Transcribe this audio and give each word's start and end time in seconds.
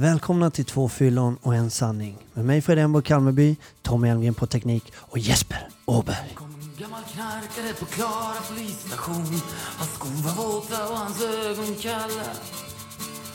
Välkomna 0.00 0.50
till 0.50 0.64
två 0.64 0.88
fyllon 0.88 1.38
och 1.42 1.54
en 1.54 1.70
sanning. 1.70 2.16
Med 2.34 2.44
mig 2.44 2.62
Fred 2.62 2.78
Embo 2.78 3.02
Kalmeby, 3.02 3.56
Tommy 3.82 4.08
Elmgren 4.08 4.34
på 4.34 4.46
teknik 4.46 4.92
och 4.96 5.18
Jesper 5.18 5.68
Åberg. 5.84 6.36
gammal 6.78 7.02
knarkare 7.02 7.74
på 7.78 7.84
Klara 7.84 8.40
polisstation 8.48 9.40
Hans 9.78 9.90
skor 9.94 10.22
var 10.22 10.44
våta 10.44 10.88
och 10.88 10.96
hans 10.96 11.22
ögon 11.22 11.74
kalla 11.80 12.30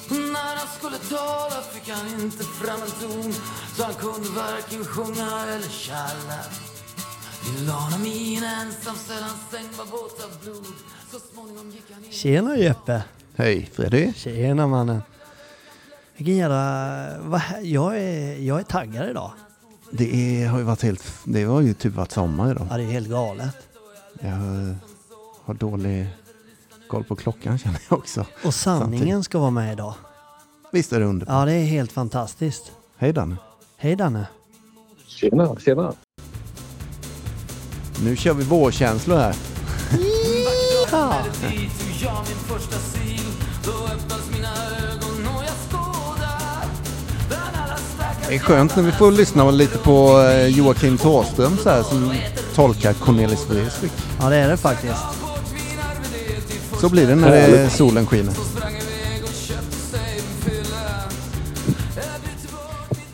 När 0.10 0.56
han 0.56 0.68
skulle 0.78 0.98
tala 0.98 1.62
fick 1.74 1.90
han 1.90 2.22
inte 2.22 2.44
fram 2.44 2.82
en 2.82 2.92
ton 3.02 3.34
Så 3.76 3.84
han 3.84 3.94
kunde 3.94 4.30
varken 4.30 4.86
sjunga 4.86 5.44
eller 5.56 5.70
tjalla 5.70 6.40
Vi 7.44 7.66
la 7.66 7.74
honom 7.74 8.06
i 8.06 8.36
en 8.38 8.44
ensamcell, 8.44 9.24
hans 9.24 9.52
säng 9.52 9.70
var 9.78 9.86
våt 9.86 10.24
av 10.24 10.44
blod 10.44 10.76
Så 11.12 11.20
småningom 11.34 11.72
gick 11.72 11.86
han 11.94 12.04
in 12.04 12.12
Tjena 12.12 12.58
Jeppe! 12.58 13.04
Hej 13.36 13.70
Freddy. 13.74 14.14
Tjena 14.14 14.68
mannen! 14.68 15.02
Vilken 16.18 16.36
jävla... 16.38 17.08
vad 17.22 17.40
här- 17.40 17.62
Jag 17.62 17.98
är, 18.00 18.38
jag 18.40 18.60
är 18.60 18.64
taggad 18.64 19.10
idag. 19.10 19.32
Det 19.92 20.44
är, 20.44 20.48
har 20.48 20.58
ju 20.58 20.64
varit 20.64 20.82
helt, 20.82 21.04
det 21.24 21.44
har 21.44 21.62
ju 21.62 21.74
typ 21.74 21.94
varit 21.94 22.12
sommar 22.12 22.52
idag. 22.52 22.68
Ja, 22.72 22.78
det 22.78 22.84
är 22.84 22.88
helt 22.88 23.10
galet. 23.10 23.56
Jag 24.20 24.30
har, 24.30 24.76
har 25.46 25.54
dålig 25.54 26.08
koll 26.90 27.04
på 27.04 27.16
klockan 27.16 27.58
känner 27.60 27.80
jag 27.90 28.00
också. 28.00 28.26
Och 28.44 28.54
sanningen 28.54 29.24
ska 29.24 29.40
vara 29.40 29.50
med 29.50 29.74
idag. 29.74 29.94
Visst 30.72 30.94
är 30.94 31.00
det 31.00 31.06
underbart? 31.06 31.34
Ja, 31.36 31.46
det 31.46 31.54
är 31.54 31.66
helt 31.66 31.92
fantastiskt. 31.92 32.72
Hej 32.98 33.14
Danne. 33.14 33.36
Hej 33.78 33.96
Danne! 33.96 34.28
Tjena, 35.08 35.56
tjena. 35.60 35.94
Nu 38.04 38.16
kör 38.16 38.34
vi 38.34 38.44
vårkänslor 38.44 39.18
här. 39.18 39.36
Ja. 40.92 41.22
Det 48.30 48.36
är 48.36 48.40
skönt 48.40 48.76
när 48.76 48.84
vi 48.84 48.92
får 48.92 49.12
lyssna 49.12 49.52
lite 49.52 49.78
på 49.78 50.22
eh, 50.22 50.48
Joakim 50.48 50.98
Thåström 50.98 51.58
så 51.58 51.70
här, 51.70 51.84
som 51.84 52.14
tolkar 52.56 52.94
Cornelis 52.94 53.50
Vreeswijk. 53.50 53.92
ja, 54.20 54.30
det 54.30 54.36
är 54.36 54.50
det 54.50 54.58
faktiskt. 54.58 55.04
Så 56.82 56.90
blir 56.90 57.08
det 57.08 57.16
när 57.16 57.32
det, 57.32 57.70
solen 57.70 58.06
skiner. 58.06 58.34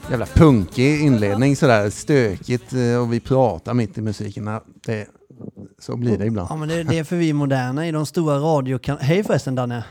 Jävla 0.09 0.25
punkig 0.25 1.01
inledning 1.01 1.55
sådär 1.55 1.89
stökigt 1.89 2.73
eh, 2.73 3.01
och 3.01 3.13
vi 3.13 3.19
pratar 3.19 3.73
mitt 3.73 3.97
i 3.97 4.01
musiken. 4.01 4.49
Det, 4.85 5.07
så 5.79 5.95
blir 5.95 6.17
det 6.17 6.25
ibland. 6.25 6.47
Ja, 6.51 6.55
men 6.55 6.69
det, 6.69 6.83
det 6.83 6.99
är 6.99 7.03
för 7.03 7.15
vi 7.15 7.33
moderna 7.33 7.87
i 7.87 7.91
de 7.91 8.05
stora 8.05 8.37
radiokanalerna. 8.37 9.07
Hej 9.07 9.23
förresten 9.23 9.55
Danne! 9.55 9.83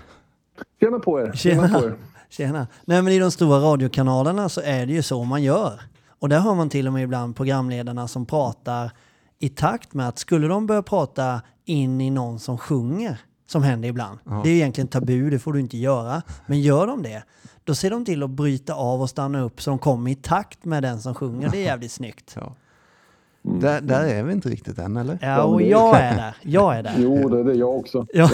Tjena 0.80 0.98
på 0.98 1.20
er. 1.20 1.32
Tjena, 1.34 1.66
Tjena. 1.68 1.80
på 1.80 1.86
er. 1.86 1.94
Tjena! 2.31 2.67
Nej 2.84 3.03
men 3.03 3.12
i 3.12 3.19
de 3.19 3.31
stora 3.31 3.59
radiokanalerna 3.59 4.48
så 4.48 4.61
är 4.61 4.86
det 4.86 4.92
ju 4.92 5.03
så 5.03 5.25
man 5.25 5.42
gör. 5.42 5.81
Och 6.09 6.28
där 6.28 6.39
har 6.39 6.55
man 6.55 6.69
till 6.69 6.86
och 6.86 6.92
med 6.92 7.03
ibland 7.03 7.36
programledarna 7.36 8.09
som 8.09 8.27
pratar 8.27 8.91
i 9.39 9.48
takt 9.48 9.95
med 9.95 10.09
att 10.09 10.19
skulle 10.19 10.48
de 10.48 10.67
börja 10.67 10.83
prata 10.83 11.41
in 11.64 12.01
i 12.01 12.11
någon 12.11 12.39
som 12.39 12.58
sjunger, 12.58 13.20
som 13.47 13.62
händer 13.62 13.89
ibland. 13.89 14.19
Det 14.25 14.48
är 14.48 14.53
ju 14.53 14.56
egentligen 14.58 14.89
tabu, 14.89 15.31
det 15.31 15.39
får 15.39 15.53
du 15.53 15.61
inte 15.61 15.77
göra. 15.78 16.23
Men 16.47 16.61
gör 16.61 16.86
de 16.86 17.03
det, 17.03 17.23
då 17.64 17.75
ser 17.75 17.91
de 17.91 18.05
till 18.05 18.23
att 18.23 18.31
bryta 18.31 18.75
av 18.75 19.01
och 19.03 19.11
stanna 19.11 19.41
upp 19.41 19.62
så 19.62 19.70
de 19.70 19.78
kommer 19.78 20.11
i 20.11 20.14
takt 20.14 20.64
med 20.64 20.83
den 20.83 21.01
som 21.01 21.14
sjunger. 21.14 21.48
Det 21.48 21.58
är 21.58 21.64
jävligt 21.64 21.92
snyggt. 21.92 22.36
Ja. 22.41 22.55
Där, 23.42 23.81
där 23.81 24.05
är 24.05 24.23
vi 24.23 24.33
inte 24.33 24.48
riktigt 24.48 24.78
än 24.78 24.97
eller? 24.97 25.19
Ja, 25.23 25.42
och 25.42 25.62
jag 25.62 25.97
är 25.97 26.17
där. 26.17 26.36
Jag 26.42 26.77
är 26.77 26.83
där. 26.83 26.95
Jo, 26.98 27.28
det 27.28 27.41
är 27.41 27.45
det 27.45 27.55
jag 27.55 27.77
också. 27.77 28.06
Ja. 28.12 28.31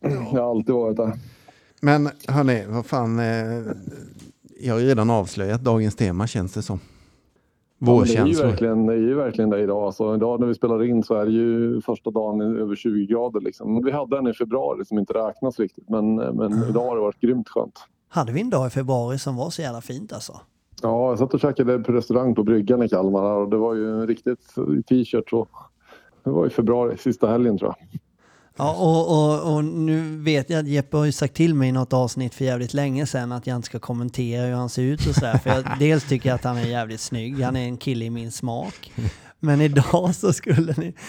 Jag 0.00 0.10
har 0.20 0.50
alltid 0.50 0.74
varit 0.74 0.96
där. 0.96 1.12
Men 1.80 2.08
hörni, 2.28 2.64
vad 2.68 2.86
fan. 2.86 3.18
Eh, 3.18 3.26
jag 4.60 4.74
har 4.74 4.80
ju 4.80 4.86
redan 4.86 5.10
avslöjat 5.10 5.60
dagens 5.60 5.96
tema 5.96 6.26
känns 6.26 6.54
det 6.54 6.62
som. 6.62 6.80
Ja, 7.78 7.86
men 7.86 8.04
det, 8.04 8.12
är 8.12 8.16
ju 8.16 8.22
Vårkänslor. 8.22 8.46
verkligen, 8.46 8.86
det 8.86 8.92
är 8.92 8.96
ju 8.96 9.14
verkligen 9.14 9.50
det 9.50 9.60
idag. 9.60 9.82
Alltså, 9.82 10.14
idag 10.14 10.40
när 10.40 10.46
vi 10.46 10.54
spelar 10.54 10.84
in 10.84 11.02
så 11.02 11.14
är 11.14 11.26
det 11.26 11.32
ju 11.32 11.80
första 11.80 12.10
dagen 12.10 12.40
över 12.40 12.76
20 12.76 13.06
grader. 13.06 13.40
Liksom. 13.40 13.84
Vi 13.84 13.92
hade 13.92 14.18
en 14.18 14.26
i 14.26 14.34
februari 14.34 14.84
som 14.84 14.98
inte 14.98 15.12
räknas 15.12 15.58
riktigt. 15.58 15.88
Men, 15.88 16.14
men 16.14 16.64
idag 16.68 16.88
har 16.88 16.96
det 16.96 17.02
varit 17.02 17.20
grymt 17.20 17.48
skönt. 17.48 17.74
Hade 18.08 18.32
vi 18.32 18.40
en 18.40 18.50
dag 18.50 18.66
i 18.66 18.70
februari 18.70 19.18
som 19.18 19.36
var 19.36 19.50
så 19.50 19.62
jävla 19.62 19.80
fint 19.80 20.12
alltså. 20.12 20.40
Ja, 20.82 21.08
jag 21.08 21.18
satt 21.18 21.34
och 21.34 21.40
käkade 21.40 21.78
på 21.78 21.92
restaurang 21.92 22.34
på 22.34 22.42
bryggan 22.42 22.82
i 22.82 22.88
Kalmar 22.88 23.22
och 23.22 23.48
det 23.48 23.56
var 23.56 23.74
ju 23.74 24.06
riktigt 24.06 24.54
i 24.78 24.82
t-shirt. 24.82 25.30
Så. 25.30 25.48
Det 26.24 26.30
var 26.30 26.46
i 26.46 26.50
februari, 26.50 26.96
sista 26.98 27.28
helgen 27.30 27.58
tror 27.58 27.74
jag. 27.78 28.00
Ja, 28.58 28.72
och, 28.72 29.08
och, 29.08 29.54
och 29.54 29.64
nu 29.64 30.16
vet 30.16 30.50
jag 30.50 30.60
att 30.60 30.68
Jeppe 30.68 30.96
har 30.96 31.04
ju 31.04 31.12
sagt 31.12 31.34
till 31.34 31.54
mig 31.54 31.68
i 31.68 31.72
något 31.72 31.92
avsnitt 31.92 32.34
för 32.34 32.44
jävligt 32.44 32.74
länge 32.74 33.06
sedan 33.06 33.32
att 33.32 33.46
jag 33.46 33.56
inte 33.56 33.66
ska 33.66 33.78
kommentera 33.78 34.46
hur 34.46 34.54
han 34.54 34.68
ser 34.68 34.82
ut 34.82 35.06
och 35.06 35.14
sådär. 35.14 35.38
För 35.38 35.50
jag 35.50 35.64
dels 35.78 36.04
tycker 36.08 36.28
jag 36.28 36.34
att 36.34 36.44
han 36.44 36.56
är 36.56 36.64
jävligt 36.64 37.00
snygg, 37.00 37.42
han 37.42 37.56
är 37.56 37.64
en 37.64 37.76
kille 37.76 38.04
i 38.04 38.10
min 38.10 38.32
smak. 38.32 38.92
Men 39.40 39.60
idag 39.60 40.14
så 40.14 40.32
skulle 40.32 40.74
ni... 40.76 40.94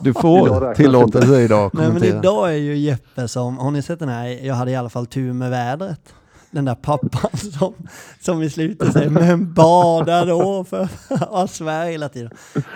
Du 0.00 0.14
får 0.14 0.60
räknas 0.60 0.76
tillåtelse 0.76 1.40
idag 1.40 1.66
att 1.66 1.72
Nej 1.72 1.82
men 1.82 1.92
kommentera. 1.92 2.18
idag 2.18 2.50
är 2.50 2.56
ju 2.56 2.76
Jeppe 2.76 3.28
som, 3.28 3.58
har 3.58 3.70
ni 3.70 3.82
sett 3.82 3.98
den 3.98 4.08
här, 4.08 4.26
jag 4.26 4.54
hade 4.54 4.70
i 4.70 4.76
alla 4.76 4.88
fall 4.88 5.06
tur 5.06 5.32
med 5.32 5.50
vädret. 5.50 6.14
Den 6.50 6.64
där 6.64 6.74
pappan 6.74 7.30
som, 7.58 7.74
som 8.20 8.42
i 8.42 8.50
slutet 8.50 8.92
säger 8.92 9.10
men 9.10 9.54
bada 9.54 10.24
då 10.24 10.64
för 10.64 10.88
att 11.10 11.50
svär 11.50 11.86
hela 11.86 12.08
tiden. 12.08 12.30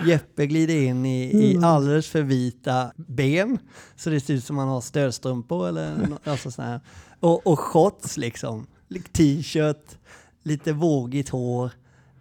Jeppe 0.07 0.47
glider 0.47 0.75
in 0.75 1.07
i, 1.07 1.45
i 1.45 1.65
alldeles 1.65 2.09
för 2.09 2.23
vita 2.23 2.93
ben 2.97 3.59
så 3.97 4.11
det 4.11 4.21
ser 4.21 4.35
ut 4.35 4.45
som 4.45 4.59
han 4.59 4.69
har 4.69 4.81
stödstrumpor 4.81 5.69
eller 5.69 6.19
alltså 6.25 6.51
sån 6.51 6.65
här. 6.65 6.81
Och, 7.21 7.47
och 7.47 7.61
shorts 7.61 8.17
liksom, 8.17 8.67
t-shirt, 9.13 9.99
lite 10.43 10.73
vågigt 10.73 11.29
hår. 11.29 11.71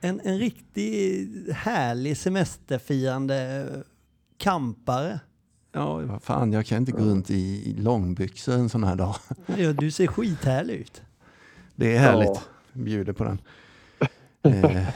En, 0.01 0.21
en 0.23 0.39
riktig 0.39 1.27
härlig 1.53 2.17
semesterfirande 2.17 3.67
kampare. 4.37 5.19
Ja, 5.73 5.97
vad 5.97 6.23
fan, 6.23 6.53
jag 6.53 6.65
kan 6.65 6.77
inte 6.77 6.91
gå 6.91 7.03
runt 7.03 7.29
i, 7.29 7.69
i 7.69 7.73
långbyxor 7.73 8.53
en 8.53 8.69
sån 8.69 8.83
här 8.83 8.95
dag. 8.95 9.15
Ja, 9.57 9.73
du 9.73 9.91
ser 9.91 10.07
skithärlig 10.07 10.73
ut. 10.73 11.01
Det 11.75 11.95
är 11.95 11.99
härligt. 11.99 12.29
Ja. 12.29 12.41
Bjuder 12.73 13.13
på 13.13 13.23
den. 13.23 13.41
Eh, 14.43 14.87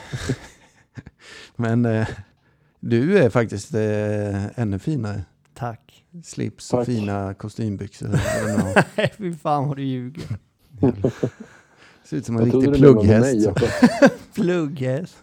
Men 1.56 1.84
eh, 1.84 2.08
du 2.80 3.18
är 3.18 3.30
faktiskt 3.30 3.74
eh, 3.74 4.58
ännu 4.58 4.78
finare. 4.78 5.24
Tack. 5.54 6.04
Slips 6.24 6.72
och 6.72 6.78
Tack. 6.78 6.86
fina 6.86 7.34
kostymbyxor. 7.34 8.08
Nej, 8.96 9.12
fy 9.18 9.34
fan 9.34 9.68
vad 9.68 9.76
du 9.76 9.82
ljuger. 9.82 10.38
Ser 12.04 12.16
ut 12.16 12.26
som 12.26 12.36
en 12.36 12.50
Jag 12.50 12.54
riktig 12.62 12.74
plugghäst. 12.74 13.48
Plugghäst. 14.34 15.16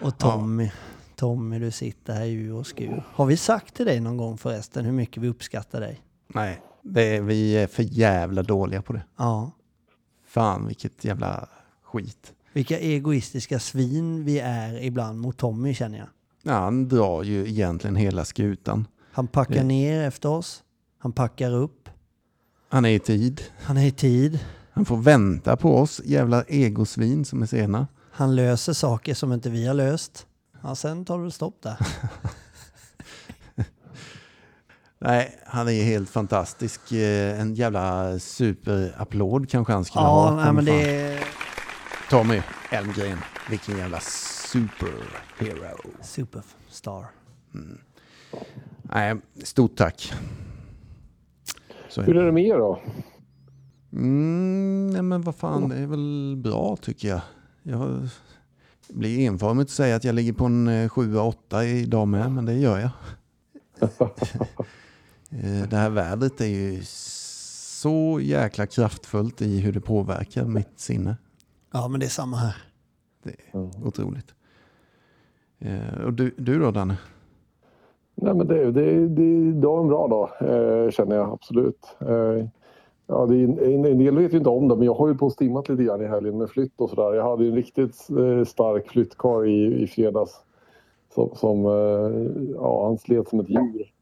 Och 0.00 0.18
Tommy. 0.18 0.70
Tommy, 1.16 1.58
du 1.58 1.70
sitter 1.70 2.12
här 2.12 2.24
i 2.24 2.32
ur 2.32 2.54
och 2.54 2.66
skur. 2.66 3.04
Har 3.12 3.26
vi 3.26 3.36
sagt 3.36 3.74
till 3.74 3.86
dig 3.86 4.00
någon 4.00 4.16
gång 4.16 4.38
förresten 4.38 4.84
hur 4.84 4.92
mycket 4.92 5.22
vi 5.22 5.28
uppskattar 5.28 5.80
dig? 5.80 6.00
Nej, 6.34 6.60
det 6.82 7.16
är, 7.16 7.20
vi 7.20 7.56
är 7.56 7.66
för 7.66 7.82
jävla 7.82 8.42
dåliga 8.42 8.82
på 8.82 8.92
det. 8.92 9.02
Ja. 9.16 9.50
Fan 10.28 10.66
vilket 10.66 11.04
jävla 11.04 11.48
skit. 11.84 12.32
Vilka 12.52 12.78
egoistiska 12.78 13.58
svin 13.58 14.24
vi 14.24 14.38
är 14.38 14.82
ibland 14.82 15.20
mot 15.20 15.36
Tommy 15.36 15.74
känner 15.74 15.98
jag. 15.98 16.08
Ja, 16.42 16.52
han 16.52 16.88
drar 16.88 17.22
ju 17.22 17.48
egentligen 17.48 17.96
hela 17.96 18.24
skutan. 18.24 18.86
Han 19.12 19.26
packar 19.26 19.54
Det- 19.54 19.62
ner 19.64 20.02
efter 20.02 20.28
oss. 20.28 20.62
Han 20.98 21.12
packar 21.12 21.54
upp. 21.54 21.88
Han 22.68 22.84
är 22.84 22.88
i 22.90 22.98
tid. 22.98 23.42
Han 23.62 23.76
är 23.76 23.86
i 23.86 23.90
tid. 23.90 24.40
Han 24.70 24.84
får 24.84 24.96
vänta 24.96 25.56
på 25.56 25.76
oss, 25.78 26.00
jävla 26.04 26.44
egosvin 26.48 27.24
som 27.24 27.42
är 27.42 27.46
sena. 27.46 27.86
Han 28.12 28.36
löser 28.36 28.72
saker 28.72 29.14
som 29.14 29.32
inte 29.32 29.50
vi 29.50 29.66
har 29.66 29.74
löst. 29.74 30.26
Ja, 30.62 30.74
sen 30.74 31.04
tar 31.04 31.24
det 31.24 31.30
stopp 31.30 31.62
där. 31.62 31.76
Nej, 35.00 35.38
han 35.46 35.68
är 35.68 35.82
helt 35.82 36.10
fantastisk. 36.10 36.92
Eh, 36.92 37.40
En 37.40 37.54
jävla 37.54 38.18
superapplåd 38.18 39.48
kanske 39.50 39.72
han 39.72 39.84
skulle 39.84 40.04
Ja, 40.04 40.28
ha. 40.30 40.36
nej, 40.36 40.52
men 40.52 40.66
fan. 40.66 40.74
det 40.76 41.18
Tommy 42.10 42.42
Elmgren, 42.70 43.18
vilken 43.50 43.76
jävla 43.78 44.00
superhero. 44.00 45.90
superstar. 46.02 47.06
Nej, 48.82 49.16
stort 49.44 49.76
tack. 49.76 50.12
Så 51.88 52.02
Hur 52.02 52.16
är 52.16 52.26
det 52.26 52.32
med 52.32 52.44
er 52.46 52.58
då? 52.58 52.80
Mm, 53.92 54.86
nej, 54.90 55.02
men 55.02 55.22
vad 55.22 55.34
fan, 55.36 55.68
det 55.68 55.76
är 55.76 55.86
väl 55.86 56.34
bra 56.44 56.76
tycker 56.76 57.08
jag. 57.08 57.20
Jag 57.62 58.08
blir 58.88 59.26
enformigt 59.26 59.66
att 59.66 59.74
säga 59.74 59.96
att 59.96 60.04
jag 60.04 60.14
ligger 60.14 60.32
på 60.32 60.44
en 60.44 60.88
7-8 60.88 61.62
idag 61.64 62.08
med, 62.08 62.32
men 62.32 62.44
det 62.44 62.54
gör 62.54 62.78
jag. 62.78 62.90
Eh, 65.30 65.68
det 65.68 65.76
här 65.76 65.90
vädret 65.90 66.40
är 66.40 66.46
ju 66.46 66.80
så 66.84 68.20
jäkla 68.20 68.66
kraftfullt 68.66 69.42
i 69.42 69.60
hur 69.60 69.72
det 69.72 69.80
påverkar 69.80 70.44
mitt 70.44 70.80
sinne. 70.80 71.16
Ja, 71.72 71.88
men 71.88 72.00
det 72.00 72.06
är 72.06 72.10
samma 72.10 72.36
här. 72.36 72.56
Det 73.22 73.30
är 73.30 73.86
otroligt. 73.86 74.34
Eh, 75.58 76.04
och 76.04 76.12
du, 76.12 76.34
du 76.38 76.58
då 76.58 76.70
Danne? 76.70 76.98
Nej, 78.14 78.34
men 78.34 78.46
det, 78.46 78.72
det, 78.72 79.08
det, 79.08 79.22
idag 79.22 79.78
är 79.78 79.82
en 79.82 79.88
bra 79.88 80.08
dag, 80.08 80.30
eh, 80.40 80.90
känner 80.90 81.16
jag 81.16 81.32
absolut. 81.32 81.96
Eh, 82.00 82.48
Ja, 83.10 83.26
det 83.26 83.36
är, 83.36 83.44
en, 83.44 83.84
en 83.84 83.98
del 83.98 84.18
vet 84.18 84.32
ju 84.32 84.38
inte 84.38 84.50
om 84.50 84.68
det, 84.68 84.76
men 84.76 84.86
jag 84.86 84.94
har 84.94 85.08
ju 85.08 85.14
på 85.14 85.26
och 85.26 85.32
stimmat 85.32 85.68
lite 85.68 85.84
grann 85.84 86.02
i 86.02 86.06
helgen 86.06 86.38
med 86.38 86.50
flytt 86.50 86.80
och 86.80 86.90
sådär. 86.90 87.14
Jag 87.14 87.30
hade 87.30 87.46
en 87.46 87.54
riktigt 87.54 88.08
eh, 88.10 88.44
stark 88.44 88.88
flyttkarl 88.88 89.48
i, 89.48 89.82
i 89.82 89.86
fredags. 89.86 90.40
Som, 91.14 91.30
som 91.34 91.64
ja, 92.54 92.86
han 92.86 92.98
slet 92.98 93.28
som 93.28 93.40
ett 93.40 93.48
djur. 93.48 93.92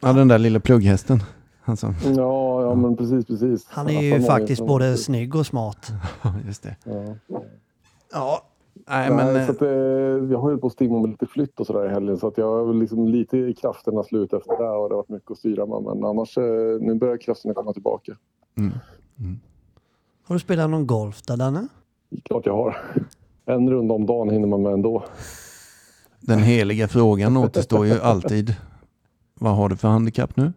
Ja, 0.00 0.12
den 0.12 0.28
där 0.28 0.38
lilla 0.38 0.60
plugghästen. 0.60 1.22
Alltså, 1.64 1.94
Ja, 2.16 2.62
ja 2.62 2.74
men 2.74 2.96
precis, 2.96 3.26
precis. 3.26 3.66
Han 3.68 3.88
är 3.88 4.02
ju 4.02 4.22
faktiskt 4.22 4.66
både 4.66 4.96
snygg 4.96 5.34
och 5.34 5.46
smart. 5.46 5.92
ja, 6.22 6.34
just 6.46 6.62
det. 6.62 6.76
Ja. 6.84 7.14
Ja, 8.12 8.42
nej 8.88 9.10
Nej, 9.10 9.16
men... 9.16 9.46
så 9.46 9.52
eh, 9.52 9.56
att, 9.56 9.62
eh, 9.62 9.68
jag 10.32 10.38
har 10.38 10.50
ju 10.50 10.58
på 10.58 10.66
att 10.66 10.72
stimma 10.72 11.00
med 11.00 11.10
lite 11.10 11.26
flytt 11.26 11.60
och 11.60 11.66
sådär 11.66 11.86
i 11.86 11.88
helgen 11.88 12.18
så 12.18 12.26
att 12.26 12.38
jag 12.38 12.60
är 12.60 12.64
väl 12.64 12.78
liksom 12.78 13.08
lite 13.08 13.38
i 13.38 13.54
krafterna 13.54 14.02
slut 14.02 14.32
efter 14.32 14.50
det 14.50 14.70
och 14.70 14.88
det 14.88 14.94
har 14.94 15.02
varit 15.02 15.08
mycket 15.08 15.30
att 15.30 15.38
styra 15.38 15.66
med. 15.66 15.82
Men 15.82 16.04
annars, 16.04 16.38
eh, 16.38 16.44
nu 16.80 16.94
börjar 16.94 17.16
krafterna 17.16 17.54
komma 17.54 17.72
tillbaka. 17.72 18.16
Mm. 18.58 18.72
Har 20.26 20.34
du 20.34 20.38
spelat 20.40 20.70
någon 20.70 20.86
golf 20.86 21.22
där, 21.22 21.36
Danne? 21.36 21.68
Klart 22.24 22.46
jag 22.46 22.56
har. 22.56 22.76
En 23.46 23.70
runda 23.70 23.94
om 23.94 24.06
dagen 24.06 24.30
hinner 24.30 24.48
man 24.48 24.62
med 24.62 24.72
ändå. 24.72 25.04
Den 26.20 26.38
heliga 26.38 26.88
frågan 26.88 27.36
återstår 27.36 27.86
ju 27.86 28.00
alltid. 28.00 28.54
Vad 29.42 29.56
har 29.56 29.68
du 29.68 29.76
för 29.76 29.88
handikapp 29.88 30.36
nu? 30.36 30.52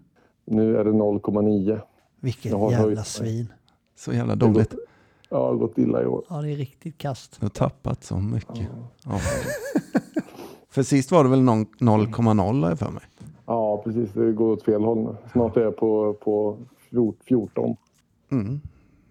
Nu 0.45 0.77
är 0.77 0.83
det 0.83 0.91
0,9. 0.91 1.81
Vilket 2.19 2.45
jävla 2.45 2.77
höjt 2.77 3.07
svin. 3.07 3.53
Så 3.95 4.13
jävla 4.13 4.35
dåligt. 4.35 4.74
Ja, 5.30 5.38
det 5.38 5.44
har 5.44 5.56
gått 5.56 5.77
illa 5.77 6.01
i 6.01 6.06
år. 6.06 6.24
Ja, 6.30 6.41
det 6.41 6.51
är 6.51 6.56
riktigt 6.56 6.97
kast. 6.97 7.39
Du 7.39 7.45
har 7.45 7.50
tappat 7.50 8.03
så 8.03 8.18
mycket. 8.18 8.68
Ja. 9.06 9.19
För 10.69 10.83
sist 10.83 11.12
var 11.12 11.24
det 11.24 11.30
väl 11.30 11.41
någon 11.41 11.65
0,0 11.65 12.62
har 12.63 12.69
jag 12.69 12.80
för 12.80 12.91
mig. 12.91 13.03
Ja, 13.45 13.81
precis. 13.83 14.12
Det 14.13 14.31
går 14.31 14.51
åt 14.51 14.63
fel 14.63 14.83
håll 14.83 14.97
nu. 14.97 15.15
Snart 15.31 15.57
är 15.57 15.62
jag 15.62 15.77
på, 15.77 16.13
på 16.13 16.57
14. 17.25 17.75
Mm. 18.31 18.62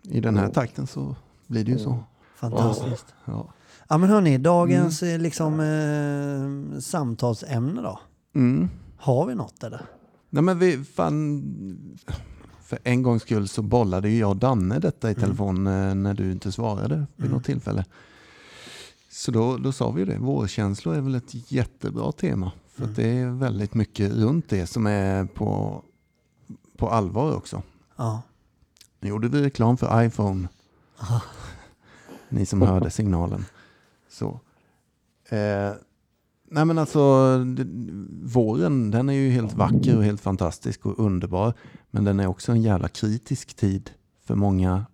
I 0.03 0.21
den 0.21 0.37
här 0.37 0.49
takten 0.49 0.87
så 0.87 1.17
blir 1.47 1.65
det 1.65 1.71
ju 1.71 1.79
så. 1.79 1.99
Fantastiskt. 2.35 3.15
Ja. 3.25 3.47
Ja 3.89 3.99
men 3.99 4.09
hörni, 4.11 4.39
dagens 4.39 5.03
eh, 5.03 5.19
liksom 5.19 5.61
eh, 5.61 6.79
samtalsämne 6.81 7.83
då. 7.83 8.01
Mm. 8.35 8.69
Har 9.03 9.27
vi 9.27 9.35
något 9.35 9.65
eller? 9.65 9.87
Nej 10.31 10.43
men 10.43 10.59
vi 10.59 10.85
fan... 10.85 11.99
För 12.63 12.79
en 12.85 13.03
gångs 13.03 13.23
skull 13.23 13.49
så 13.49 13.63
bollade 13.63 14.09
ju 14.09 14.19
jag 14.19 14.31
och 14.31 14.37
Danne 14.37 14.79
detta 14.79 15.11
i 15.11 15.15
telefon 15.15 15.67
eh, 15.67 15.95
när 15.95 16.15
du 16.15 16.33
inte 16.33 16.53
svarade 16.53 17.07
vid 17.17 17.31
något 17.31 17.45
tillfälle. 17.45 17.85
Så 19.11 19.31
då, 19.31 19.57
då 19.57 19.73
sa 19.73 19.91
vi 19.91 20.05
det, 20.05 20.19
vårkänslor 20.19 20.95
är 20.95 21.01
väl 21.01 21.15
ett 21.15 21.53
jättebra 21.53 22.13
tema. 22.13 22.53
För 22.69 22.85
att 22.85 22.97
det 22.97 23.09
är 23.09 23.31
väldigt 23.31 23.75
mycket 23.75 24.13
runt 24.13 24.49
det 24.49 24.67
som 24.67 24.87
är 24.87 25.25
på, 25.25 25.83
på 26.77 26.89
allvar 26.91 27.37
också. 27.37 27.63
Ja. 27.97 28.23
Nu 29.01 29.09
gjorde 29.09 29.29
vi 29.29 29.43
reklam 29.43 29.77
för 29.77 30.03
iPhone. 30.05 30.49
Ni 32.29 32.47
som 32.47 32.63
hörde 32.63 32.91
signalen. 32.91 33.45
Så. 34.11 34.41
Eh, 35.29 35.73
nej 36.53 36.65
men 36.65 36.79
alltså, 36.79 37.39
det, 37.39 37.67
våren 38.35 38.91
den 38.91 39.09
är 39.09 39.13
ju 39.13 39.31
helt 39.31 39.55
vacker 39.55 39.97
och 39.97 40.05
helt 40.05 40.21
fantastisk 40.21 40.87
och 40.87 40.99
underbar. 40.99 41.55
Men 41.91 42.05
den 42.05 42.21
är 42.21 42.27
också 42.27 42.53
en 42.53 42.63
jävla 42.63 42.89
kritisk 42.89 43.55
tid 43.55 43.91
för 44.25 44.35
många, 44.35 44.87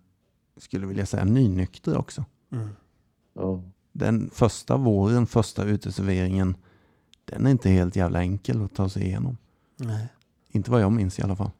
skulle 0.57 0.87
vilja 0.87 1.05
säga 1.05 1.25
nynyktra 1.25 1.97
också. 1.97 2.25
Mm. 2.51 2.67
Ja. 3.33 3.63
Den 3.91 4.29
första 4.33 4.77
våren, 4.77 5.25
första 5.25 5.63
uteserveringen, 5.63 6.55
den 7.25 7.45
är 7.45 7.51
inte 7.51 7.69
helt 7.69 7.95
jävla 7.95 8.19
enkel 8.21 8.63
att 8.63 8.75
ta 8.75 8.89
sig 8.89 9.03
igenom. 9.03 9.37
Nej. 9.77 10.07
Inte 10.51 10.71
vad 10.71 10.81
jag 10.81 10.91
minns 10.91 11.19
i 11.19 11.21
alla 11.21 11.35
fall. 11.35 11.51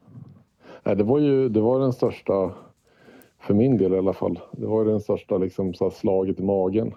Nej, 0.83 0.95
det 0.95 1.03
var 1.03 1.19
ju 1.19 1.49
det 1.49 1.61
var 1.61 1.79
den 1.79 1.93
största, 1.93 2.53
för 3.39 3.53
min 3.53 3.77
del 3.77 3.93
i 3.93 3.97
alla 3.97 4.13
fall, 4.13 4.39
det 4.51 4.65
var 4.65 4.83
ju 4.83 4.91
den 4.91 5.01
största 5.01 5.37
liksom, 5.37 5.73
så 5.73 5.83
här 5.83 5.91
slaget 5.91 6.39
i 6.39 6.43
magen. 6.43 6.93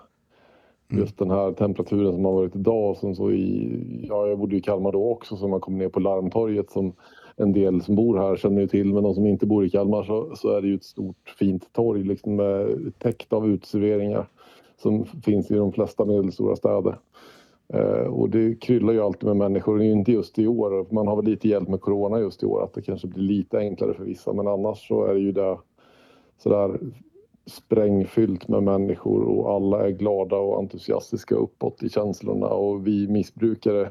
Mm. 0.93 1.01
Just 1.01 1.19
den 1.19 1.31
här 1.31 1.53
temperaturen 1.53 2.13
som 2.13 2.25
har 2.25 2.33
varit 2.33 2.57
idag 2.57 2.97
som 2.97 3.15
så 3.15 3.31
i, 3.31 4.05
ja 4.09 4.27
jag 4.27 4.39
bodde 4.39 4.57
i 4.57 4.61
Kalmar 4.61 4.93
då 4.93 5.11
också 5.11 5.37
så 5.37 5.49
man 5.49 5.61
kom 5.61 5.79
ner 5.79 5.89
på 5.89 6.01
Larmtorget 6.01 6.71
som 6.71 6.93
en 7.37 7.53
del 7.53 7.83
som 7.83 7.95
bor 7.95 8.19
här 8.19 8.37
känner 8.37 8.61
ju 8.61 8.69
till 8.69 8.95
men 8.95 9.03
de 9.03 9.15
som 9.15 9.27
inte 9.27 9.47
bor 9.47 9.65
i 9.65 9.71
Kalmar 9.71 10.03
så, 10.03 10.37
så 10.37 10.57
är 10.57 10.63
det 10.63 10.69
ju 10.69 10.75
ett 10.75 10.85
stort 10.85 11.35
fint 11.39 11.73
torg 11.73 12.05
liksom 12.05 12.37
med 12.37 12.93
täckt 12.99 13.33
av 13.33 13.49
uteserveringar 13.49 14.27
som 14.83 15.05
finns 15.05 15.51
i 15.51 15.55
de 15.55 15.73
flesta 15.73 16.05
medelstora 16.05 16.57
städer. 16.57 16.99
Eh, 17.75 18.07
och 18.07 18.31
det 18.31 18.61
kryllar 18.61 18.93
ju 18.93 19.01
alltid 19.01 19.29
med 19.29 19.37
människor, 19.37 19.79
det 19.79 19.85
är 19.85 19.87
ju 19.87 19.93
inte 19.93 20.13
just 20.13 20.39
i 20.39 20.47
år. 20.47 20.87
Man 20.91 21.07
har 21.07 21.17
väl 21.17 21.25
lite 21.25 21.49
hjälp 21.49 21.69
med 21.69 21.81
corona 21.81 22.21
just 22.21 22.43
i 22.43 22.47
år 22.47 22.65
att 22.65 22.75
det 22.75 22.83
kanske 22.83 23.09
blir 23.09 23.23
lite 23.23 23.59
enklare 23.59 23.95
för 23.95 24.05
vissa 24.05 24.33
men 24.33 24.49
annars 24.49 24.89
så 24.89 25.05
är 25.05 25.15
det 25.15 25.21
ju 25.21 25.33
det 25.33 25.59
sådär 26.39 26.79
sprängfyllt 27.47 28.49
med 28.49 28.63
människor 28.63 29.23
och 29.23 29.55
alla 29.55 29.87
är 29.87 29.91
glada 29.91 30.37
och 30.37 30.59
entusiastiska 30.59 31.35
uppåt 31.35 31.83
i 31.83 31.89
känslorna 31.89 32.47
och 32.47 32.87
vi 32.87 33.09
missbrukare 33.09 33.91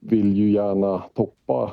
vill 0.00 0.36
ju 0.36 0.50
gärna 0.50 1.02
toppa 1.14 1.72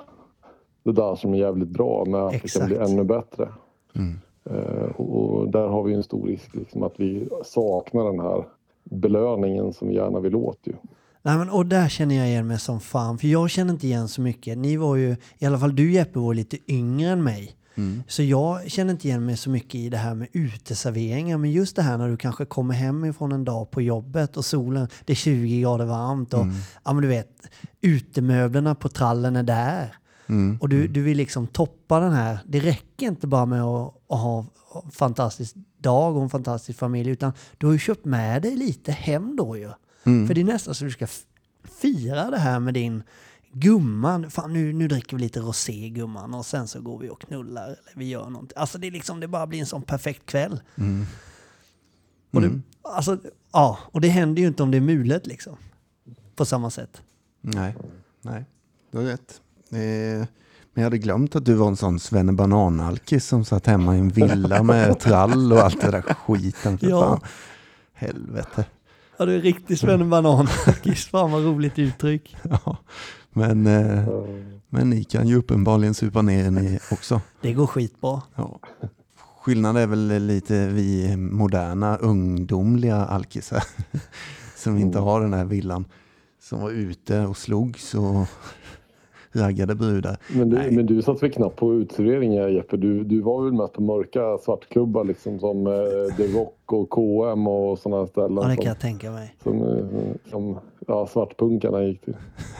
det 0.84 0.92
där 0.92 1.16
som 1.16 1.34
är 1.34 1.38
jävligt 1.38 1.70
bra 1.70 2.06
med 2.06 2.22
att 2.22 2.32
det 2.32 2.54
kan 2.54 2.68
bli 2.68 2.76
Exakt. 2.76 2.92
ännu 2.92 3.04
bättre. 3.04 3.50
Mm. 3.96 4.20
Eh, 4.50 5.02
och 5.02 5.50
där 5.50 5.68
har 5.68 5.84
vi 5.84 5.94
en 5.94 6.04
stor 6.04 6.28
risk 6.28 6.56
liksom, 6.56 6.84
att 6.84 6.94
vi 6.98 7.28
saknar 7.44 8.06
den 8.06 8.20
här 8.20 8.46
belöningen 8.84 9.74
som 9.74 9.88
vi 9.88 9.96
gärna 9.96 10.20
vill 10.20 10.36
åt 10.36 10.60
ju. 10.64 10.74
Nej 11.22 11.38
men 11.38 11.50
och 11.50 11.66
där 11.66 11.90
känner 11.90 12.16
jag 12.16 12.28
igen 12.28 12.48
mig 12.48 12.60
som 12.60 12.80
fan. 12.80 13.18
För 13.18 13.28
jag 13.28 13.50
känner 13.50 13.74
inte 13.74 13.88
igen 13.88 14.08
så 14.08 14.22
mycket. 14.22 14.58
Ni 14.58 14.78
var 14.78 14.96
ju, 14.96 15.16
i 15.38 15.46
alla 15.46 15.60
fall 15.60 15.76
du 15.76 15.92
Jeppe 15.92 16.20
var 16.20 16.34
lite 16.34 16.58
yngre 16.68 17.10
än 17.10 17.24
mig. 17.24 17.56
Mm. 17.76 18.04
Så 18.08 18.24
jag 18.24 18.72
känner 18.72 18.92
inte 18.92 19.08
igen 19.08 19.26
mig 19.26 19.38
så 19.38 19.50
mycket 19.50 19.76
i 19.76 19.90
det 19.90 19.98
här 19.98 20.16
med 20.16 20.28
uteserveringar. 20.32 21.38
Men 21.38 21.52
just 21.52 21.76
det 21.76 21.82
här 21.82 21.98
när 21.98 22.10
du 22.10 22.18
kanske 22.18 22.46
kommer 22.46 22.74
hem 22.74 23.06
ifrån 23.06 23.32
en 23.32 23.46
dag 23.46 23.72
på 23.72 23.82
jobbet 23.82 24.38
och 24.38 24.46
solen, 24.46 24.88
det 25.06 25.14
är 25.14 25.16
20 25.16 25.62
grader 25.62 25.86
varmt 25.86 26.34
och 26.34 26.46
ja 26.84 26.94
men 26.94 27.02
du 27.02 27.08
vet, 27.08 27.48
utemöblerna 27.82 28.76
på 28.76 28.90
trallen 28.90 29.36
är 29.36 29.44
där. 29.44 29.96
Mm. 30.28 30.58
Och 30.62 30.70
du, 30.70 30.88
du 30.88 31.02
vill 31.02 31.18
liksom 31.18 31.48
toppa 31.48 32.00
den 32.00 32.14
här. 32.14 32.40
Det 32.46 32.60
räcker 32.60 33.08
inte 33.08 33.28
bara 33.28 33.46
med 33.46 33.64
att, 33.64 33.94
att 34.10 34.20
ha 34.20 34.46
en 34.86 34.92
fantastisk 34.92 35.56
dag 35.78 36.16
och 36.16 36.24
en 36.24 36.30
fantastisk 36.30 36.80
familj 36.80 37.10
utan 37.10 37.34
du 37.58 37.66
har 37.66 37.74
ju 37.74 37.80
köpt 37.80 38.06
med 38.06 38.42
dig 38.42 38.56
lite 38.56 38.92
hem 38.92 39.36
då 39.36 39.58
ju. 39.58 39.72
Mm. 40.04 40.28
För 40.28 40.34
det 40.34 40.42
är 40.42 40.46
nästan 40.46 40.76
så 40.76 40.86
du 40.86 40.92
ska 40.92 41.08
fira 41.82 42.30
det 42.30 42.38
här 42.38 42.60
med 42.60 42.74
din 42.74 43.04
gumman. 43.60 44.30
Fan 44.32 44.54
nu, 44.54 44.74
nu 44.74 44.88
dricker 44.88 45.18
vi 45.18 45.22
lite 45.24 45.40
rosé 45.40 45.90
gumman 45.90 46.34
och 46.34 46.46
sen 46.46 46.68
så 46.68 46.82
går 46.82 47.00
vi 47.00 47.10
och 47.10 47.22
knullar 47.22 47.64
eller 47.66 47.78
vi 47.96 48.06
gör 48.10 48.30
någonting. 48.30 48.58
Alltså 48.58 48.78
det 48.78 48.88
är 48.88 48.92
liksom, 48.92 49.20
det 49.20 49.28
bara 49.28 49.48
blir 49.48 49.60
en 49.60 49.66
sån 49.66 49.82
perfekt 49.82 50.26
kväll. 50.26 50.62
Mm. 50.78 51.06
Och 52.32 52.42
det, 52.42 52.60
alltså, 52.82 53.18
ja, 53.54 53.80
och 53.92 54.02
det 54.02 54.08
händer 54.08 54.42
ju 54.42 54.48
inte 54.48 54.64
om 54.64 54.72
det 54.72 54.78
är 54.78 54.82
mulet 54.82 55.28
liksom. 55.28 55.56
På 56.36 56.46
samma 56.46 56.70
sätt. 56.70 57.02
Nej, 57.42 57.76
nej, 58.22 58.46
du 58.92 58.98
har 58.98 59.06
rätt. 59.06 59.42
Eh, 59.72 60.28
men 60.74 60.82
jag 60.82 60.84
hade 60.84 60.98
glömt 60.98 61.36
att 61.36 61.46
du 61.46 61.54
var 61.54 61.68
en 61.68 61.76
sån 61.78 62.00
svennebananalkis 62.00 63.26
som 63.26 63.46
satt 63.46 63.66
hemma 63.68 63.96
i 63.96 64.00
en 64.00 64.10
villa 64.10 64.64
med 64.64 65.00
trall 65.00 65.54
och 65.54 65.60
allt 65.60 65.82
det 65.82 65.92
där 65.92 66.02
skiten. 66.02 66.78
För 66.78 66.88
Ja. 66.90 67.02
fan. 67.02 67.20
Helvete. 67.94 68.66
Ja, 69.18 69.26
du 69.26 69.36
är 69.36 69.42
riktigt 69.42 69.80
svennebanan. 69.80 70.48
Kiss, 70.84 71.06
fan 71.06 71.32
vad 71.32 71.44
roligt 71.44 71.80
uttryck. 71.80 72.36
Ja. 72.44 72.78
Men, 73.38 73.68
eh, 73.68 74.08
men 74.70 74.90
ni 74.90 75.04
kan 75.04 75.28
ju 75.28 75.36
uppenbarligen 75.36 75.94
supa 75.94 76.22
ner 76.22 76.52
ni 76.52 76.80
också. 76.92 77.22
Det 77.42 77.54
går 77.54 77.68
skitbra. 77.68 78.22
Ja. 78.36 78.60
Skillnaden 79.42 79.82
är 79.82 79.88
väl 79.88 80.26
lite 80.26 80.68
vi 80.68 81.18
moderna 81.18 81.98
ungdomliga 81.98 82.96
alkisar 82.96 83.64
som 84.56 84.78
inte 84.78 85.00
har 85.00 85.22
den 85.22 85.34
här 85.34 85.46
villan. 85.46 85.86
Som 86.42 86.62
var 86.62 86.72
ute 86.72 87.20
och 87.20 87.38
slogs 87.38 87.94
och 87.94 88.28
raggade 89.36 89.76
brudar. 89.76 90.18
Men 90.34 90.50
du, 90.50 90.56
Nej. 90.56 90.72
men 90.72 90.86
du 90.86 91.02
satt 91.02 91.24
väl 91.24 91.32
knappt 91.32 91.56
på 91.56 91.74
uteserveringar 91.74 92.48
Jeppe? 92.48 92.78
Du, 92.78 93.04
du 93.04 93.22
var 93.22 93.44
väl 93.44 93.54
mest 93.54 93.74
på 93.74 93.82
mörka 93.82 94.38
svartklubbar 94.46 95.04
liksom 95.04 95.40
som 95.40 95.68
eh, 95.68 96.16
The 96.18 96.28
Rock 96.28 96.60
och 96.66 96.90
KM 96.90 97.48
och 97.48 97.80
sådana 97.80 98.08
ställen 98.08 98.38
Ja, 98.42 98.48
det 98.48 98.56
kan 98.56 98.56
som, 98.56 98.66
jag 98.66 98.80
tänka 98.80 99.12
mig. 99.12 99.36
som, 99.44 99.62
eh, 99.62 100.30
som 100.32 100.58
ja, 100.88 101.08
svartpunkarna 101.08 101.84
gick 101.84 102.02
till. 102.02 102.16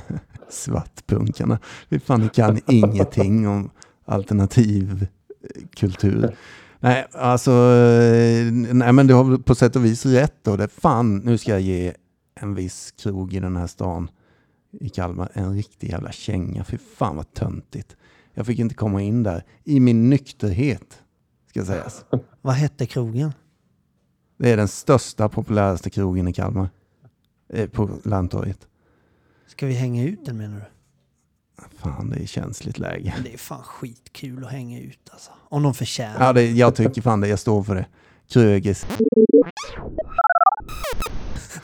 Svartpunkarna. 0.50 1.60
Fy 1.90 2.00
fan, 2.00 2.30
kan 2.30 2.60
ingenting 2.68 3.48
om 3.48 3.70
alternativ 4.06 5.08
eh, 5.44 5.62
kultur. 5.76 6.36
Nej, 6.80 7.06
alltså, 7.12 7.52
eh, 7.52 8.52
nej 8.74 8.94
men 8.94 9.08
du 9.08 9.14
har 9.14 9.38
på 9.38 9.56
sätt 9.56 9.76
och 9.76 9.86
vis 9.86 10.06
rätt 10.06 10.36
då. 10.44 10.56
Det, 10.56 10.68
fan, 10.68 11.18
nu 11.18 11.38
ska 11.38 11.52
jag 11.52 11.62
ge 11.62 11.94
en 12.36 12.56
viss 12.56 12.92
krog 12.92 13.34
i 13.34 13.40
den 13.40 13.56
här 13.56 13.68
stan 13.68 14.10
i 14.80 14.90
Kalmar 14.90 15.32
en 15.34 15.54
riktig 15.56 15.90
jävla 15.90 16.12
känga. 16.12 16.64
Fy 16.64 16.78
fan 16.78 17.16
vad 17.16 17.34
töntigt. 17.34 17.96
Jag 18.34 18.46
fick 18.46 18.60
inte 18.60 18.76
komma 18.76 19.02
in 19.02 19.24
där 19.24 19.44
i 19.64 19.80
min 19.80 20.10
nykterhet, 20.10 21.02
ska 21.50 21.66
sägas. 21.66 22.06
Vad 22.42 22.54
hette 22.56 22.86
krogen? 22.86 23.34
Det 24.38 24.52
är 24.52 24.58
den 24.58 24.68
största, 24.68 25.30
populäraste 25.30 25.90
krogen 25.90 26.28
i 26.28 26.34
Kalmar. 26.34 26.70
Eh, 27.50 27.70
På 27.70 27.90
Landtorget. 28.04 28.68
Ska 29.48 29.66
vi 29.66 29.74
hänga 29.74 30.04
ut 30.04 30.26
den 30.26 30.38
menar 30.38 30.58
du? 30.58 30.66
Fan, 31.78 32.10
det 32.10 32.24
är 32.24 32.26
känsligt 32.26 32.80
läge. 32.80 33.14
Men 33.16 33.24
det 33.24 33.34
är 33.34 33.38
fan 33.38 33.64
skitkul 33.64 34.46
att 34.46 34.52
hänga 34.52 34.80
ut 34.80 35.10
alltså. 35.12 35.32
Om 35.50 35.64
de 35.64 35.74
förtjänar 35.74 36.26
Ja, 36.26 36.34
det, 36.34 36.52
jag 36.52 36.76
tycker 36.76 37.02
fan 37.02 37.22
det. 37.22 37.28
Jag 37.28 37.40
står 37.40 37.64
för 37.64 37.76
det. 37.76 37.86
Krögers. 38.28 38.86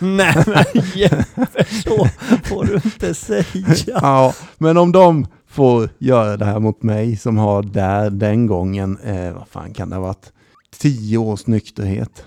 Nej 0.01 0.43
men 0.47 0.83
Jeppe, 0.95 1.65
så 1.83 2.07
får 2.43 2.65
du 2.65 2.73
inte 2.73 3.13
säga. 3.13 3.75
Ja, 3.87 4.33
men 4.57 4.77
om 4.77 4.91
de 4.91 5.27
får 5.47 5.89
göra 5.97 6.37
det 6.37 6.45
här 6.45 6.59
mot 6.59 6.83
mig 6.83 7.17
som 7.17 7.37
har 7.37 7.63
där 7.63 8.09
den 8.09 8.47
gången, 8.47 8.97
eh, 8.97 9.33
vad 9.33 9.47
fan 9.47 9.73
kan 9.73 9.89
det 9.89 9.95
ha 9.95 10.03
varit, 10.03 10.31
tio 10.79 11.17
års 11.17 11.47
nykterhet 11.47 12.25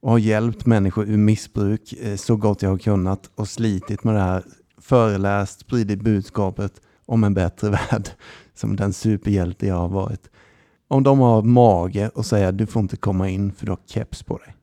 och 0.00 0.10
har 0.10 0.18
hjälpt 0.18 0.66
människor 0.66 1.08
ur 1.08 1.16
missbruk 1.16 1.92
eh, 1.92 2.16
så 2.16 2.36
gott 2.36 2.62
jag 2.62 2.70
har 2.70 2.78
kunnat 2.78 3.30
och 3.34 3.48
slitit 3.48 4.04
med 4.04 4.14
det 4.14 4.20
här, 4.20 4.42
föreläst, 4.78 5.60
spridit 5.60 6.00
budskapet 6.02 6.72
om 7.06 7.24
en 7.24 7.34
bättre 7.34 7.70
värld 7.90 8.08
som 8.54 8.76
den 8.76 8.92
superhjälte 8.92 9.66
jag 9.66 9.76
har 9.76 9.88
varit. 9.88 10.30
Om 10.88 11.02
de 11.02 11.18
har 11.18 11.42
mage 11.42 12.08
och 12.08 12.26
säga 12.26 12.52
du 12.52 12.66
får 12.66 12.82
inte 12.82 12.96
komma 12.96 13.28
in 13.28 13.52
för 13.52 13.66
du 13.66 13.72
har 13.72 13.80
keps 13.86 14.22
på 14.22 14.38
dig. 14.38 14.54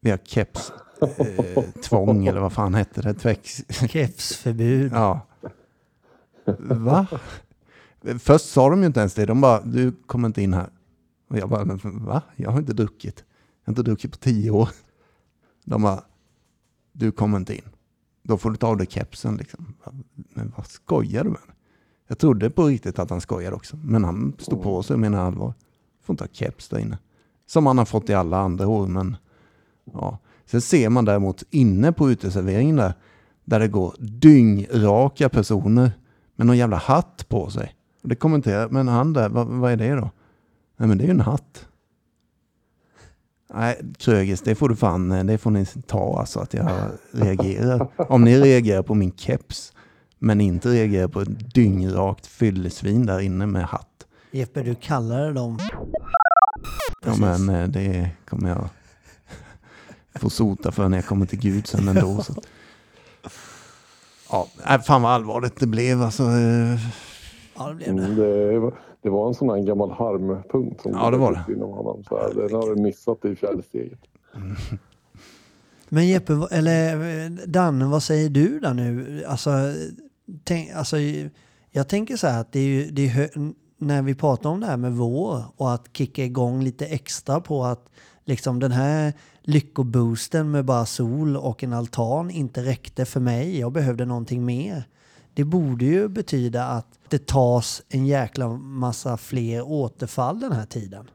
Vi 0.00 0.10
har 0.10 0.18
keps 0.18 0.72
eh, 1.00 1.64
tvång 1.82 2.26
eller 2.26 2.40
vad 2.40 2.52
fan 2.52 2.74
hette 2.74 3.02
det? 3.02 3.14
Tväx, 3.14 3.64
Kepsförbud. 3.68 4.92
Ja. 4.92 5.26
Va? 6.58 7.06
Först 8.18 8.48
sa 8.48 8.70
de 8.70 8.80
ju 8.80 8.86
inte 8.86 9.00
ens 9.00 9.14
det. 9.14 9.26
De 9.26 9.40
bara, 9.40 9.60
du 9.60 9.92
kommer 9.92 10.28
inte 10.28 10.42
in 10.42 10.54
här. 10.54 10.70
Och 11.28 11.38
jag 11.38 11.48
bara, 11.48 11.64
men 11.64 12.04
va? 12.04 12.22
Jag 12.36 12.50
har 12.50 12.58
inte 12.58 12.72
druckit. 12.72 13.24
Jag 13.64 13.70
har 13.70 13.72
inte 13.72 13.82
druckit 13.82 14.12
på 14.12 14.18
tio 14.18 14.50
år. 14.50 14.68
De 15.64 15.82
bara, 15.82 16.02
du 16.92 17.12
kommer 17.12 17.36
inte 17.38 17.56
in. 17.56 17.68
Då 18.22 18.38
får 18.38 18.50
du 18.50 18.56
ta 18.56 18.66
av 18.66 18.76
dig 18.76 18.86
kepsen 18.90 19.36
liksom. 19.36 19.74
Men 20.14 20.52
vad 20.56 20.66
skojar 20.66 21.24
du 21.24 21.30
med? 21.30 21.40
Jag 22.06 22.18
trodde 22.18 22.50
på 22.50 22.66
riktigt 22.66 22.98
att 22.98 23.10
han 23.10 23.20
skojade 23.20 23.56
också. 23.56 23.76
Men 23.76 24.04
han 24.04 24.34
stod 24.38 24.62
på 24.62 24.82
sig 24.82 24.94
och 24.94 25.00
menade 25.00 25.22
allvar. 25.22 25.54
Får 26.02 26.12
inte 26.12 26.24
ha 26.24 26.28
keps 26.32 26.68
där 26.68 26.78
inne. 26.78 26.98
Som 27.46 27.66
han 27.66 27.78
har 27.78 27.84
fått 27.84 28.10
i 28.10 28.14
alla 28.14 28.38
andra 28.38 28.68
år. 28.68 28.86
Men 28.86 29.16
ja. 29.92 30.18
Sen 30.50 30.60
ser 30.60 30.88
man 30.88 31.04
däremot 31.04 31.42
inne 31.50 31.92
på 31.92 32.10
uteserveringen 32.10 32.76
där. 32.76 32.92
Där 33.44 33.60
det 33.60 33.68
går 33.68 33.94
dyngraka 33.98 35.28
personer 35.28 35.92
med 36.36 36.46
någon 36.46 36.56
jävla 36.56 36.76
hatt 36.76 37.28
på 37.28 37.50
sig. 37.50 37.74
Och 38.02 38.08
det 38.08 38.14
kommenterar, 38.14 38.68
men 38.68 38.88
han 38.88 39.12
där, 39.12 39.28
vad, 39.28 39.46
vad 39.46 39.72
är 39.72 39.76
det 39.76 39.94
då? 39.94 40.10
Nej 40.76 40.88
men 40.88 40.98
det 40.98 41.04
är 41.04 41.06
ju 41.06 41.10
en 41.10 41.20
hatt. 41.20 41.66
Nej, 43.54 43.80
Krögers, 43.98 44.40
det 44.40 44.54
får 44.54 44.68
du 44.68 44.76
fan, 44.76 45.26
det 45.26 45.38
får 45.38 45.50
ni 45.50 45.66
ta 45.66 46.18
alltså 46.20 46.40
att 46.40 46.54
jag 46.54 46.70
reagerar. 47.12 47.88
Om 47.96 48.24
ni 48.24 48.40
reagerar 48.40 48.82
på 48.82 48.94
min 48.94 49.12
keps, 49.16 49.72
men 50.18 50.40
inte 50.40 50.68
reagerar 50.68 51.08
på 51.08 51.20
ett 51.20 51.54
dyngrakt 51.54 52.26
fyllesvin 52.26 53.06
där 53.06 53.20
inne 53.20 53.46
med 53.46 53.64
hatt. 53.64 54.06
Jeppe, 54.30 54.62
du 54.62 54.74
kallade 54.74 55.32
dem... 55.32 55.58
Ja 57.04 57.16
men 57.16 57.48
eh, 57.48 57.68
det 57.68 58.10
kommer 58.28 58.48
jag 58.48 58.68
få 60.14 60.30
sota 60.30 60.72
för 60.72 60.88
när 60.88 60.98
jag 60.98 61.06
kommer 61.06 61.26
till 61.26 61.38
Gud 61.38 61.66
sen 61.66 61.88
ändå. 61.88 62.22
Så. 62.22 62.34
Ja, 64.30 64.48
nej, 64.66 64.78
fan 64.78 65.02
vad 65.02 65.12
allvarligt 65.12 65.60
det 65.60 65.66
blev 65.66 66.02
alltså. 66.02 66.22
eh, 66.22 66.78
Ja, 67.56 67.68
det 67.68 67.74
blev 67.74 67.96
det. 67.96 68.04
Mm, 68.04 68.16
det, 68.52 68.58
var- 68.58 68.74
det 69.02 69.10
var 69.10 69.28
en 69.28 69.34
sån 69.34 69.50
här 69.50 69.58
gammal 69.58 69.90
harmpunkt 69.90 70.82
som 70.82 70.92
Ja, 70.92 71.10
det 71.10 71.16
var 71.16 71.32
det. 71.32 71.52
inom 71.52 71.70
honom. 71.70 72.04
Så 72.08 72.16
här, 72.18 72.34
den 72.48 72.54
har 72.54 72.74
du 72.74 72.82
missat 72.82 73.24
i 73.24 73.36
fjärde 73.36 73.62
steget. 73.62 73.98
Men 75.88 76.08
Jeppe, 76.08 76.32
eller 76.50 77.46
Danne, 77.46 77.84
vad 77.86 78.02
säger 78.02 78.28
du 78.30 78.60
där 78.60 78.74
nu? 78.74 79.24
Alltså, 79.28 79.50
tänk, 80.44 80.70
alltså, 80.72 80.96
jag 81.70 81.88
tänker 81.88 82.16
så 82.16 82.26
här 82.26 82.40
att 82.40 82.52
det 82.52 82.60
är 82.60 82.64
ju, 82.66 82.90
det 82.90 83.02
är 83.04 83.08
hö- 83.08 83.52
när 83.78 84.02
vi 84.02 84.14
pratar 84.14 84.50
om 84.50 84.60
det 84.60 84.66
här 84.66 84.76
med 84.76 84.92
vår 84.92 85.42
och 85.56 85.72
att 85.74 85.88
kicka 85.92 86.24
igång 86.24 86.62
lite 86.62 86.86
extra 86.86 87.40
på 87.40 87.64
att 87.64 87.88
liksom 88.24 88.58
den 88.60 88.72
här 88.72 89.12
lyckoboosten 89.48 90.50
med 90.50 90.64
bara 90.64 90.86
sol 90.86 91.36
och 91.36 91.64
en 91.64 91.72
altan 91.72 92.30
inte 92.30 92.62
räckte 92.62 93.04
för 93.04 93.20
mig. 93.20 93.60
Jag 93.60 93.72
behövde 93.72 94.04
någonting 94.04 94.44
mer. 94.44 94.84
Det 95.34 95.44
borde 95.44 95.84
ju 95.84 96.08
betyda 96.08 96.64
att 96.64 96.98
det 97.08 97.26
tas 97.26 97.82
en 97.88 98.06
jäkla 98.06 98.48
massa 98.56 99.16
fler 99.16 99.62
återfall 99.62 100.40
den 100.40 100.52
här 100.52 100.66
tiden. 100.66 101.10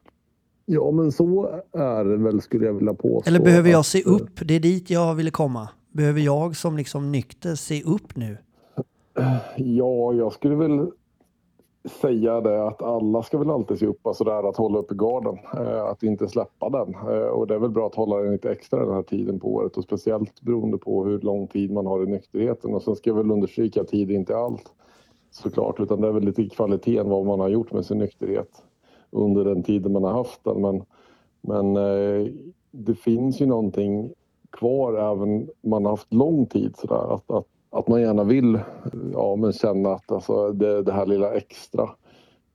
Ja, 0.65 0.91
men 0.91 1.11
så 1.11 1.61
är 1.73 2.05
det 2.05 2.17
väl 2.17 2.41
skulle 2.41 2.65
jag 2.65 2.73
vilja 2.73 2.93
påstå. 2.93 3.29
Eller 3.29 3.39
behöver 3.39 3.69
jag 3.69 3.85
se 3.85 4.01
eh, 4.01 4.13
upp? 4.13 4.39
Det 4.41 4.53
är 4.53 4.59
dit 4.59 4.89
jag 4.89 5.15
ville 5.15 5.31
komma. 5.31 5.69
Behöver 5.91 6.21
jag 6.21 6.55
som 6.55 6.77
liksom 6.77 7.11
nykter 7.11 7.55
se 7.55 7.83
upp 7.83 8.15
nu? 8.15 8.37
Ja, 9.57 10.13
jag 10.13 10.33
skulle 10.33 10.55
väl 10.55 10.87
säga 11.85 12.41
det 12.41 12.67
att 12.67 12.81
alla 12.81 13.23
ska 13.23 13.37
väl 13.37 13.49
alltid 13.49 13.79
se 13.79 13.85
upp, 13.85 14.07
alltså 14.07 14.23
det 14.23 14.31
här 14.31 14.49
att 14.49 14.57
hålla 14.57 14.79
uppe 14.79 14.95
garden, 14.95 15.37
eh, 15.53 15.83
att 15.83 16.03
inte 16.03 16.27
släppa 16.27 16.69
den. 16.69 16.95
Eh, 16.95 17.27
och 17.27 17.47
det 17.47 17.55
är 17.55 17.59
väl 17.59 17.69
bra 17.69 17.87
att 17.87 17.95
hålla 17.95 18.17
den 18.17 18.31
lite 18.31 18.51
extra 18.51 18.85
den 18.85 18.95
här 18.95 19.03
tiden 19.03 19.39
på 19.39 19.53
året 19.53 19.77
och 19.77 19.83
speciellt 19.83 20.41
beroende 20.41 20.77
på 20.77 21.05
hur 21.05 21.19
lång 21.19 21.47
tid 21.47 21.71
man 21.71 21.85
har 21.85 22.03
i 22.03 22.05
nykterheten. 22.05 22.73
Och 22.73 22.83
sen 22.83 22.95
ska 22.95 23.09
jag 23.09 23.17
väl 23.17 23.31
understryka 23.31 23.81
att 23.81 23.87
tid 23.87 24.11
är 24.11 24.15
inte 24.15 24.37
allt 24.37 24.73
såklart, 25.31 25.79
utan 25.79 26.01
det 26.01 26.07
är 26.07 26.11
väl 26.11 26.23
lite 26.23 26.49
kvaliteten 26.49 27.09
vad 27.09 27.25
man 27.25 27.39
har 27.39 27.49
gjort 27.49 27.71
med 27.71 27.85
sin 27.85 27.97
nykterhet 27.97 28.63
under 29.09 29.45
den 29.45 29.63
tiden 29.63 29.91
man 29.91 30.03
har 30.03 30.11
haft 30.11 30.43
den. 30.43 30.61
Men, 30.61 30.83
men 31.41 31.77
eh, 31.77 32.27
det 32.71 32.95
finns 32.95 33.41
ju 33.41 33.45
någonting 33.45 34.13
kvar 34.51 34.93
även 34.93 35.49
om 35.61 35.69
man 35.69 35.85
har 35.85 35.91
haft 35.91 36.13
lång 36.13 36.45
tid 36.45 36.75
sådär. 36.77 37.15
Att, 37.15 37.31
att, 37.31 37.47
att 37.73 37.87
man 37.87 38.01
gärna 38.01 38.23
vill 38.23 38.59
ja, 39.13 39.35
men 39.35 39.53
känna 39.53 39.93
att 39.93 40.11
alltså, 40.11 40.51
det, 40.51 40.83
det 40.83 40.91
här 40.91 41.05
lilla 41.05 41.33
extra. 41.33 41.89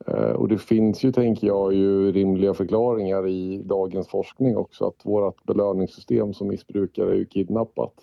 Eh, 0.07 0.31
och 0.31 0.49
det 0.49 0.59
finns 0.59 1.05
ju, 1.05 1.13
tänker 1.13 1.47
jag, 1.47 1.75
ju 1.75 2.13
rimliga 2.13 2.55
förklaringar 2.55 3.27
i 3.27 3.63
dagens 3.65 4.09
forskning 4.09 4.57
också. 4.57 4.87
Att 4.87 5.07
vårt 5.07 5.45
belöningssystem 5.45 6.35
som 6.35 6.49
missbrukare 6.49 7.11
är 7.11 7.15
ju 7.15 7.27
kidnappat 7.27 7.95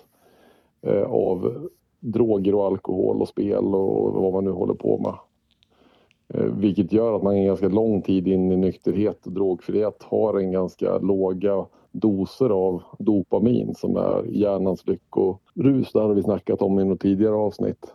eh, 0.82 1.04
av 1.04 1.70
droger 2.00 2.56
och 2.56 2.66
alkohol 2.66 3.22
och 3.22 3.28
spel 3.28 3.66
och 3.66 4.14
vad 4.14 4.34
man 4.34 4.46
nu 4.46 4.52
håller 4.52 4.74
på 4.74 4.98
med. 4.98 5.16
Eh, 6.34 6.52
Vilket 6.52 6.94
gör 6.94 7.16
att 7.16 7.24
man 7.24 7.36
en 7.36 7.46
ganska 7.46 7.68
lång 7.68 8.02
tid 8.02 8.28
in 8.28 8.52
i 8.52 8.58
nykterhet 8.58 9.26
och 9.26 9.32
drogfrihet 9.32 10.04
har 10.04 10.40
en 10.40 10.52
ganska 10.52 10.98
låga 10.98 11.66
doser 12.00 12.50
av 12.50 12.84
dopamin 13.00 13.76
som 13.76 13.98
är 13.98 14.24
hjärnans 14.24 14.88
lyckorus. 14.88 15.92
Det 15.94 16.02
hade 16.02 16.14
vi 16.14 16.24
snackat 16.24 16.62
om 16.62 16.80
i 16.80 16.84
något 16.86 17.00
tidigare 17.00 17.36
avsnitt. 17.36 17.94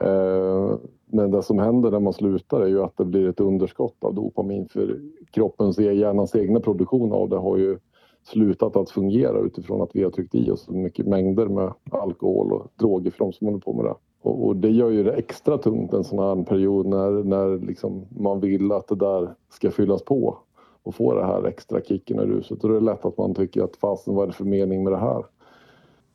Eh, 0.00 0.76
men 1.06 1.30
det 1.30 1.42
som 1.42 1.58
händer 1.58 1.90
när 1.90 2.00
man 2.00 2.12
slutar 2.12 2.60
är 2.60 2.66
ju 2.66 2.82
att 2.82 2.96
det 2.96 3.04
blir 3.04 3.28
ett 3.28 3.40
underskott 3.40 3.96
av 4.00 4.14
dopamin 4.14 4.68
för 4.68 5.00
kroppens, 5.30 5.78
e-, 5.78 5.92
hjärnans 5.92 6.36
egna 6.36 6.60
produktion 6.60 7.12
av 7.12 7.28
det 7.28 7.36
har 7.36 7.56
ju 7.56 7.78
slutat 8.22 8.76
att 8.76 8.90
fungera 8.90 9.38
utifrån 9.38 9.82
att 9.82 9.90
vi 9.92 10.04
har 10.04 10.10
tryckt 10.10 10.34
i 10.34 10.50
oss 10.50 10.64
så 10.64 10.72
mycket 10.72 11.06
mängder 11.06 11.46
med 11.46 11.72
alkohol 11.90 12.52
och 12.52 12.66
droger 12.76 13.10
för 13.10 13.18
de 13.18 13.32
som 13.32 13.46
håller 13.46 13.60
på 13.60 13.72
med 13.72 13.84
det. 13.84 13.94
Och 14.22 14.56
det 14.56 14.70
gör 14.70 14.90
ju 14.90 15.02
det 15.02 15.12
extra 15.12 15.58
tungt 15.58 15.92
en 15.92 16.04
sån 16.04 16.18
här 16.18 16.44
period 16.44 16.86
när, 16.86 17.24
när 17.24 17.66
liksom 17.66 18.06
man 18.10 18.40
vill 18.40 18.72
att 18.72 18.88
det 18.88 18.96
där 18.96 19.34
ska 19.50 19.70
fyllas 19.70 20.02
på 20.02 20.38
och 20.82 20.94
få 20.94 21.14
det 21.14 21.26
här 21.26 21.44
extra 21.44 21.80
kicken 21.80 22.20
i 22.20 22.22
ruset. 22.22 22.62
Och 22.62 22.68
då 22.68 22.74
är 22.74 22.80
det 22.80 22.86
lätt 22.86 23.04
att 23.04 23.18
man 23.18 23.34
tycker 23.34 23.62
att 23.62 23.76
fasen 23.76 24.14
vad 24.14 24.22
är 24.22 24.26
det 24.26 24.32
för 24.32 24.44
mening 24.44 24.84
med 24.84 24.92
det 24.92 24.98
här? 24.98 25.24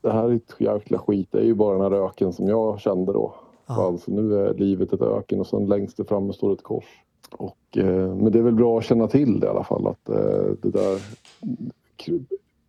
Det 0.02 0.12
här 0.12 0.24
är 0.24 0.36
ett 0.36 0.56
jäkla 0.58 0.98
skit. 0.98 1.28
Det 1.32 1.40
är 1.40 1.44
ju 1.44 1.56
bara 1.56 1.78
den 1.78 1.94
här 1.94 2.06
öken 2.06 2.34
som 2.34 2.48
jag 2.48 2.80
kände 2.80 3.14
då. 3.14 3.36
Ja. 3.68 3.86
Alltså 3.86 4.12
nu 4.12 4.38
är 4.38 4.54
livet 4.54 4.94
ett 4.94 5.02
öken 5.02 5.40
och 5.40 5.48
sen 5.48 5.66
längst 5.66 5.98
där 5.98 6.04
framme 6.04 6.34
står 6.34 6.54
ett 6.54 6.64
kors. 6.64 7.04
Och, 7.32 7.78
eh, 7.78 8.16
men 8.16 8.32
det 8.32 8.40
är 8.40 8.44
väl 8.44 8.56
bra 8.56 8.78
att 8.78 8.86
känna 8.86 9.08
till 9.08 9.40
det 9.40 9.48
i 9.48 9.50
alla 9.50 9.64
fall 9.64 9.88
att 9.88 10.10
eh, 10.10 10.52
det 10.62 10.70
där 10.70 11.02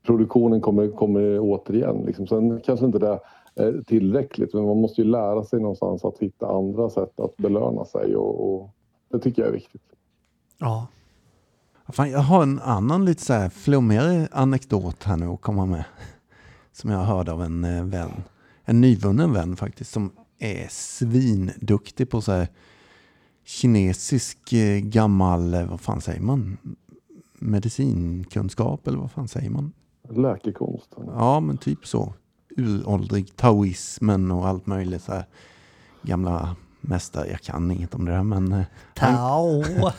produktionen 0.06 0.60
kommer, 0.60 0.88
kommer 0.88 1.38
återigen. 1.40 2.02
Liksom. 2.06 2.26
Sen 2.26 2.60
kanske 2.60 2.86
inte 2.86 2.98
det 2.98 3.20
är 3.54 3.82
tillräckligt 3.86 4.54
men 4.54 4.64
man 4.64 4.80
måste 4.80 5.00
ju 5.00 5.08
lära 5.08 5.44
sig 5.44 5.60
någonstans 5.60 6.04
att 6.04 6.18
hitta 6.18 6.46
andra 6.46 6.90
sätt 6.90 7.20
att 7.20 7.36
belöna 7.36 7.84
sig 7.84 8.16
och, 8.16 8.54
och 8.54 8.70
det 9.08 9.18
tycker 9.18 9.42
jag 9.42 9.48
är 9.48 9.52
viktigt. 9.52 9.82
Ja. 10.60 10.86
Fan, 11.88 12.10
jag 12.10 12.18
har 12.18 12.42
en 12.42 12.60
annan 12.60 13.04
lite 13.04 13.22
så 13.22 13.32
här 13.32 13.48
flummigare 13.48 14.28
anekdot 14.32 15.02
här 15.04 15.16
nu 15.16 15.26
att 15.26 15.40
komma 15.40 15.66
med. 15.66 15.84
Som 16.72 16.90
jag 16.90 16.98
hörde 16.98 17.32
av 17.32 17.42
en 17.42 17.64
eh, 17.64 17.84
vän. 17.84 18.10
En 18.64 18.80
nyvunnen 18.80 19.32
vän 19.32 19.56
faktiskt. 19.56 19.92
Som 19.92 20.12
är 20.38 20.68
svinduktig 20.70 22.10
på 22.10 22.20
så 22.20 22.32
här 22.32 22.48
kinesisk 23.44 24.52
eh, 24.52 24.78
gammal, 24.78 25.54
eh, 25.54 25.66
vad 25.66 25.80
fan 25.80 26.00
säger 26.00 26.20
man? 26.20 26.56
Medicinkunskap 27.38 28.86
eller 28.86 28.98
vad 28.98 29.10
fan 29.10 29.28
säger 29.28 29.50
man? 29.50 29.72
Läkekonst. 30.10 30.94
Ja, 30.96 31.40
men 31.40 31.58
typ 31.58 31.86
så. 31.86 32.14
Uråldrig 32.56 33.36
taoismen 33.36 34.30
och 34.30 34.48
allt 34.48 34.66
möjligt. 34.66 35.02
Så 35.02 35.12
här. 35.12 35.26
Gamla 36.02 36.56
mästare, 36.80 37.30
jag 37.30 37.40
kan 37.40 37.70
inget 37.70 37.94
om 37.94 38.04
det 38.04 38.12
där 38.12 38.22
men 38.22 38.64
Tao. 38.94 39.64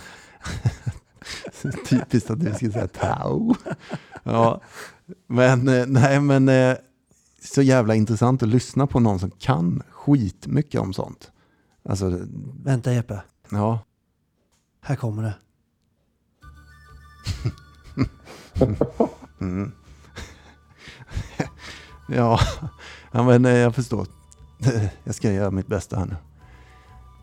Typiskt 1.89 2.29
att 2.29 2.39
du 2.39 2.53
skulle 2.53 2.72
säga 2.72 2.88
tau. 2.88 3.55
Ja, 4.24 4.62
men 5.27 5.67
eh, 5.67 5.86
nej, 5.88 6.20
men 6.20 6.50
eh, 6.50 6.77
så 7.41 7.62
jävla 7.62 7.96
intressant 7.96 8.44
att 8.44 8.50
lyssna 8.50 8.88
på 8.88 9.00
någon 9.00 9.20
som 9.20 9.32
kan 9.32 9.84
skitmycket 9.89 10.82
om 10.82 10.94
sånt. 10.94 11.32
Alltså, 11.89 12.20
Vänta 12.63 12.94
Jeppe, 12.94 13.22
ja. 13.50 13.79
här 14.82 14.96
kommer 14.96 15.24
det. 15.24 15.34
Mm. 19.41 19.72
ja, 22.08 22.39
ja, 23.12 23.24
men 23.24 23.46
eh, 23.46 23.55
jag 23.58 23.75
förstår. 23.75 24.08
Jag 25.03 25.15
ska 25.15 25.32
göra 25.32 25.51
mitt 25.51 25.67
bästa 25.67 25.98
här 26.00 26.05
nu. 26.05 26.15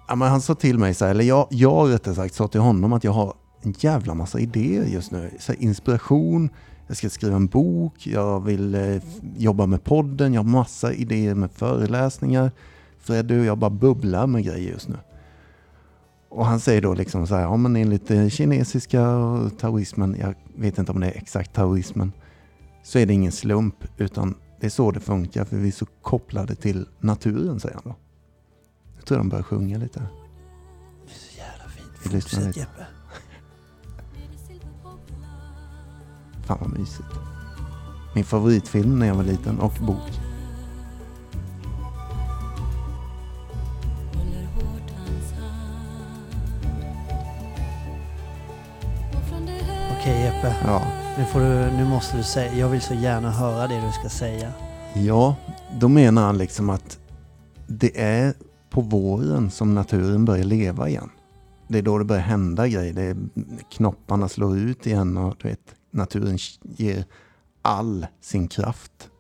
Ja, 0.09 0.15
men 0.15 0.29
han 0.29 0.41
sa 0.41 0.55
till 0.55 0.79
mig, 0.79 0.95
så 0.95 1.05
här, 1.05 1.11
eller 1.11 1.25
jag, 1.25 1.47
jag 1.51 1.91
rättare 1.91 2.15
sagt 2.15 2.35
sa 2.35 2.49
till 2.49 2.61
honom 2.61 2.93
att 2.93 3.05
jag 3.05 3.13
har 3.13 3.35
en 3.63 3.75
jävla 3.79 4.15
massa 4.15 4.39
idéer 4.39 4.85
just 4.85 5.11
nu. 5.11 5.31
Inspiration, 5.59 6.51
jag 6.87 6.97
ska 6.97 7.11
skriva 7.11 7.37
en 7.37 7.47
bok, 7.47 8.07
jag 8.07 8.41
vill 8.41 8.75
eh, 8.75 9.03
jobba 9.37 9.67
med 9.67 9.85
podden, 9.85 10.35
jag 10.35 10.43
har 10.43 10.51
massa 10.51 10.93
idéer 10.93 11.35
med 11.35 11.51
föreläsningar. 11.51 12.51
Freddy 12.99 13.41
och 13.41 13.45
jag 13.45 13.59
bara 13.59 13.71
bubblar 13.71 14.27
med 14.27 14.45
grejer 14.45 14.73
just 14.73 14.89
nu. 14.89 14.97
Och 16.29 16.47
han 16.47 16.61
säger 16.61 16.83
då 16.83 16.95
liksom 16.95 17.27
så 17.27 17.35
här, 17.35 17.43
ja 17.43 17.57
men 17.57 17.77
enligt 17.77 18.09
det 18.09 18.31
kinesiska 18.31 19.09
och 19.17 19.59
taoismen, 19.59 20.17
jag 20.21 20.35
vet 20.57 20.79
inte 20.79 20.93
om 20.93 21.01
det 21.01 21.07
är 21.07 21.17
exakt 21.17 21.53
taoismen, 21.53 22.13
så 22.83 22.99
är 22.99 23.07
det 23.07 23.13
ingen 23.13 23.33
slump 23.33 23.85
utan 23.97 24.35
det 24.61 24.67
är 24.67 24.71
så 24.71 24.91
det 24.91 25.01
funkar 25.01 25.45
för 25.45 25.57
vi 25.57 25.69
är 25.69 25.73
så 25.73 25.87
kopplade 26.03 26.55
till 26.55 26.87
naturen 27.01 27.61
säger 27.61 27.75
han 27.75 27.83
då. 27.85 27.95
Jag 28.97 29.07
tror 29.07 29.19
de 29.19 29.29
börjar 29.29 29.43
sjunga 29.43 29.79
lite. 29.79 29.99
Det 31.07 31.13
är 31.13 31.19
så 31.19 31.39
jävla 31.39 31.69
fint. 31.69 32.23
Fortsätt. 32.23 32.57
Jeppe. 32.57 32.87
Fan 36.47 36.59
vad 36.61 36.79
mysigt. 36.79 37.09
Min 38.15 38.25
favoritfilm 38.25 38.99
när 38.99 39.07
jag 39.07 39.15
var 39.15 39.25
liten 39.25 39.59
och 39.61 39.73
bok. 39.81 40.11
Okej 50.01 50.23
Jeppe, 50.25 50.55
Ja. 50.65 50.83
nu, 51.19 51.25
får 51.25 51.41
du, 51.41 51.77
nu 51.77 51.85
måste 51.85 52.17
du 52.17 52.23
säga, 52.23 52.55
jag 52.55 52.69
vill 52.69 52.81
så 52.81 52.95
gärna 52.95 53.31
höra 53.31 53.67
det 53.69 53.81
du 53.87 53.93
ska 53.93 54.09
säga. 54.09 54.53
Ja, 54.95 55.37
då 55.81 55.89
menar 55.89 56.23
han 56.23 56.39
liksom 56.39 56.71
att 56.71 56.99
det 57.67 58.01
är 58.03 58.35
på 58.71 58.81
våren 58.81 59.51
som 59.51 59.75
naturen 59.75 60.25
börjar 60.25 60.45
leva 60.45 60.89
igen. 60.89 61.11
Det 61.69 61.79
är 61.79 61.83
då 61.83 61.99
det 61.99 62.05
börjar 62.05 62.23
hända 62.23 62.69
grejer. 62.69 62.93
Det 62.93 63.03
är, 63.03 63.17
knopparna 63.71 64.29
slår 64.29 64.59
ut 64.59 64.87
igen 64.87 65.17
och 65.17 65.35
du 65.43 65.49
vet, 65.49 65.75
naturen 65.93 66.39
ger 66.63 67.05
all 67.63 68.07
sin 68.21 68.49
kraft. 68.49 69.11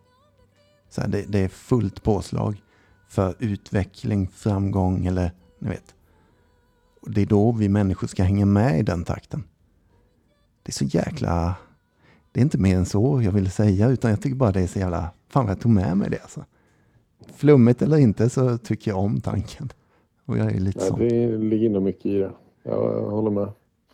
Så 0.88 1.00
här, 1.00 1.08
det, 1.08 1.24
det 1.28 1.38
är 1.38 1.48
fullt 1.48 2.02
påslag 2.02 2.62
för 3.08 3.34
utveckling, 3.38 4.28
framgång 4.28 5.06
eller 5.06 5.32
ni 5.58 5.68
vet. 5.68 5.94
Och 7.00 7.10
det 7.10 7.22
är 7.22 7.26
då 7.26 7.52
vi 7.52 7.68
människor 7.68 8.06
ska 8.06 8.22
hänga 8.22 8.46
med 8.46 8.78
i 8.78 8.82
den 8.82 9.04
takten. 9.04 9.44
Det 10.62 10.70
är 10.70 10.72
så 10.72 10.84
jäkla... 10.84 11.54
Det 12.32 12.40
är 12.40 12.42
inte 12.42 12.58
mer 12.58 12.76
än 12.76 12.86
så 12.86 13.22
jag 13.22 13.32
vill 13.32 13.50
säga 13.50 13.88
utan 13.88 14.10
jag 14.10 14.22
tycker 14.22 14.36
bara 14.36 14.52
det 14.52 14.60
är 14.60 14.66
så 14.66 14.78
jävla... 14.78 15.10
Fan 15.28 15.44
vad 15.44 15.50
jag 15.50 15.60
tog 15.60 15.72
med 15.72 15.96
mig 15.96 16.10
det 16.10 16.18
alltså. 16.22 16.44
Flummigt 17.34 17.82
eller 17.82 17.96
inte 17.96 18.30
så 18.30 18.58
tycker 18.58 18.90
jag 18.90 18.98
om 18.98 19.20
tanken. 19.20 19.72
Och 20.26 20.38
jag 20.38 20.52
är 20.52 20.60
lite 20.60 20.78
Nej, 20.78 20.88
sån. 20.88 20.98
det 20.98 21.38
ligger 21.38 21.70
nog 21.70 21.82
mycket 21.82 22.06
i 22.06 22.18
det. 22.18 22.32
Jag 22.62 23.10
håller 23.10 23.30
med. 23.30 23.52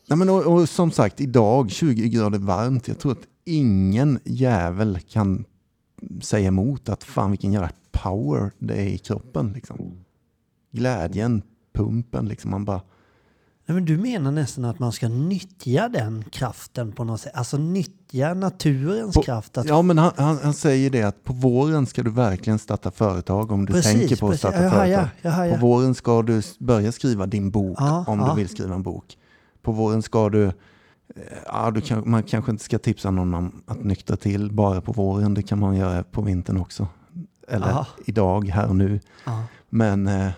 Nej, 0.08 0.18
men 0.18 0.28
och, 0.28 0.46
och 0.46 0.68
som 0.68 0.90
sagt, 0.90 1.20
idag 1.20 1.70
20 1.70 2.08
grader 2.08 2.38
varmt. 2.38 2.88
Jag 2.88 2.98
tror 2.98 3.12
att 3.12 3.26
ingen 3.44 4.18
jävel 4.24 4.98
kan 5.08 5.44
säga 6.22 6.48
emot 6.48 6.88
att 6.88 7.04
fan 7.04 7.30
vilken 7.30 7.52
jävla 7.52 7.70
power 7.92 8.50
det 8.58 8.74
är 8.74 8.86
i 8.86 8.98
kroppen. 8.98 9.52
Liksom. 9.52 9.76
Glädjen, 10.72 11.42
pumpen, 11.74 12.28
liksom. 12.28 12.50
Man 12.50 12.64
bara... 12.64 12.80
Nej, 13.66 13.74
men 13.74 13.84
du 13.84 13.98
menar 13.98 14.30
nästan 14.32 14.64
att 14.64 14.78
man 14.78 14.92
ska 14.92 15.08
nyttja 15.08 15.88
den 15.88 16.24
kraften 16.30 16.92
på 16.92 17.04
något 17.04 17.20
sätt? 17.20 17.32
Alltså 17.34 17.56
nyttja 17.58 18.34
naturens 18.34 19.14
På- 19.14 19.22
kraft? 19.22 19.58
Att, 19.58 19.66
Ja, 19.68 19.82
men 19.82 19.98
han, 19.98 20.12
han, 20.16 20.38
han 20.42 20.54
säger 20.54 20.90
det 20.90 21.02
att 21.02 21.24
på 21.24 21.32
våren 21.32 21.86
ska 21.86 22.02
du 22.02 22.10
verkligen 22.10 22.58
starta 22.58 22.90
företag 22.90 23.52
om 23.52 23.66
du 23.66 23.72
precis, 23.72 23.92
tänker 23.92 24.16
på 24.16 24.26
att 24.26 24.30
precis. 24.30 24.40
starta 24.40 24.62
jag 24.62 24.70
företag. 24.72 24.78
hajar, 24.86 25.10
jag 25.22 25.32
På 25.32 25.36
hajar. 25.36 25.58
våren 25.58 25.94
ska 25.94 26.22
du 26.22 26.42
börja 26.58 26.92
skriva 26.92 27.26
din 27.26 27.50
bok 27.50 27.76
Ja, 27.80 28.04
om 28.08 28.18
ja. 28.18 28.28
du 28.30 28.36
vill 28.36 28.48
skriva 28.48 28.74
en 28.74 28.82
bok. 28.82 29.16
På 29.62 29.72
våren 29.72 30.02
ska 30.02 30.28
du, 30.28 30.44
eh, 30.44 30.52
ja, 31.46 31.70
du 31.70 31.80
kan, 31.80 32.10
man 32.10 32.22
kanske 32.22 32.50
inte 32.50 32.64
ska 32.64 32.78
tipsa 32.78 33.10
någon 33.10 33.34
om 33.34 33.62
att 33.66 33.84
nyktra 33.84 34.16
till 34.16 34.52
bara 34.52 34.80
på 34.80 34.92
våren. 34.92 35.34
Det 35.34 35.42
kan 35.42 35.58
man 35.58 35.76
göra 35.76 36.02
på 36.02 36.22
vintern 36.22 36.56
också. 36.56 36.86
Eller 37.48 37.68
Ja. 37.68 37.86
idag, 38.06 38.48
här 38.48 38.68
och 38.68 38.76
nu. 38.76 39.00
Men, 39.68 40.06
eh, 40.06 40.30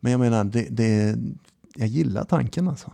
men 0.00 0.12
jag 0.12 0.18
menar, 0.20 0.44
det, 0.44 0.66
det, 0.70 1.16
jag 1.76 1.88
gillar 1.88 2.24
tanken 2.24 2.68
alltså. 2.68 2.92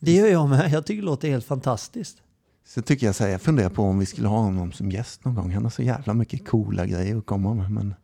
Det 0.00 0.12
gör 0.12 0.26
jag 0.26 0.48
med. 0.48 0.70
Jag 0.72 0.86
tycker 0.86 1.02
det 1.02 1.06
låter 1.06 1.28
helt 1.30 1.44
fantastiskt. 1.44 2.22
Så 2.66 2.82
tycker 2.82 3.06
jag, 3.06 3.14
så 3.14 3.24
här, 3.24 3.30
jag 3.30 3.42
funderar 3.42 3.68
på 3.68 3.82
om 3.82 3.98
vi 3.98 4.06
skulle 4.06 4.28
ha 4.28 4.38
honom 4.38 4.72
som 4.72 4.90
gäst 4.90 5.24
någon 5.24 5.34
gång. 5.34 5.52
Han 5.52 5.62
har 5.62 5.70
så 5.70 5.82
jävla 5.82 6.14
mycket 6.14 6.48
coola 6.48 6.86
grejer 6.86 7.16
att 7.16 7.26
komma 7.26 7.54
med. 7.54 7.70
Men 7.70 7.94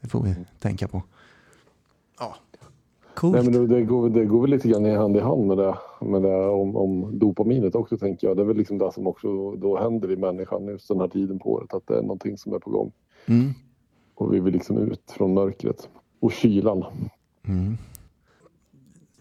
det 0.00 0.08
får 0.08 0.22
vi 0.22 0.34
tänka 0.58 0.88
på. 0.88 1.02
Ja, 2.18 2.36
Coolt. 3.14 3.34
Nej, 3.34 3.44
men 3.44 3.52
det, 3.52 3.66
det, 3.66 3.82
går, 3.82 4.10
det 4.10 4.24
går 4.24 4.40
väl 4.40 4.50
lite 4.50 4.68
grann 4.68 4.86
i 4.86 4.96
hand 4.96 5.16
i 5.16 5.20
hand 5.20 5.46
med 5.46 5.58
det, 5.58 5.74
med 6.00 6.22
det 6.22 6.48
om, 6.48 6.76
om 6.76 7.18
dopaminet 7.18 7.74
också 7.74 7.98
tänker 7.98 8.26
jag. 8.26 8.36
Det 8.36 8.42
är 8.42 8.46
väl 8.46 8.56
liksom 8.56 8.78
det 8.78 8.92
som 8.92 9.06
också 9.06 9.56
då 9.56 9.78
händer 9.78 10.10
i 10.10 10.16
människan 10.16 10.66
just 10.66 10.88
den 10.88 11.00
här 11.00 11.08
tiden 11.08 11.38
på 11.38 11.52
året. 11.52 11.74
Att 11.74 11.86
det 11.86 11.98
är 11.98 12.02
någonting 12.02 12.38
som 12.38 12.54
är 12.54 12.58
på 12.58 12.70
gång. 12.70 12.92
mm. 13.26 13.52
Och 14.14 14.34
vi 14.34 14.40
vill 14.40 14.52
liksom 14.52 14.78
ut 14.78 15.10
från 15.10 15.34
mörkret 15.34 15.88
och 16.20 16.32
kylan. 16.32 16.84
Mm. 17.48 17.76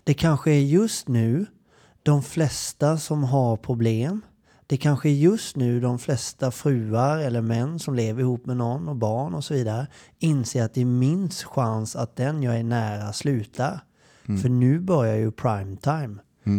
Det 0.04 0.13
kanske 0.13 0.52
är 0.52 0.62
just 0.62 1.08
nu 1.08 1.46
de 2.04 2.22
flesta 2.22 2.98
som 2.98 3.24
har 3.24 3.58
problem. 3.58 4.22
Det 4.68 4.78
kanske 4.78 5.10
är 5.10 5.13
just 5.13 5.56
nu 5.56 5.80
de 5.80 6.00
flesta 6.00 6.52
fruar 6.52 7.18
eller 7.18 7.42
män 7.42 7.80
som 7.80 7.96
lever 7.96 8.22
ihop 8.22 8.46
med 8.46 8.58
någon 8.58 8.88
och 8.88 8.96
barn 8.96 9.34
och 9.34 9.44
så 9.44 9.54
vidare 9.54 9.88
inser 10.20 10.63
att 10.63 10.74
det 10.74 10.82
är 10.82 10.86
minst 10.86 11.44
chans 11.44 11.96
att 11.96 12.15
den 12.15 12.44
jag 12.44 12.60
är 12.60 12.63
nära 12.63 13.13
slutar. 13.13 13.80
För 14.42 14.50
nu 14.50 14.80
börjar 14.80 15.15
ju 15.15 15.32
prime 15.32 15.78
time. 15.78 16.18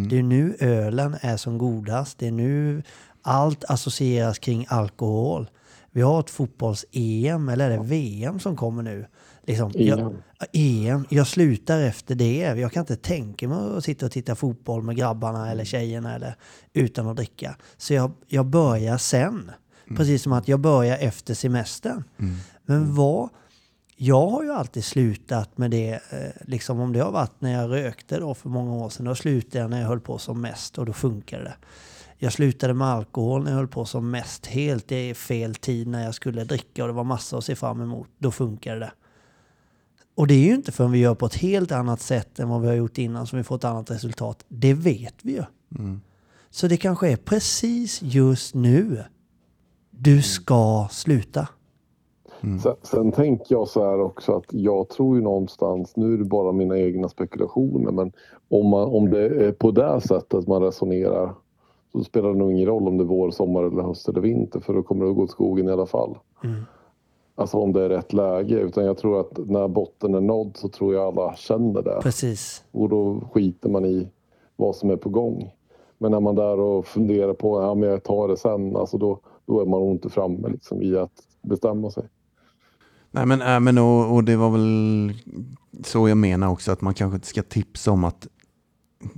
Det 0.09 0.19
är 0.19 0.23
nu 0.23 0.57
ölen 0.61 1.17
är 1.21 1.37
som 1.37 1.59
godast. 1.59 2.19
Det 2.19 2.27
är 2.27 2.33
nu 2.33 2.83
allt 3.23 3.65
associeras 3.65 4.39
kring 4.39 4.67
alkohol. 4.69 5.51
Vi 5.93 6.03
har 6.03 6.21
ett 6.21 6.31
fotbolls-EM, 6.31 7.49
eller 7.49 7.71
är 7.71 7.79
det 7.79 7.85
VM 7.85 8.41
som 8.41 8.57
kommer 8.57 8.83
nu? 8.83 9.07
Liksom, 9.47 9.73
jag, 9.75 9.99
EM. 9.99 10.17
EM. 10.53 11.05
Jag 11.09 11.27
slutar 11.27 11.81
efter 11.81 12.15
det. 12.15 12.39
Jag 12.39 12.73
kan 12.73 12.81
inte 12.81 12.97
tänka 12.97 13.49
mig 13.49 13.77
att 13.77 13.85
sitta 13.85 14.07
och 14.07 14.13
titta 14.13 14.35
fotboll 14.35 14.83
med 14.83 14.97
grabbarna 14.97 15.51
eller 15.51 15.65
tjejerna 15.65 16.15
eller, 16.15 16.35
utan 16.73 17.09
att 17.09 17.17
dricka. 17.17 17.57
Så 17.77 17.95
jag, 17.95 18.13
jag 18.27 18.47
börjar 18.47 18.99
sen. 18.99 19.51
Precis 19.97 20.23
som 20.23 20.33
att 20.33 20.49
jag 20.49 20.61
börjar 20.61 20.99
efter 20.99 21.35
semestern. 21.35 22.05
Men 22.67 22.95
vad... 22.95 23.29
Jag 24.03 24.29
har 24.29 24.43
ju 24.43 24.53
alltid 24.53 24.85
slutat 24.85 25.59
med 25.59 25.71
det, 25.71 25.91
eh, 26.11 26.47
liksom 26.47 26.81
om 26.81 26.93
det 26.93 27.01
har 27.01 27.13
varit 27.13 27.41
när 27.41 27.53
jag 27.53 27.71
rökte 27.71 28.19
då 28.19 28.35
för 28.35 28.49
många 28.49 28.73
år 28.73 28.89
sedan. 28.91 29.07
Då 29.07 29.15
slutade 29.15 29.59
jag 29.59 29.71
när 29.71 29.81
jag 29.81 29.89
höll 29.89 30.01
på 30.01 30.19
som 30.19 30.41
mest 30.41 30.79
och 30.79 30.87
då 30.87 30.93
funkade 30.93 31.45
det. 31.45 31.55
Jag 32.19 32.33
slutade 32.33 32.75
med 32.75 32.89
alkohol 32.89 33.45
när 33.45 33.51
jag 33.51 33.59
höll 33.59 33.69
på 33.69 33.85
som 33.85 34.11
mest. 34.11 34.47
Helt 34.47 34.93
i 34.93 35.15
fel 35.15 35.55
tid 35.55 35.89
när 35.89 36.05
jag 36.05 36.15
skulle 36.15 36.45
dricka 36.45 36.83
och 36.83 36.89
det 36.89 36.95
var 36.95 37.05
massa 37.05 37.39
att 37.39 37.45
se 37.45 37.57
fram 37.57 37.81
emot. 37.81 38.09
Då 38.19 38.31
funkade 38.31 38.81
det. 38.81 38.93
Och 40.15 40.27
det 40.27 40.35
är 40.35 40.47
ju 40.47 40.55
inte 40.55 40.73
förrän 40.73 40.93
vi 40.93 40.99
gör 40.99 41.15
på 41.15 41.27
ett 41.27 41.37
helt 41.37 41.73
annat 41.73 42.01
sätt 42.01 42.39
än 42.39 42.49
vad 42.49 42.61
vi 42.61 42.69
har 42.69 42.75
gjort 42.75 42.99
innan 42.99 43.27
som 43.27 43.37
vi 43.39 43.45
får 43.45 43.57
ett 43.57 43.65
annat 43.65 43.91
resultat. 43.91 44.45
Det 44.49 44.75
vet 44.75 45.15
vi 45.23 45.33
ju. 45.33 45.45
Så 46.51 46.69
det 46.69 46.77
kanske 46.77 47.13
är 47.13 47.17
precis 47.17 48.03
just 48.03 48.55
nu 48.55 49.05
du 49.91 50.23
ska 50.23 50.89
sluta. 50.91 51.49
Sen, 52.63 52.75
sen 52.83 53.13
tänker 53.13 53.55
jag 53.55 53.69
så 53.69 53.85
här 53.85 54.01
också 54.01 54.33
att 54.33 54.45
jag 54.53 54.89
tror 54.89 55.17
ju 55.17 55.23
någonstans, 55.23 55.97
nu 55.97 56.15
är 56.15 56.19
det 56.19 56.25
bara 56.25 56.53
mina 56.53 56.79
egna 56.79 57.09
spekulationer, 57.09 57.93
men 57.93 58.13
om, 58.49 58.67
man, 58.67 58.89
om 58.89 59.11
det 59.11 59.47
är 59.47 59.53
på 59.53 59.71
det 59.71 60.01
sättet 60.01 60.49
man 60.49 60.63
resonerar 60.63 61.35
så 61.93 62.05
spelar 62.05 62.33
det 62.33 62.39
nog 62.39 62.53
ingen 62.53 62.67
roll 62.67 62.89
om 62.89 62.99
det 62.99 63.05
är 63.05 63.07
vår, 63.07 63.31
sommar, 63.31 63.63
eller 63.63 63.83
höst 63.83 64.09
eller 64.09 64.21
vinter 64.21 64.61
för 64.61 64.75
då 64.75 64.83
kommer 64.83 65.05
det 65.05 65.11
att 65.11 65.17
gå 65.17 65.23
åt 65.23 65.31
skogen 65.31 65.69
i 65.69 65.73
alla 65.73 65.87
fall. 65.87 66.19
Alltså 67.35 67.59
om 67.59 67.73
det 67.73 67.85
är 67.85 67.89
rätt 67.89 68.13
läge. 68.13 68.61
Utan 68.61 68.85
jag 68.85 68.99
tror 68.99 69.21
att 69.21 69.39
när 69.47 69.69
botten 69.69 70.15
är 70.15 70.21
nådd 70.21 70.57
så 70.57 70.69
tror 70.69 70.95
jag 70.95 71.05
alla 71.05 71.37
känner 71.37 71.83
det. 71.83 71.99
Precis. 72.03 72.65
Och 72.73 72.89
då 72.89 73.21
skiter 73.33 73.69
man 73.69 73.85
i 73.85 74.09
vad 74.57 74.77
som 74.77 74.91
är 74.91 74.97
på 74.97 75.09
gång. 75.09 75.51
Men 75.99 76.11
när 76.11 76.21
man 76.21 76.35
där 76.35 76.61
och 76.61 76.87
funderar 76.87 77.33
på 77.33 77.63
ja, 77.63 77.75
men 77.75 77.89
jag 77.89 78.03
tar 78.03 78.29
det 78.29 78.37
sen, 78.37 78.77
alltså 78.77 78.99
då, 78.99 79.19
då 79.47 79.61
är 79.61 79.67
man 79.67 79.81
nog 79.81 79.91
inte 79.91 80.09
framme 80.09 80.49
liksom, 80.49 80.83
i 80.83 80.97
att 80.97 81.13
bestämma 81.43 81.91
sig. 81.91 82.05
Nej 83.11 83.27
men, 83.27 83.43
äh, 83.43 83.61
men 83.61 83.79
och, 83.79 84.15
och 84.15 84.25
det 84.25 84.37
var 84.37 84.51
väl 84.51 85.15
så 85.85 86.09
jag 86.09 86.19
menar 86.19 86.49
också 86.49 86.73
att 86.73 86.81
man 86.81 86.95
kanske 86.95 87.15
inte 87.15 87.27
ska 87.27 87.43
tipsa 87.43 87.91
om 87.91 88.05
att 88.05 88.27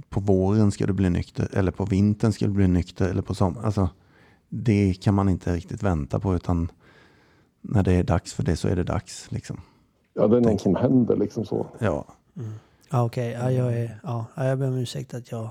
på 0.09 0.21
våren 0.21 0.71
ska 0.73 0.87
du 0.87 0.93
bli 0.93 1.11
nykter 1.11 1.49
eller 1.53 1.73
på 1.73 1.85
vintern 1.85 2.33
ska 2.33 2.47
du 2.47 2.53
bli 2.53 2.69
nykter 2.69 3.09
eller 3.09 3.23
på 3.23 3.35
sommaren. 3.35 3.65
Alltså, 3.67 3.89
det 4.49 4.95
kan 4.95 5.15
man 5.15 5.29
inte 5.29 5.55
riktigt 5.55 5.83
vänta 5.83 6.21
på 6.21 6.35
utan 6.35 6.71
när 7.61 7.83
det 7.83 7.93
är 7.93 8.03
dags 8.05 8.33
för 8.33 8.43
det 8.43 8.57
så 8.57 8.69
är 8.69 8.77
det 8.77 8.85
dags. 8.85 9.27
Liksom. 9.31 9.61
Ja, 10.15 10.27
det 10.29 10.37
är 10.37 10.41
något 10.41 10.61
som 10.61 10.75
händer 10.77 11.17
liksom 11.17 11.45
så. 11.45 11.67
Ja. 11.79 12.05
Ja, 12.91 13.05
okej. 13.05 13.31
Ja, 13.31 13.51
jag, 13.51 13.73
är, 13.79 14.01
ja, 14.03 14.27
ja, 14.35 14.47
jag 14.47 14.59
ber 14.59 14.69
om 14.69 14.75
ursäkt 14.77 15.15
att 15.15 15.31
jag 15.33 15.49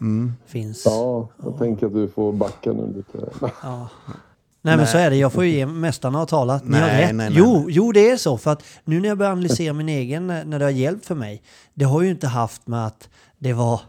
Mm. 0.00 0.32
finns. 0.46 0.82
Ja, 0.86 1.28
jag 1.42 1.58
tänker 1.58 1.86
att 1.86 1.92
du 1.94 2.08
får 2.08 2.32
backa 2.32 2.72
nu 2.72 2.92
lite. 2.96 3.30
Ja. 3.62 3.88
Nej, 4.62 4.76
men 4.76 4.86
så 4.86 4.98
är 4.98 5.10
det. 5.10 5.16
Jag 5.16 5.32
får 5.32 5.44
ju 5.44 5.50
ge 5.50 5.66
mästarna 5.66 6.18
ha 6.18 6.26
talat. 6.26 6.64
Ni 6.64 6.78
har 6.78 6.86
Nej, 6.86 7.06
rätt. 7.06 7.14
nej, 7.14 7.30
nej, 7.30 7.38
jo, 7.38 7.54
nej. 7.54 7.64
jo, 7.68 7.92
det 7.92 8.10
är 8.10 8.16
så. 8.16 8.38
För 8.38 8.50
att 8.50 8.64
nu 8.84 9.00
när 9.00 9.08
jag 9.08 9.18
börjar 9.18 9.32
analysera 9.32 9.72
min 9.72 9.88
egen, 9.88 10.26
när 10.26 10.44
när 10.44 10.58
det 10.58 10.64
har 10.64 10.72
hjälpt 10.72 11.06
för 11.06 11.14
mig. 11.14 11.42
Det 11.74 11.84
har 11.84 12.02
ju 12.02 12.10
inte 12.10 12.26
haft 12.26 12.66
med 12.66 12.86
att 12.86 13.08
det 13.38 13.52
var 13.52 13.80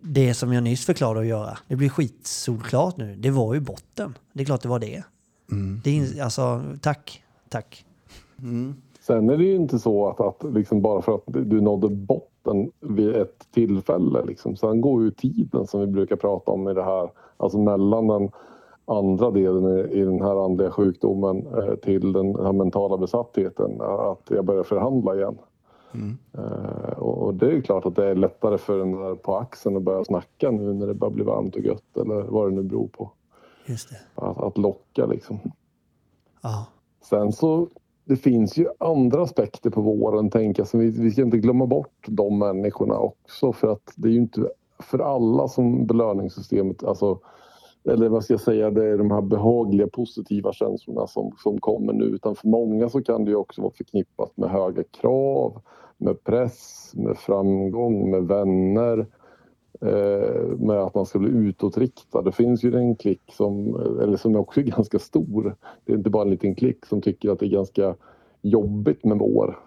det 0.00 0.34
som 0.34 0.52
jag 0.52 0.64
nyss 0.64 0.86
förklarade 0.86 1.20
att 1.20 1.26
göra. 1.26 1.58
Det 1.68 1.76
blir 1.76 1.88
skitsolklart 1.88 2.96
nu. 2.96 3.16
Det 3.16 3.30
var 3.30 3.54
ju 3.54 3.60
botten. 3.60 4.14
Det 4.32 4.42
är 4.42 4.44
klart 4.44 4.62
det 4.62 4.68
var 4.68 4.78
det. 4.78 5.02
Mm. 5.50 5.80
det 5.84 5.98
är, 5.98 6.22
alltså, 6.22 6.62
tack. 6.80 7.22
Tack. 7.48 7.84
Sen 9.00 9.30
är 9.30 9.36
det 9.36 9.44
ju 9.44 9.54
inte 9.54 9.78
så 9.78 10.08
att, 10.08 10.20
att 10.20 10.54
liksom 10.54 10.82
bara 10.82 11.02
för 11.02 11.14
att 11.14 11.22
du 11.26 11.60
nådde 11.60 11.88
botten 11.88 12.70
vid 12.80 13.16
ett 13.16 13.46
tillfälle. 13.54 14.24
Liksom. 14.24 14.56
Sen 14.56 14.80
går 14.80 15.02
ju 15.02 15.10
tiden 15.10 15.66
som 15.66 15.80
vi 15.80 15.86
brukar 15.86 16.16
prata 16.16 16.50
om 16.50 16.68
i 16.68 16.74
det 16.74 16.84
här, 16.84 17.10
alltså 17.36 17.58
mellan 17.58 18.06
den 18.08 18.30
andra 18.84 19.30
delen 19.30 19.90
i, 19.90 20.04
den 20.04 20.20
här 20.20 20.44
andliga 20.44 20.70
sjukdomen 20.70 21.46
eh, 21.46 21.74
till 21.74 22.12
den 22.12 22.34
här 22.34 22.52
mentala 22.52 22.96
besattheten, 22.96 23.80
att 23.80 24.30
jag 24.30 24.44
börjar 24.44 24.62
förhandla 24.62 25.16
igen. 25.16 25.38
Eh, 26.38 26.98
och, 26.98 27.34
det 27.34 27.46
är 27.46 27.50
ju 27.50 27.62
klart 27.62 27.86
att 27.86 27.96
det 27.96 28.06
är 28.06 28.14
lättare 28.14 28.58
för 28.58 28.78
den 28.78 28.92
där 28.92 29.14
på 29.14 29.36
axeln 29.36 29.76
att 29.76 29.82
börja 29.82 30.04
snacka 30.04 30.50
nu 30.50 30.72
när 30.74 30.86
det 30.86 30.94
börjar 30.94 31.12
bli 31.12 31.24
varmt 31.24 31.56
och 31.56 31.62
gött 31.62 31.96
eller 31.96 32.22
vad 32.22 32.50
det 32.50 32.54
nu 32.54 32.62
beror 32.62 32.88
på. 32.88 33.10
Just 33.66 33.90
det. 33.90 34.22
Att, 34.22 34.38
att 34.38 34.58
locka 34.58 35.06
liksom. 35.06 35.38
Ja. 36.42 36.66
Sen 37.02 37.32
så 37.32 37.68
det 38.04 38.16
finns 38.16 38.56
ju 38.56 38.66
andra 38.78 39.22
aspekter 39.22 39.70
på 39.70 39.80
våren, 39.80 40.30
tänker 40.30 40.60
jag. 40.60 40.68
Så 40.68 40.78
vi, 40.78 40.90
vi 40.90 41.10
ska 41.10 41.22
inte 41.22 41.38
glömma 41.38 41.66
bort 41.66 42.06
de 42.06 42.38
människorna 42.38 42.98
också. 42.98 43.52
För 43.52 43.72
att 43.72 43.92
det 43.96 44.08
är 44.08 44.12
ju 44.12 44.18
inte 44.18 44.48
för 44.78 44.98
alla 44.98 45.48
som 45.48 45.86
belöningssystemet, 45.86 46.84
alltså, 46.84 47.18
eller 47.84 48.08
vad 48.08 48.24
ska 48.24 48.32
jag 48.32 48.40
säga, 48.40 48.70
det 48.70 48.88
är 48.88 48.98
de 48.98 49.10
här 49.10 49.20
behagliga 49.20 49.86
positiva 49.86 50.52
känslorna 50.52 51.06
som, 51.06 51.32
som 51.38 51.60
kommer 51.60 51.92
nu. 51.92 52.04
Utan 52.04 52.34
för 52.34 52.48
många 52.48 52.88
så 52.88 53.02
kan 53.02 53.24
det 53.24 53.30
ju 53.30 53.36
också 53.36 53.62
vara 53.62 53.72
förknippat 53.72 54.36
med 54.36 54.50
höga 54.50 54.82
krav, 55.00 55.60
med 55.98 56.24
press, 56.24 56.92
med 56.94 57.16
framgång, 57.16 58.10
med 58.10 58.22
vänner 58.22 59.06
eh, 59.80 60.46
med 60.58 60.76
att 60.76 60.94
man 60.94 61.06
ska 61.06 61.18
bli 61.18 61.30
utåtriktad. 61.30 62.22
Det 62.22 62.32
finns 62.32 62.64
ju 62.64 62.76
en 62.76 62.96
klick 62.96 63.22
som, 63.32 63.76
eller 64.02 64.16
som 64.16 64.36
också 64.36 64.60
är 64.60 64.64
ganska 64.64 64.98
stor. 64.98 65.56
Det 65.84 65.92
är 65.92 65.96
inte 65.96 66.10
bara 66.10 66.22
en 66.22 66.30
liten 66.30 66.54
klick 66.54 66.86
som 66.86 67.00
tycker 67.00 67.30
att 67.30 67.38
det 67.38 67.46
är 67.46 67.50
ganska 67.50 67.94
jobbigt 68.42 69.04
med 69.04 69.18
vår. 69.18 69.58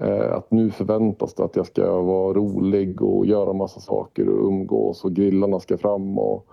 Eh, 0.00 0.32
att 0.32 0.50
nu 0.50 0.70
förväntas 0.70 1.34
det 1.34 1.44
att 1.44 1.56
jag 1.56 1.66
ska 1.66 2.00
vara 2.00 2.34
rolig 2.34 3.02
och 3.02 3.26
göra 3.26 3.52
massa 3.52 3.80
saker 3.80 4.28
och 4.28 4.48
umgås 4.48 5.04
och 5.04 5.12
grillarna 5.12 5.60
ska 5.60 5.78
fram. 5.78 6.18
Och, 6.18 6.46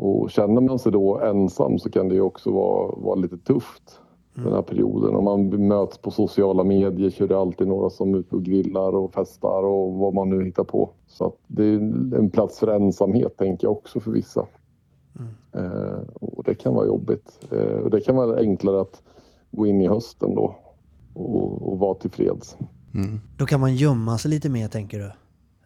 och 0.00 0.30
känner 0.30 0.60
man 0.60 0.78
sig 0.78 0.92
då 0.92 1.20
ensam 1.20 1.78
så 1.78 1.90
kan 1.90 2.08
det 2.08 2.14
ju 2.14 2.20
också 2.20 2.50
vara, 2.50 2.94
vara 2.96 3.14
lite 3.14 3.38
tufft 3.38 4.00
den 4.34 4.52
här 4.52 4.62
perioden. 4.62 5.14
Om 5.14 5.24
man 5.24 5.68
möts 5.68 5.98
på 5.98 6.10
sociala 6.10 6.64
medier 6.64 7.10
så 7.10 7.24
är 7.24 7.28
det 7.28 7.38
alltid 7.38 7.68
några 7.68 7.90
som 7.90 8.14
är 8.14 8.18
ute 8.18 8.36
och 8.36 8.42
grillar 8.42 8.94
och 8.94 9.14
festar 9.14 9.62
och 9.62 9.94
vad 9.94 10.14
man 10.14 10.30
nu 10.30 10.44
hittar 10.44 10.64
på. 10.64 10.90
Så 11.06 11.32
det 11.46 11.64
är 11.64 11.76
en 12.18 12.30
plats 12.30 12.58
för 12.58 12.68
ensamhet 12.68 13.36
tänker 13.36 13.66
jag 13.66 13.72
också 13.72 14.00
för 14.00 14.10
vissa. 14.10 14.46
Eh, 15.52 16.00
och 16.20 16.44
det 16.44 16.54
kan 16.54 16.74
vara 16.74 16.86
jobbigt. 16.86 17.40
Eh, 17.50 17.78
och 17.78 17.90
det 17.90 18.00
kan 18.00 18.16
vara 18.16 18.38
enklare 18.38 18.80
att 18.80 19.02
gå 19.50 19.66
in 19.66 19.80
i 19.80 19.88
hösten 19.88 20.34
då 20.34 20.56
och, 21.14 21.72
och 21.72 21.78
vara 21.78 21.94
tillfreds. 21.94 22.56
Då 23.36 23.46
kan 23.46 23.60
man 23.60 23.76
gömma 23.76 24.18
sig 24.18 24.30
lite 24.30 24.48
mer, 24.48 24.68
tänker 24.68 24.98
du? 24.98 25.12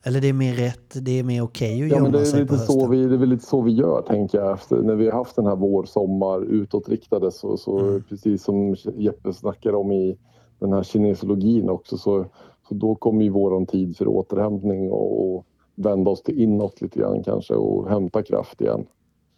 Eller 0.07 0.21
det 0.21 0.29
är 0.29 0.33
mer 0.33 0.55
rätt, 0.55 0.95
det 1.05 1.19
är 1.19 1.23
mer 1.25 1.43
okej 1.43 1.73
att 1.83 1.89
Ja, 1.89 1.97
gömma 1.97 2.03
men 2.03 2.13
det 2.13 2.21
är, 2.21 2.25
sig 2.25 2.41
lite 2.41 2.49
på 2.49 2.55
hösten? 2.57 2.81
så 2.81 2.87
vi, 2.87 3.07
det 3.07 3.15
är 3.15 3.19
väl 3.19 3.29
lite 3.29 3.45
så 3.47 3.61
vi 3.61 3.73
gör, 3.73 4.03
tänker 4.03 4.39
jag. 4.39 4.53
Efter, 4.53 4.77
när 4.77 4.95
vi 4.95 5.05
har 5.11 5.19
haft 5.19 5.37
den 5.37 5.47
här 5.47 5.57
vår, 5.57 5.85
sommar, 5.85 6.41
utåtriktade, 6.45 7.33
så, 7.33 7.57
så 7.57 7.79
Mm. 7.79 8.03
precis 8.09 8.45
som 8.45 8.77
Jeppe 8.97 9.33
snackar 9.33 9.73
om 9.75 9.93
i 9.93 10.19
den 10.59 10.73
här 10.73 10.83
kinesologin 10.83 11.69
också, 11.71 11.99
så, 11.99 12.27
så 12.69 12.75
då 12.75 12.95
kommer 12.95 13.23
ju 13.25 13.31
våran 13.31 13.67
tid 13.67 13.97
för 13.97 14.09
återhämtning 14.09 14.93
och, 14.93 15.35
och 15.35 15.47
vända 15.75 16.11
oss 16.11 16.23
till 16.23 16.41
inåt 16.41 16.81
lite 16.81 16.99
grann 16.99 17.23
kanske 17.23 17.55
och 17.55 17.89
hämta 17.91 18.23
kraft 18.23 18.61
igen. 18.61 18.87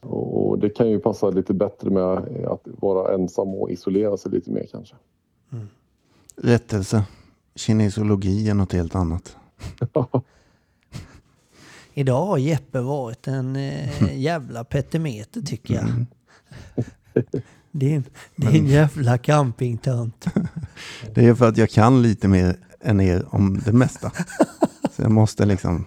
Och, 0.01 0.49
och 0.49 0.59
det 0.59 0.69
kan 0.71 0.91
ju 0.91 0.99
passa 0.99 1.31
lite 1.31 1.55
bättre 1.55 1.91
med 1.91 2.05
att 2.47 2.69
vara 2.81 3.15
ensam 3.15 3.49
och 3.55 3.71
isolera 3.71 4.17
sig 4.17 4.33
lite 4.33 4.51
mer 4.51 4.67
kanske. 4.73 4.95
Rättelse. 6.37 7.05
Kinesologi 7.55 8.49
är 8.51 8.55
något 8.55 8.73
helt 8.73 8.95
annat. 8.95 9.37
Idag 11.99 12.27
har 12.27 12.39
Jeppe 12.39 12.81
varit 12.81 13.29
en 13.29 13.57
eh, 13.57 14.19
jävla 14.19 14.65
petimeter 14.65 15.41
tycker 15.41 15.75
jag. 15.75 15.85
Mm. 15.85 16.07
Det 17.71 17.93
är 17.93 17.97
en, 17.97 18.05
det 18.37 18.47
är 18.47 18.55
en 18.55 18.67
jävla 18.67 19.19
campingtönt. 19.19 20.27
Det 21.15 21.27
är 21.27 21.35
för 21.35 21.49
att 21.49 21.57
jag 21.57 21.71
kan 21.71 22.03
lite 22.03 22.29
mer 22.29 22.57
än 22.81 23.01
er 23.01 23.27
om 23.31 23.61
det 23.65 23.73
mesta. 23.73 24.13
Så 24.93 25.03
jag 25.03 25.11
måste 25.11 25.47
liksom 25.47 25.85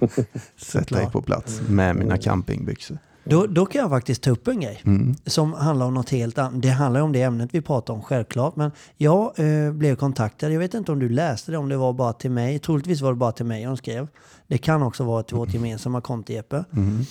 sätta 0.58 1.02
er 1.02 1.10
på 1.10 1.22
plats 1.22 1.62
med 1.68 1.96
mina 1.96 2.18
campingbyxor. 2.18 2.98
Då, 3.30 3.48
då 3.48 3.66
kan 3.66 3.82
jag 3.82 3.90
faktiskt 3.90 4.24
ta 4.24 4.32
upp 4.32 4.48
en 4.48 4.60
grej 4.60 4.82
Mm. 4.86 5.16
som 5.26 5.54
handlar 5.54 5.86
om 5.86 5.94
något 5.94 6.10
helt 6.10 6.38
annat. 6.38 6.62
Det 6.62 6.70
handlar 6.70 7.02
om 7.02 7.12
det 7.12 7.22
ämnet 7.22 7.50
vi 7.54 7.62
pratar 7.62 7.94
om 7.94 8.02
självklart. 8.02 8.56
Men 8.56 8.72
jag 8.98 9.40
eh, 9.40 9.72
blev 9.72 9.96
kontaktad. 9.96 10.50
Jag 10.52 10.60
vet 10.60 10.74
inte 10.74 10.92
om 10.92 11.00
du 11.00 11.10
läste 11.10 11.52
det, 11.52 11.58
om 11.58 11.70
det 11.70 11.78
var 11.78 11.94
bara 11.94 12.14
till 12.14 12.32
mig. 12.32 12.60
Troligtvis 12.60 13.02
var 13.02 13.10
det 13.10 13.16
bara 13.18 13.32
till 13.32 13.46
mig 13.46 13.64
de 13.64 13.78
skrev. 13.78 14.08
Det 14.48 14.58
kan 14.58 14.84
också 14.84 15.04
vara 15.04 15.24
till 15.24 15.36
vårt 15.38 15.54
gemensamma 15.54 16.02
konto 16.02 16.34
Jeppe. 16.34 16.64
Mm. 16.74 17.02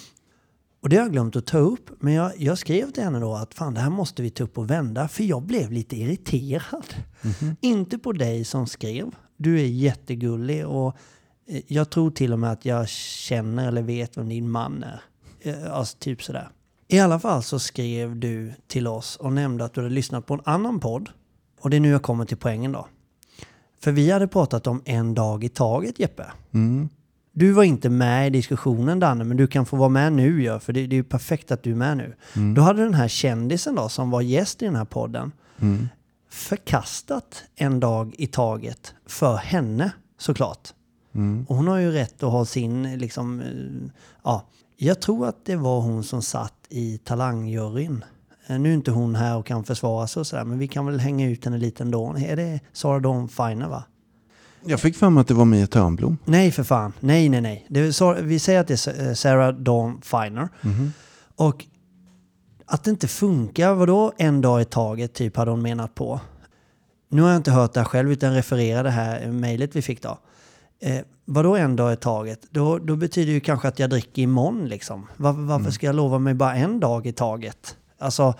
Och 0.83 0.88
det 0.88 0.96
har 0.96 1.02
jag 1.02 1.12
glömt 1.12 1.37
att 1.37 1.46
ta 1.46 1.59
upp. 1.59 1.90
Men 2.00 2.12
jag, 2.12 2.33
jag 2.38 2.59
skrev 2.59 2.90
till 2.90 3.02
henne 3.02 3.18
då 3.20 3.35
att 3.35 3.54
fan 3.54 3.74
det 3.74 3.81
här 3.81 3.90
måste 3.90 4.22
vi 4.22 4.31
ta 4.31 4.44
upp 4.44 4.59
och 4.59 4.70
vända. 4.70 5.09
För 5.09 5.24
jag 5.24 5.42
blev 5.42 5.72
lite 5.72 5.96
irriterad. 5.96 6.94
Inte 7.61 7.98
på 7.98 8.12
dig 8.12 8.44
som 8.44 8.66
skrev. 8.66 9.11
Du 9.37 9.61
är 9.61 9.66
jättegullig 9.66 10.66
och 10.66 10.96
eh, 11.48 11.61
jag 11.66 11.90
tror 11.90 12.11
till 12.11 12.33
och 12.33 12.38
med 12.38 12.52
att 12.52 12.64
jag 12.64 12.88
känner 12.88 13.68
eller 13.68 13.83
vet 13.83 14.16
vem 14.18 14.28
din 14.28 14.50
man 14.50 14.83
är. 14.83 15.00
Eh, 15.40 15.72
Alltså 15.72 15.96
typ 15.98 16.22
sådär. 16.22 16.48
I 16.88 16.98
alla 16.98 17.18
fall 17.18 17.42
så 17.42 17.59
skrev 17.59 18.16
du 18.16 18.53
till 18.66 18.87
oss 18.87 19.16
och 19.16 19.33
nämnde 19.33 19.64
att 19.64 19.74
du 19.74 19.81
hade 19.81 19.94
lyssnat 19.94 20.27
på 20.27 20.35
en 20.35 20.40
annan 20.44 20.81
podd. 20.81 21.09
Och 21.61 21.70
det 21.70 21.77
är 21.77 21.81
nu 21.81 21.88
jag 21.90 22.03
kommer 22.03 22.24
till 22.24 22.37
poängen 22.37 22.72
då. 22.72 22.87
För 23.81 23.92
vi 23.92 24.11
hade 24.11 24.29
pratat 24.29 24.66
om 24.66 24.83
en 24.85 25.14
dag 25.14 25.44
i 25.44 25.48
taget 25.48 25.98
Jeppe. 25.98 26.27
Mm. 26.53 26.88
Du 27.33 27.53
var 27.53 27.62
inte 27.64 27.88
med 27.90 28.27
i 28.27 28.31
diskussionen 28.31 29.01
Danne, 29.01 29.24
men 29.24 29.37
du 29.37 29.46
kan 29.46 29.66
få 29.66 29.77
vara 29.77 29.88
med 29.88 30.12
nu 30.12 30.42
ja, 30.42 30.59
för 30.61 30.72
det, 30.72 30.87
det 30.87 30.94
är 30.94 30.98
ju 30.98 31.05
perfekt 31.05 31.51
att 31.51 31.62
du 31.62 31.70
är 31.70 31.74
med 31.74 31.96
nu. 31.96 32.14
Då 32.55 32.62
hade 32.62 32.83
den 32.85 32.94
här 32.94 33.09
kändisen 33.09 33.74
då, 33.74 33.88
som 33.88 34.11
var 34.11 34.20
gäst 34.20 34.62
i 34.62 34.64
den 34.64 34.77
här 34.77 34.85
podden, 34.85 35.33
Mm. 35.61 35.88
förkastat 36.31 37.44
en 37.57 37.81
dag 37.81 38.14
i 38.18 38.27
taget 38.27 38.94
för 39.07 39.37
henne 39.37 39.92
såklart. 40.18 40.68
Mm. 41.14 41.46
Och 41.48 41.57
hon 41.57 41.68
har 41.68 41.79
ju 41.79 41.90
rätt 41.90 42.22
att 42.22 42.31
ha 42.33 42.44
sin, 42.44 42.98
liksom, 42.98 43.40
eh, 43.40 43.46
ja. 44.24 44.44
Jag 44.81 45.01
tror 45.01 45.27
att 45.29 45.45
det 45.45 45.57
var 45.57 45.81
hon 45.81 46.05
som 46.05 46.23
satt 46.23 46.55
i 46.69 46.99
talangjuryn. 46.99 48.05
Eh, 48.47 48.59
Nu 48.59 48.71
är 48.71 48.75
inte 48.75 48.91
hon 48.91 49.14
här 49.14 49.37
och 49.37 49.47
kan 49.47 49.64
försvara 49.64 50.07
sig 50.07 50.21
och 50.21 50.27
sådär, 50.27 50.45
men 50.45 50.59
vi 50.59 50.69
kan 50.69 50.87
väl 50.87 51.01
hänga 51.01 51.27
ut 51.29 51.45
henne 51.45 51.59
lite 51.59 51.83
ändå. 51.83 52.17
Är 52.19 52.37
det 52.37 52.61
Sara 52.73 53.01
Dawn 53.01 53.29
Finer 53.29 53.69
va? 53.69 53.85
Jag 54.64 54.81
fick 54.81 54.97
för 54.97 55.11
mig 55.11 55.21
att 55.21 55.29
det 55.29 55.35
var 55.35 55.45
Mia 55.45 55.67
Törnblom. 55.67 56.19
Nej 56.25 56.51
för 56.51 56.62
fan. 56.62 56.93
Nej, 57.01 57.29
nej, 57.29 57.41
nej. 57.41 57.67
Är, 57.71 58.23
vi 58.23 58.38
säger 58.38 58.61
att 58.61 58.67
det 58.69 58.87
är 58.87 59.14
Sarah 59.14 59.55
Dawn 59.55 60.01
Finer. 60.03 60.49
Och 61.37 61.64
att 62.67 62.85
det 62.85 62.91
inte 62.91 63.09
funkar, 63.09 63.75
vadå 63.75 64.12
en 64.19 64.41
dag 64.41 64.61
i 64.61 64.64
taget 64.64 65.14
typ 65.14 65.37
hade 65.37 65.51
hon 65.51 65.62
menat 65.62 65.95
på. 65.95 66.21
Nu 67.09 67.23
har 67.23 67.29
jag 67.29 67.37
inte 67.37 67.51
hört 67.51 67.73
det 67.75 67.81
här 67.81 67.85
själv 67.85 68.12
utan 68.12 68.35
refererar 68.35 68.85
det 68.85 68.91
här 68.91 69.27
mejlet 69.33 69.77
vi 69.77 69.83
fick 69.83 70.03
då. 70.03 70.19
Eh, 70.81 71.01
vadå 71.29 71.57
en 71.57 71.77
dag 71.77 71.93
i 71.93 71.97
taget? 71.97 72.47
Då, 72.51 72.79
då 72.79 72.97
betyder 72.97 73.33
ju 73.33 73.41
kanske 73.41 73.69
att 73.69 73.79
jag 73.79 73.91
dricker 73.91 74.23
imorgon 74.23 74.69
liksom. 74.69 75.07
Var, 75.17 75.33
varför 75.33 75.71
ska 75.71 75.87
jag 75.87 75.95
lova 75.95 76.19
mig 76.19 76.35
bara 76.35 76.55
en 76.55 76.81
dag 76.81 77.07
i 77.07 77.12
taget? 77.12 77.77
Alltså, 77.99 78.35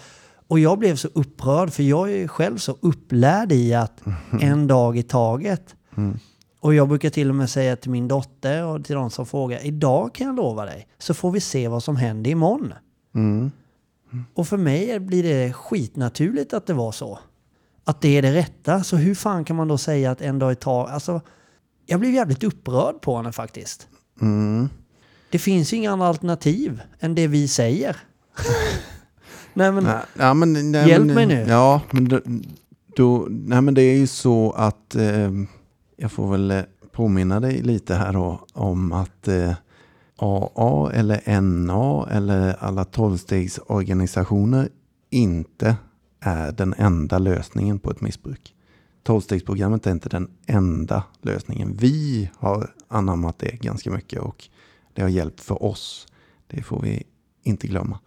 och 0.47 0.59
jag 0.59 0.79
blev 0.79 0.97
så 0.97 1.09
upprörd 1.15 1.71
för 1.71 1.83
jag 1.83 2.13
är 2.13 2.29
själv 2.29 2.57
så 2.57 2.77
upplärd 2.81 3.53
i 3.53 3.75
att 3.75 4.03
en 4.41 4.67
dag 4.67 4.99
i 4.99 5.03
taget. 5.03 5.75
Och 6.61 6.75
jag 6.75 6.89
brukar 6.89 7.11
till 7.11 7.29
och 7.29 7.35
med 7.35 7.51
säga 7.51 7.77
till 7.77 7.91
min 7.91 8.09
dotter 8.09 8.65
och 8.65 8.85
till 8.85 8.95
de 8.95 9.11
som 9.11 9.27
frågar, 9.27 9.67
idag 9.67 10.15
kan 10.15 10.27
jag 10.27 10.37
lova 10.37 10.65
dig, 10.65 10.89
så 10.99 11.15
får 11.15 11.31
vi 11.31 11.41
se 11.41 11.69
vad 11.69 11.83
som 11.83 11.97
händer 11.97 12.31
imorgon. 12.31 12.75
Mm. 13.15 13.51
Och 14.35 14.49
för 14.49 14.57
mig 14.57 15.01
blir 15.01 15.23
det 15.23 15.53
skitnaturligt 15.53 16.55
att 16.55 16.67
det 16.67 16.75
var 16.75 16.93
så. 16.93 17.19
Att 17.85 18.01
det 18.01 18.19
är 18.19 18.23
det 18.23 18.33
rätta. 18.33 18.83
Så 18.83 18.97
hur 18.97 19.15
fan 19.15 19.45
kan 19.45 19.57
man 19.57 19.69
då 19.69 19.79
säga 19.79 20.11
att 20.11 20.21
en 20.21 20.39
dag 20.39 20.53
i 20.53 20.55
taget... 20.55 20.95
Alltså, 20.95 21.21
jag 21.91 22.01
blev 22.01 22.15
jävligt 22.15 22.45
upprörd 22.45 23.01
på 23.01 23.17
henne 23.17 23.33
faktiskt. 23.33 23.89
Mm. 24.21 24.69
Det 25.31 25.39
finns 25.39 25.73
ju 25.73 25.77
inga 25.77 25.93
andra 25.93 26.07
alternativ 26.07 26.81
än 27.01 27.15
det 27.15 27.27
vi 27.27 27.49
säger. 27.49 27.97
Nej 29.55 29.73
men, 29.73 29.85
Nej, 29.85 30.01
ja, 30.19 30.35
men, 30.35 30.73
nej, 30.73 30.89
Hjälp 30.89 31.07
men, 31.07 31.15
mig 31.15 31.27
nu. 31.27 31.45
Ja, 31.49 31.81
men 31.91 32.09
då, 32.09 32.21
då, 32.97 33.27
nej, 33.31 33.61
men 33.61 33.75
det 33.75 33.83
är 33.83 33.97
ju 33.97 34.07
så 34.07 34.51
att 34.51 34.95
eh, 34.95 35.31
jag 35.97 36.13
får 36.13 36.31
väl 36.31 36.51
eh, 36.51 36.63
påminna 36.93 37.41
dig 37.41 37.63
lite 37.63 37.95
här 37.95 38.13
då 38.13 38.41
om 38.53 38.93
att 38.93 39.29
eh, 39.29 39.53
AA 40.17 40.91
eller 40.93 41.41
NA 41.41 42.09
eller 42.11 42.57
alla 42.61 42.85
tolvstegsorganisationer 42.85 44.69
inte 45.11 45.77
är 46.21 46.53
den 46.53 46.75
enda 46.79 47.19
lösningen 47.19 47.79
på 47.79 47.91
ett 47.91 48.01
missbruk. 48.01 48.55
Tolvstegsprogrammet 49.03 49.87
är 49.87 49.91
inte 49.91 50.09
den 50.09 50.31
enda 50.47 51.05
lösningen. 51.23 51.77
Vi 51.77 52.31
har 52.39 52.75
anammat 52.89 53.39
det 53.39 53.51
ganska 53.61 53.91
mycket 53.91 54.21
och 54.21 54.49
det 54.95 55.03
har 55.03 55.09
hjälpt 55.09 55.41
för 55.41 55.63
oss. 55.63 56.07
Det 56.47 56.63
får 56.63 56.81
vi 56.83 57.03
inte 57.43 57.67
glömma. 57.67 57.99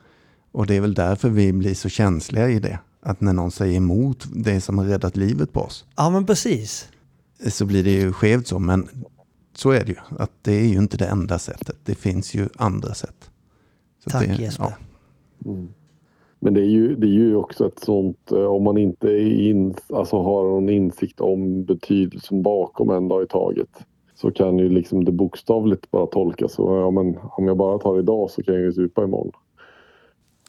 Och 0.52 0.66
det 0.68 0.76
är 0.76 0.82
väl 0.82 0.94
därför 0.94 1.30
vi 1.30 1.54
blir 1.54 1.74
så 1.76 1.90
känsliga 1.90 2.50
i 2.50 2.60
det. 2.60 2.80
Att 3.02 3.22
när 3.22 3.34
någon 3.34 3.52
säger 3.52 3.78
emot 3.78 4.28
det 4.36 4.62
som 4.62 4.78
har 4.78 4.86
räddat 4.86 5.18
livet 5.18 5.54
på 5.54 5.62
oss 5.62 5.86
Ja, 5.96 6.10
men 6.10 6.26
precis. 6.26 6.90
så 7.48 7.66
blir 7.66 7.84
det 7.84 7.92
ju 7.92 8.14
skevt 8.14 8.48
så. 8.48 8.60
Men 8.60 8.90
så 9.56 9.72
är 9.72 9.86
det 9.86 9.92
ju. 9.92 9.98
Att 10.20 10.32
det 10.42 10.54
är 10.54 10.68
ju 10.68 10.78
inte 10.78 10.98
det 10.98 11.06
enda 11.08 11.40
sättet. 11.40 11.78
Det 11.84 11.96
finns 11.96 12.34
ju 12.34 12.50
andra 12.56 12.94
sätt. 12.94 13.30
Så 14.04 14.10
Tack 14.10 14.28
det, 14.28 14.36
Jesper. 14.36 14.64
ja. 15.40 15.54
Men 16.44 16.54
det 16.54 16.62
är 16.62 16.70
ju, 16.70 16.96
det 16.96 17.08
är 17.08 17.12
ju 17.12 17.36
också 17.36 17.68
ett 17.68 17.80
sånt, 17.80 18.32
eh, 18.32 18.46
om 18.46 18.64
man 18.64 18.78
inte 18.78 19.08
är 19.08 19.50
in, 19.50 19.76
alltså 19.94 20.18
har 20.22 20.44
någon 20.44 20.70
insikt 20.70 21.22
om 21.22 21.64
betydelsen 21.64 22.42
bakom 22.42 22.90
en 22.90 23.08
dag 23.08 23.24
i 23.24 23.28
taget. 23.28 23.70
Så 24.16 24.32
kan 24.32 24.58
ju 24.60 24.70
liksom 24.70 25.06
det 25.06 25.12
bokstavligt 25.12 25.92
bara 25.92 26.06
tolkas 26.06 26.54
så, 26.54 26.76
ja 26.76 26.92
men 26.92 27.18
om 27.22 27.48
jag 27.48 27.58
bara 27.58 27.78
tar 27.80 28.00
idag 28.00 28.30
så 28.32 28.44
kan 28.44 28.54
jag 28.54 28.64
ju 28.64 28.74
supa 28.74 29.04
imorgon 29.04 29.32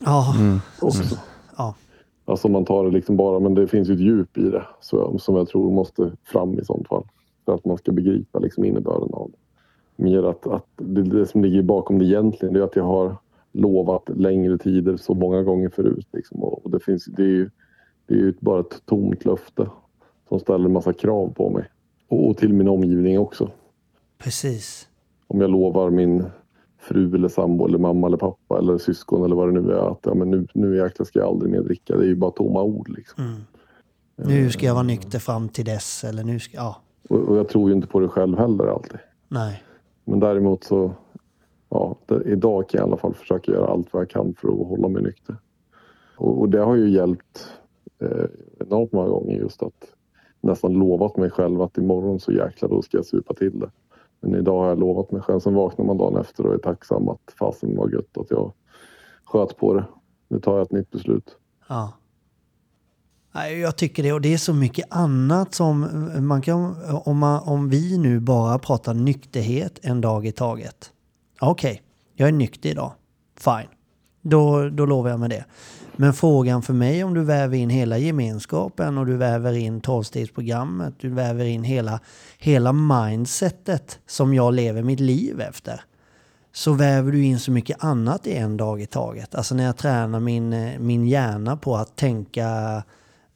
Ja, 0.00 0.34
också. 0.82 1.16
ja. 1.56 1.74
Alltså 2.24 2.48
man 2.48 2.64
tar 2.64 2.84
det 2.84 2.90
liksom 2.90 3.16
bara, 3.16 3.40
men 3.40 3.54
det 3.54 3.66
finns 3.68 3.88
ju 3.88 3.94
ett 3.94 4.00
djup 4.00 4.38
i 4.38 4.50
det 4.50 4.62
så, 4.80 5.18
som 5.18 5.36
jag 5.36 5.48
tror 5.48 5.70
måste 5.70 6.12
fram 6.24 6.58
i 6.58 6.64
sånt 6.64 6.88
fall. 6.88 7.04
För 7.44 7.54
att 7.54 7.64
man 7.64 7.78
ska 7.78 7.92
begripa 7.92 8.38
liksom 8.38 8.64
innebörden 8.64 9.14
av 9.14 9.30
det. 9.30 9.38
Mer 10.02 10.22
att, 10.22 10.46
att 10.46 10.66
det, 10.76 11.02
det 11.02 11.26
som 11.26 11.42
ligger 11.44 11.62
bakom 11.62 11.98
det 11.98 12.04
egentligen 12.04 12.54
det 12.54 12.60
är 12.60 12.64
att 12.64 12.76
jag 12.76 12.84
har 12.84 13.16
lovat 13.52 14.02
längre 14.16 14.58
tider 14.58 14.96
så 14.96 15.14
många 15.14 15.42
gånger 15.42 15.68
förut. 15.68 16.06
Liksom. 16.12 16.42
Och 16.42 16.70
det, 16.70 16.80
finns, 16.80 17.04
det 17.04 17.22
är 17.22 17.26
ju 17.26 17.50
det 18.06 18.14
är 18.14 18.18
ju 18.18 18.34
bara 18.40 18.60
ett 18.60 18.82
tomt 18.86 19.24
löfte 19.24 19.70
som 20.28 20.40
ställer 20.40 20.64
en 20.64 20.72
massa 20.72 20.92
krav 20.92 21.32
på 21.36 21.50
mig. 21.50 21.64
Och, 22.08 22.28
och 22.28 22.36
till 22.36 22.52
min 22.52 22.68
omgivning 22.68 23.18
också. 23.18 23.50
precis. 24.18 24.88
Om 25.26 25.40
jag 25.40 25.50
lovar 25.50 25.90
min 25.90 26.24
fru 26.78 27.14
eller 27.14 27.28
sambo 27.28 27.66
eller 27.66 27.78
mamma 27.78 28.06
eller 28.06 28.16
pappa 28.16 28.58
eller 28.58 28.78
syskon 28.78 29.24
eller 29.24 29.36
vad 29.36 29.54
det 29.54 29.60
nu 29.60 29.72
är 29.72 29.92
att 29.92 29.98
ja, 30.02 30.14
men 30.14 30.30
nu, 30.30 30.46
nu 30.54 30.76
jäklar 30.76 31.04
ska 31.06 31.18
jag 31.18 31.28
aldrig 31.28 31.52
mer 31.52 31.60
dricka. 31.60 31.96
Det 31.96 32.04
är 32.04 32.08
ju 32.08 32.16
bara 32.16 32.30
tomma 32.30 32.62
ord 32.62 32.88
liksom. 32.88 33.24
Mm. 33.24 33.40
Nu 34.16 34.50
ska 34.50 34.66
jag 34.66 34.74
vara 34.74 34.82
nykter 34.82 35.18
fram 35.18 35.48
till 35.48 35.64
dess. 35.64 36.04
Eller 36.04 36.24
nu 36.24 36.40
ska, 36.40 36.56
ja, 36.56 36.76
Och, 37.08 37.18
och 37.18 37.36
jag 37.36 37.48
tror 37.48 37.70
ju 37.70 37.76
inte 37.76 37.86
på 37.88 38.00
det 38.00 38.08
själv 38.08 38.38
heller 38.38 38.66
alltid. 38.66 38.98
nej. 39.28 39.62
Men 40.04 40.20
däremot 40.20 40.64
så, 40.64 40.94
ja, 41.72 41.96
det, 42.06 42.22
idag 42.24 42.68
kan 42.68 42.78
jag 42.78 42.86
i 42.86 42.90
alla 42.90 42.96
fall 42.96 43.14
försöka 43.14 43.52
göra 43.52 43.66
allt 43.66 43.92
vad 43.92 44.02
jag 44.02 44.10
kan 44.10 44.34
för 44.34 44.48
att 44.48 44.68
hålla 44.68 44.88
mig 44.88 45.02
nykter. 45.02 45.36
Och, 46.16 46.40
och 46.40 46.48
det 46.48 46.58
har 46.58 46.76
ju 46.76 46.90
hjälpt 46.90 47.46
eh, 47.98 48.26
enormt 48.60 48.92
många 48.92 49.08
gånger 49.08 49.38
just 49.38 49.62
att 49.62 49.84
nästan 50.40 50.72
lovat 50.72 51.16
mig 51.16 51.30
själv 51.30 51.62
att 51.62 51.78
imorgon 51.78 52.20
så 52.20 52.32
jäklar 52.32 52.68
då 52.68 52.82
ska 52.82 52.96
jag 52.96 53.06
supa 53.06 53.34
till 53.34 53.58
det. 53.60 53.70
Men 54.20 54.34
idag 54.34 54.60
har 54.60 54.68
jag 54.68 54.78
lovat 54.78 55.10
mig 55.10 55.22
själv. 55.22 55.40
Sen 55.40 55.54
vaknar 55.54 55.84
man 55.84 55.98
dagen 55.98 56.20
efter 56.20 56.46
och 56.46 56.54
är 56.54 56.58
tacksam 56.58 57.08
att 57.08 57.34
fasen 57.38 57.76
var 57.76 57.88
gött 57.88 58.18
att 58.18 58.30
jag 58.30 58.52
sköt 59.24 59.56
på 59.56 59.74
det. 59.74 59.84
Nu 60.28 60.40
tar 60.40 60.52
jag 60.52 60.62
ett 60.62 60.72
nytt 60.72 60.90
beslut. 60.90 61.36
Ja. 61.68 61.92
Jag 63.62 63.76
tycker 63.76 64.02
det 64.02 64.12
och 64.12 64.20
det 64.20 64.34
är 64.34 64.38
så 64.38 64.54
mycket 64.54 64.86
annat 64.90 65.54
som 65.54 65.88
man 66.20 66.42
kan, 66.42 66.76
om, 67.04 67.18
man, 67.18 67.42
om 67.48 67.68
vi 67.68 67.98
nu 67.98 68.20
bara 68.20 68.58
pratar 68.58 68.94
nykterhet 68.94 69.78
en 69.82 70.00
dag 70.00 70.26
i 70.26 70.32
taget. 70.32 70.92
Okej, 71.44 71.82
jag 72.14 72.28
är 72.28 72.32
nykter 72.32 72.70
idag. 72.70 72.92
Fine. 73.40 73.68
Då, 74.22 74.68
då 74.68 74.86
lovar 74.86 75.10
jag 75.10 75.20
med 75.20 75.30
det. 75.30 75.44
Men 75.96 76.14
frågan 76.14 76.62
för 76.62 76.72
mig 76.72 77.04
om 77.04 77.14
du 77.14 77.24
väver 77.24 77.56
in 77.56 77.70
hela 77.70 77.98
gemenskapen 77.98 78.98
och 78.98 79.06
du 79.06 79.16
väver 79.16 79.52
in 79.52 79.80
tolvstegsprogrammet, 79.80 80.94
du 81.00 81.08
väver 81.08 81.44
in 81.44 81.64
hela, 81.64 82.00
hela 82.38 82.72
mindsetet 82.72 83.98
som 84.06 84.34
jag 84.34 84.54
lever 84.54 84.82
mitt 84.82 85.00
liv 85.00 85.40
efter 85.40 85.80
så 86.52 86.72
väver 86.72 87.12
du 87.12 87.24
in 87.24 87.40
så 87.40 87.50
mycket 87.50 87.84
annat 87.84 88.26
i 88.26 88.36
en 88.36 88.56
dag 88.56 88.80
i 88.80 88.86
taget. 88.86 89.34
Alltså 89.34 89.54
när 89.54 89.64
jag 89.64 89.76
tränar 89.76 90.20
min, 90.20 90.72
min 90.86 91.08
hjärna 91.08 91.56
på 91.56 91.76
att 91.76 91.96
tänka 91.96 92.82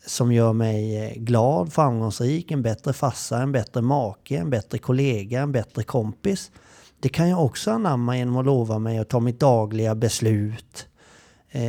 som 0.07 0.33
gör 0.33 0.53
mig 0.53 1.05
eh, 1.05 1.13
glad, 1.17 1.73
framgångsrik, 1.73 2.51
en 2.51 2.63
bättre 2.63 2.93
farsa, 2.93 3.39
en 3.39 3.53
bättre 3.53 3.83
make, 3.83 4.37
en 4.37 4.51
bättre 4.51 4.79
kollega, 4.79 5.41
en 5.41 5.53
bättre 5.53 5.83
kompis. 5.83 6.51
Det 7.01 7.09
kan 7.09 7.29
jag 7.29 7.45
också 7.45 7.71
anamma 7.71 8.17
genom 8.19 8.37
att 8.37 8.47
lova 8.47 8.79
mig 8.79 8.99
att 8.99 9.09
ta 9.09 9.21
mitt 9.21 9.41
dagliga 9.41 9.95
beslut, 9.95 10.89
eh, 11.51 11.63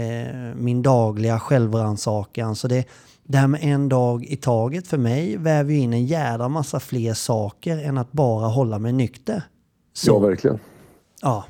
min 0.55 0.81
dagliga 0.81 1.39
självrannsakan. 1.39 2.55
Så 2.55 2.67
det, 2.67 2.85
det 3.23 3.37
här 3.37 3.47
med 3.47 3.59
en 3.63 3.89
dag 3.89 4.25
i 4.25 4.35
taget 4.35 4.87
för 4.87 4.97
mig 4.97 5.37
väver 5.37 5.71
ju 5.73 5.79
in 5.79 5.93
en 5.93 6.05
jädra 6.05 6.49
massa 6.49 6.79
fler 6.79 7.13
saker 7.13 7.77
än 7.85 7.97
att 7.97 8.11
bara 8.11 8.47
hålla 8.47 8.79
mig 8.79 8.93
nykter. 8.93 9.41
Så, 9.93 10.11
Ja, 10.11 10.19
verkligen. 10.19 10.59
ja. 11.21 11.45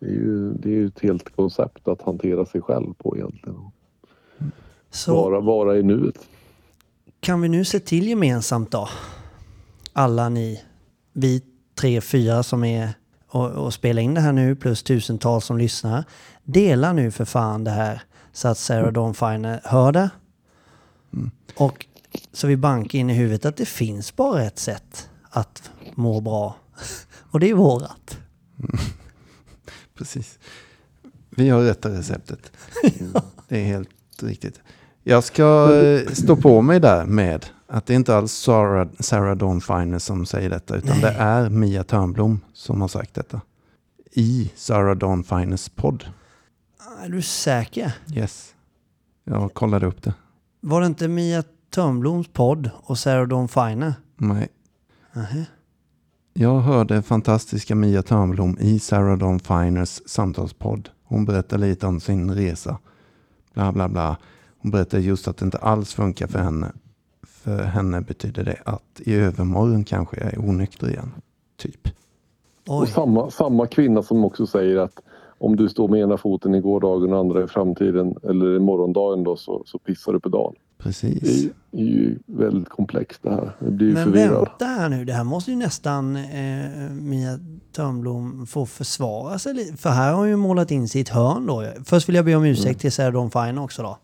Det 0.00 0.06
är 0.06 0.10
ju, 0.10 0.52
det 0.52 0.68
är 0.68 0.72
ju 0.72 0.86
ett 0.86 1.00
helt 1.00 1.36
koncept 1.36 1.88
att 1.88 2.02
hantera 2.02 2.46
sig 2.46 2.60
själv 2.60 2.94
på 2.98 3.16
egentligen. 3.16 3.56
Så 4.90 5.14
Vara, 5.14 5.40
vara 5.40 5.78
i 5.78 5.82
nuet. 5.82 6.18
kan 7.20 7.40
vi 7.40 7.48
nu 7.48 7.64
se 7.64 7.80
till 7.80 8.08
gemensamt 8.08 8.70
då? 8.70 8.88
Alla 9.92 10.28
ni, 10.28 10.62
vi 11.12 11.42
tre, 11.80 12.00
fyra 12.00 12.42
som 12.42 12.64
är 12.64 12.92
och, 13.28 13.50
och 13.50 13.74
spelar 13.74 14.02
in 14.02 14.14
det 14.14 14.20
här 14.20 14.32
nu 14.32 14.56
plus 14.56 14.82
tusentals 14.82 15.44
som 15.44 15.58
lyssnar. 15.58 16.04
Dela 16.44 16.92
nu 16.92 17.10
för 17.10 17.24
fan 17.24 17.64
det 17.64 17.70
här 17.70 18.02
så 18.32 18.48
att 18.48 18.58
Sarah 18.58 18.92
Dawn 18.92 19.14
Finer 19.14 19.60
hör 19.64 19.92
det. 19.92 20.10
Och 21.54 21.86
så 22.32 22.46
vi 22.46 22.56
bankar 22.56 22.98
in 22.98 23.10
i 23.10 23.14
huvudet 23.14 23.44
att 23.44 23.56
det 23.56 23.66
finns 23.66 24.16
bara 24.16 24.42
ett 24.42 24.58
sätt 24.58 25.08
att 25.30 25.70
må 25.94 26.20
bra. 26.20 26.56
Och 27.30 27.40
det 27.40 27.50
är 27.50 27.54
vårat. 27.54 28.18
Precis. 29.94 30.38
Vi 31.30 31.48
har 31.48 31.62
rätta 31.62 31.88
receptet. 31.88 32.52
Det 33.48 33.60
är 33.60 33.64
helt 33.64 34.22
riktigt. 34.22 34.60
Jag 35.02 35.24
ska 35.24 35.76
eh, 35.82 36.12
stå 36.12 36.36
på 36.36 36.62
mig 36.62 36.80
där 36.80 37.06
med 37.06 37.46
att 37.66 37.86
det 37.86 37.94
inte 37.94 38.16
alls 38.16 38.32
Sarah, 38.32 38.88
Sarah 39.00 39.36
Dawn 39.36 39.60
Finer 39.60 39.98
som 39.98 40.26
säger 40.26 40.50
detta, 40.50 40.76
utan 40.76 41.00
det 41.00 41.10
är 41.10 41.50
Mia 41.50 41.84
Törnblom 41.84 42.40
som 42.52 42.80
har 42.80 42.88
sagt 42.88 43.14
detta. 43.14 43.40
I 44.12 44.52
Sarah 44.56 44.96
Dawn 44.96 45.24
Finers 45.24 45.68
podd. 45.68 46.04
Är 47.04 47.08
du 47.08 47.22
säker? 47.22 47.92
Yes. 48.14 48.54
Jag 49.24 49.54
kollade 49.54 49.86
upp 49.86 50.02
det. 50.02 50.14
Var 50.60 50.80
det 50.80 50.86
inte 50.86 51.08
Mia 51.08 51.44
Törnbloms 51.70 52.28
podd 52.32 52.70
och 52.82 52.98
Sarah 52.98 53.28
Dawn 53.28 53.48
Finer? 53.48 53.94
Nej. 54.16 54.48
Nähä. 55.12 55.46
Jag 56.32 56.60
hörde 56.60 57.02
fantastiska 57.02 57.74
Mia 57.74 58.02
Törnblom 58.02 58.56
i 58.60 58.78
Sarah 58.78 59.18
Dawn 59.18 59.40
Finers 59.40 60.00
samtalspodd. 60.06 60.88
Hon 61.04 61.24
berättar 61.24 61.58
lite 61.58 61.86
om 61.86 62.00
sin 62.00 62.34
resa. 62.34 62.78
Bla 63.54 63.72
bla 63.72 63.88
bla. 63.88 64.16
Hon 64.62 64.70
berättar 64.70 64.98
just 64.98 65.28
att 65.28 65.36
det 65.36 65.44
inte 65.44 65.58
alls 65.58 65.94
funkar 65.94 66.26
för 66.26 66.38
henne. 66.38 66.72
För 67.22 67.62
henne 67.62 68.00
betyder 68.00 68.44
det 68.44 68.56
att 68.64 69.00
i 69.00 69.14
övermorgon 69.14 69.84
kanske 69.84 70.20
jag 70.20 70.34
är 70.34 70.38
onykter 70.38 70.88
igen. 70.88 71.12
Typ. 71.56 71.88
Och 72.68 72.88
samma, 72.88 73.30
samma 73.30 73.66
kvinna 73.66 74.02
som 74.02 74.24
också 74.24 74.46
säger 74.46 74.76
att 74.76 74.94
om 75.38 75.56
du 75.56 75.68
står 75.68 75.88
med 75.88 76.00
ena 76.00 76.16
foten 76.16 76.54
i 76.54 76.60
gårdagen 76.60 77.12
och 77.12 77.18
andra 77.18 77.44
i 77.44 77.46
framtiden 77.46 78.14
eller 78.22 78.56
i 78.56 78.58
morgondagen 78.58 79.24
då 79.24 79.36
så, 79.36 79.62
så 79.66 79.78
pissar 79.78 80.12
du 80.12 80.20
på 80.20 80.28
dagen. 80.28 80.54
Det 80.82 80.88
är, 80.88 80.92
Precis. 80.92 81.42
ju- 81.44 81.50
är 81.72 81.84
ju 81.84 82.18
väldigt 82.26 82.68
komplext 82.68 83.20
det 83.22 83.30
här. 83.30 83.56
Jag 83.58 83.72
blir 83.72 83.86
ju 83.88 83.94
Men 83.94 84.04
förvirrad. 84.04 84.32
vänta 84.48 84.64
här 84.64 84.88
nu, 84.88 85.04
det 85.04 85.12
här 85.12 85.24
måste 85.24 85.50
ju 85.50 85.56
nästan 85.56 86.16
eh, 86.16 86.90
Mia 86.90 87.38
Törnblom 87.76 88.46
få 88.46 88.66
försvara 88.66 89.38
sig 89.38 89.54
lite. 89.54 89.76
För 89.76 89.90
här 89.90 90.10
har 90.12 90.18
hon 90.18 90.28
ju 90.28 90.36
målat 90.36 90.70
in 90.70 90.88
sitt 90.88 91.08
hörn 91.08 91.46
då. 91.46 91.64
Först 91.84 92.08
vill 92.08 92.16
jag 92.16 92.24
be 92.24 92.34
om 92.34 92.44
ursäkt 92.44 92.80
till 92.80 92.92
Sarah 92.92 93.12
Dawn 93.12 93.30
Finer 93.30 93.62
också 93.62 93.82
då. 93.82 93.98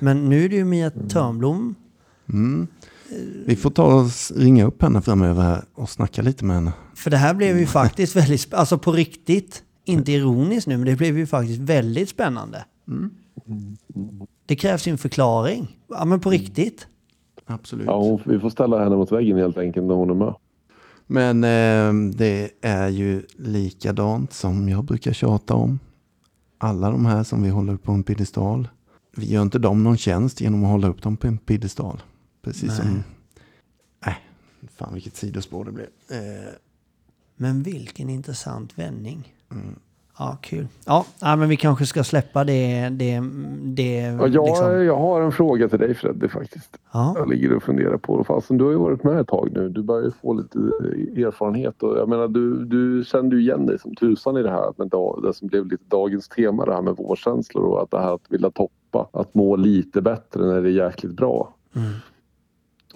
Men 0.00 0.28
nu 0.28 0.44
är 0.44 0.48
det 0.48 0.56
ju 0.56 0.64
Mia 0.64 0.90
Törnblom. 0.90 1.74
Mm. 2.28 2.66
Vi 3.46 3.56
får 3.56 3.70
ta 3.70 3.84
och 4.00 4.06
ringa 4.36 4.64
upp 4.64 4.82
henne 4.82 5.02
framöver 5.02 5.42
här 5.42 5.64
och 5.74 5.90
snacka 5.90 6.22
lite 6.22 6.44
med 6.44 6.56
henne. 6.56 6.72
För 6.94 7.10
det 7.10 7.16
här 7.16 7.34
blev 7.34 7.58
ju 7.58 7.66
faktiskt 7.66 8.16
väldigt, 8.16 8.54
alltså 8.54 8.78
på 8.78 8.92
riktigt, 8.92 9.62
inte 9.84 10.12
ironiskt 10.12 10.66
nu, 10.66 10.76
men 10.76 10.86
det 10.86 10.96
blev 10.96 11.18
ju 11.18 11.26
faktiskt 11.26 11.60
väldigt 11.60 12.08
spännande. 12.08 12.64
Det 14.46 14.56
krävs 14.56 14.88
ju 14.88 14.92
en 14.92 14.98
förklaring. 14.98 15.76
Ja 15.88 16.04
men 16.04 16.20
på 16.20 16.30
riktigt. 16.30 16.86
Absolut. 17.46 17.86
Ja, 17.86 17.98
hon, 17.98 18.20
vi 18.26 18.38
får 18.38 18.50
ställa 18.50 18.84
henne 18.84 18.96
mot 18.96 19.12
väggen 19.12 19.36
helt 19.38 19.58
enkelt 19.58 19.86
när 19.86 19.94
hon 19.94 20.10
är 20.10 20.14
med. 20.14 20.34
Men 21.06 21.44
eh, 21.44 22.10
det 22.16 22.50
är 22.60 22.88
ju 22.88 23.26
likadant 23.36 24.32
som 24.32 24.68
jag 24.68 24.84
brukar 24.84 25.12
tjata 25.12 25.54
om. 25.54 25.78
Alla 26.58 26.90
de 26.90 27.06
här 27.06 27.22
som 27.24 27.42
vi 27.42 27.48
håller 27.48 27.72
upp 27.72 27.82
på 27.82 27.92
en 27.92 28.02
piedestal. 28.02 28.68
Vi 29.16 29.26
gör 29.26 29.42
inte 29.42 29.58
dem 29.58 29.84
någon 29.84 29.96
tjänst 29.96 30.40
genom 30.40 30.64
att 30.64 30.70
hålla 30.70 30.88
upp 30.88 31.02
dem 31.02 31.16
på 31.16 31.26
en 31.26 31.38
piedestal. 31.38 32.02
Precis 32.42 32.68
Nej. 32.68 32.76
som... 32.76 33.04
Nej, 34.06 34.16
Fan 34.76 34.94
vilket 34.94 35.16
sidospår 35.16 35.64
det 35.64 35.72
blev. 35.72 35.86
Eh, 36.10 36.52
Men 37.36 37.62
vilken 37.62 38.10
intressant 38.10 38.78
vändning. 38.78 39.34
Ja, 40.18 40.36
kul. 40.42 40.66
Ja, 40.86 41.04
men 41.20 41.48
vi 41.48 41.56
kanske 41.56 41.86
ska 41.86 42.04
släppa 42.04 42.44
det. 42.44 42.88
det, 42.88 43.22
det 43.62 44.00
Ja, 44.00 44.26
jag, 44.28 44.46
liksom. 44.46 44.84
jag 44.84 44.96
har 44.96 45.20
en 45.20 45.32
fråga 45.32 45.68
till 45.68 45.78
dig 45.78 45.94
Freddy 45.94 46.28
faktiskt. 46.28 46.78
ja. 46.92 47.14
Jag 47.18 47.28
ligger 47.28 47.52
och 47.52 47.62
funderar 47.62 47.96
på 47.96 48.18
det. 48.18 48.24
Fasen, 48.24 48.58
du 48.58 48.64
har 48.64 48.70
ju 48.70 48.76
varit 48.78 49.04
med 49.04 49.20
ett 49.20 49.28
tag 49.28 49.48
nu. 49.52 49.68
Du 49.68 49.82
börjar 49.82 50.04
ju 50.04 50.10
få 50.10 50.32
lite 50.32 50.58
erfarenhet. 51.26 51.82
Och 51.82 51.98
jag 51.98 52.08
menar, 52.08 52.28
du, 52.28 52.64
du 52.64 53.04
kände 53.04 53.36
ju 53.36 53.42
igen 53.42 53.66
dig 53.66 53.78
som 53.78 53.94
tusan 53.94 54.36
i 54.36 54.42
det 54.42 54.50
här. 54.50 54.72
Men 54.76 54.88
då, 54.88 55.20
det 55.20 55.34
som 55.34 55.48
blev 55.48 55.66
lite 55.66 55.84
dagens 55.88 56.28
tema, 56.28 56.64
det 56.64 56.74
här 56.74 56.82
med 56.82 56.96
vårkänslor 56.96 57.64
och 57.64 57.82
att 57.82 57.90
det 57.90 57.98
här 58.00 58.14
att 58.14 58.26
vilja 58.28 58.50
toppa. 58.50 59.08
Att 59.12 59.34
må 59.34 59.56
lite 59.56 60.02
bättre 60.02 60.46
när 60.46 60.62
det 60.62 60.68
är 60.68 60.86
jäkligt 60.86 61.12
bra. 61.12 61.54
Mm. 61.76 61.90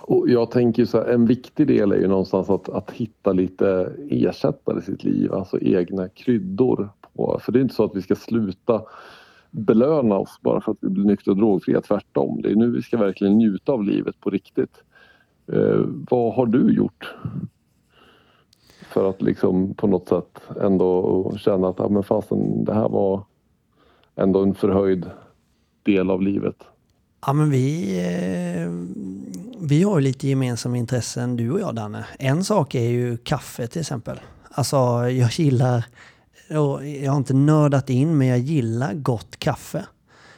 Och 0.07 0.29
jag 0.29 0.51
tänker 0.51 0.85
så 0.85 0.99
här, 0.99 1.07
en 1.07 1.27
viktig 1.27 1.67
del 1.67 1.93
är 1.93 1.97
ju 1.97 2.09
någonstans 2.09 2.51
att, 2.51 2.69
att 2.69 2.91
hitta 2.91 3.33
lite 3.33 3.93
ersättare 4.11 4.79
i 4.79 4.83
sitt 4.83 5.05
liv. 5.05 5.33
Alltså 5.33 5.61
egna 5.61 6.09
kryddor. 6.09 6.89
På. 7.17 7.39
För 7.43 7.53
det 7.53 7.59
är 7.59 7.61
inte 7.61 7.75
så 7.75 7.85
att 7.85 7.97
vi 7.97 8.03
ska 8.03 8.15
sluta 8.15 8.83
belöna 9.51 10.15
oss 10.19 10.39
bara 10.43 10.61
för 10.61 10.73
att 10.73 10.79
vi 10.81 10.89
blir 10.89 11.05
nyktra 11.05 11.33
och 11.33 11.37
drogfria. 11.37 11.81
Tvärtom. 11.81 12.43
Det 12.43 12.51
är 12.51 12.55
nu 12.55 12.71
vi 12.71 12.83
ska 12.83 12.97
verkligen 12.97 13.39
njuta 13.39 13.73
av 13.73 13.85
livet 13.85 14.21
på 14.21 14.31
riktigt. 14.31 14.83
Eh, 15.53 15.85
vad 16.11 16.35
har 16.35 16.47
du 16.47 16.75
gjort? 16.75 17.15
För 18.93 19.11
att 19.11 19.23
liksom 19.23 19.75
på 19.75 19.87
något 19.87 20.09
sätt 20.09 20.41
ändå 20.61 21.33
känna 21.39 21.69
att 21.69 21.79
ja, 21.79 21.89
men 21.89 22.03
fasen, 22.03 22.65
det 22.65 22.75
här 22.75 22.89
var 22.89 23.23
ändå 24.15 24.43
en 24.43 24.55
förhöjd 24.55 25.11
del 25.83 26.11
av 26.11 26.23
livet. 26.23 26.57
Ja, 27.27 27.33
men 27.33 27.51
vi, 27.51 27.99
eh, 27.99 28.71
vi 29.61 29.83
har 29.83 29.99
ju 29.99 30.05
lite 30.05 30.29
gemensamma 30.29 30.77
intressen, 30.77 31.37
du 31.37 31.51
och 31.51 31.61
jag 31.61 31.75
Danne. 31.75 32.07
En 32.19 32.45
sak 32.45 32.75
är 32.75 32.89
ju 32.89 33.17
kaffe 33.17 33.67
till 33.67 33.81
exempel. 33.81 34.21
Alltså, 34.51 34.77
jag 35.11 35.31
gillar, 35.33 35.85
jag 37.03 37.11
har 37.11 37.17
inte 37.17 37.35
nördat 37.35 37.91
in, 37.91 38.19
men 38.19 38.29
jag 38.29 38.39
gillar 38.39 38.95
gott 38.95 39.37
kaffe. 39.39 39.87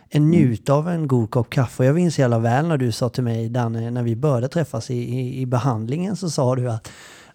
En 0.08 0.30
njut 0.30 0.68
av 0.68 0.88
en 0.88 1.08
god 1.08 1.30
kopp 1.30 1.50
kaffe. 1.50 1.84
Jag 1.84 1.94
minns 1.94 2.18
jävla 2.18 2.38
väl 2.38 2.68
när 2.68 2.76
du 2.76 2.92
sa 2.92 3.08
till 3.08 3.24
mig, 3.24 3.48
Danne, 3.48 3.90
när 3.90 4.02
vi 4.02 4.16
började 4.16 4.48
träffas 4.48 4.90
i, 4.90 4.94
i, 4.94 5.40
i 5.40 5.46
behandlingen 5.46 6.16
så 6.16 6.30
sa 6.30 6.56
du 6.56 6.70
att 6.70 6.90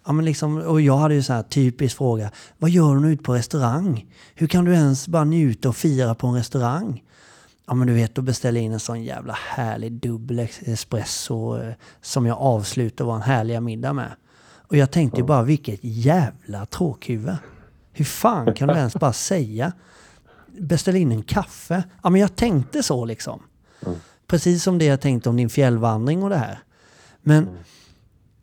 Ja, 0.06 0.12
men 0.12 0.24
liksom, 0.24 0.58
och 0.58 0.80
jag 0.80 0.96
hade 0.96 1.14
ju 1.14 1.22
så 1.22 1.32
här 1.32 1.42
typisk 1.42 1.96
fråga. 1.96 2.30
Vad 2.58 2.70
gör 2.70 2.96
du 2.96 3.12
ute 3.12 3.22
på 3.22 3.34
restaurang? 3.34 4.06
Hur 4.34 4.46
kan 4.46 4.64
du 4.64 4.72
ens 4.72 5.08
bara 5.08 5.24
njuta 5.24 5.68
och 5.68 5.76
fira 5.76 6.14
på 6.14 6.26
en 6.26 6.34
restaurang? 6.34 7.02
Ja 7.66 7.74
men 7.74 7.86
du 7.86 7.94
vet, 7.94 8.14
då 8.14 8.22
beställer 8.22 8.60
jag 8.60 8.64
in 8.64 8.72
en 8.72 8.80
sån 8.80 9.02
jävla 9.02 9.32
härlig 9.32 9.92
dubbel 9.92 10.48
espresso 10.60 11.58
eh, 11.58 11.74
som 12.00 12.26
jag 12.26 12.38
avslutar 12.38 13.04
vår 13.04 13.18
härliga 13.18 13.60
middag 13.60 13.92
med. 13.92 14.10
Och 14.68 14.76
jag 14.76 14.90
tänkte 14.90 15.20
ju 15.20 15.26
bara, 15.26 15.42
vilket 15.42 15.80
jävla 15.82 16.66
tråkhuvud. 16.66 17.36
Hur 17.92 18.04
fan 18.04 18.54
kan 18.54 18.68
du 18.68 18.74
ens 18.74 18.94
bara 18.94 19.12
säga 19.12 19.72
beställ 20.46 20.96
in 20.96 21.12
en 21.12 21.22
kaffe? 21.22 21.84
Ja 22.02 22.10
men 22.10 22.20
jag 22.20 22.36
tänkte 22.36 22.82
så 22.82 23.04
liksom. 23.04 23.42
Precis 24.26 24.62
som 24.62 24.78
det 24.78 24.84
jag 24.84 25.00
tänkte 25.00 25.28
om 25.28 25.36
din 25.36 25.50
fjällvandring 25.50 26.22
och 26.22 26.30
det 26.30 26.36
här. 26.36 26.58
Men 27.22 27.48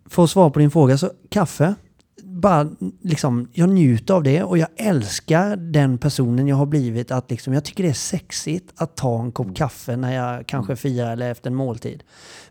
för 0.05 0.23
att 0.23 0.29
svara 0.29 0.49
på 0.49 0.59
din 0.59 0.71
fråga, 0.71 0.97
så 0.97 1.11
kaffe, 1.29 1.75
bara 2.41 2.69
liksom, 3.01 3.49
jag 3.53 3.69
njuter 3.69 4.13
av 4.13 4.23
det 4.23 4.43
och 4.43 4.57
jag 4.57 4.67
älskar 4.75 5.55
den 5.55 5.97
personen 5.97 6.47
jag 6.47 6.55
har 6.55 6.65
blivit. 6.65 7.11
Att 7.11 7.31
liksom, 7.31 7.53
jag 7.53 7.65
tycker 7.65 7.83
det 7.83 7.89
är 7.89 7.93
sexigt 7.93 8.73
att 8.75 8.95
ta 8.95 9.21
en 9.21 9.31
kopp 9.31 9.55
kaffe 9.55 9.95
när 9.95 10.13
jag 10.13 10.47
kanske 10.47 10.75
firar 10.75 11.11
eller 11.11 11.31
efter 11.31 11.49
en 11.49 11.55
måltid. 11.55 12.03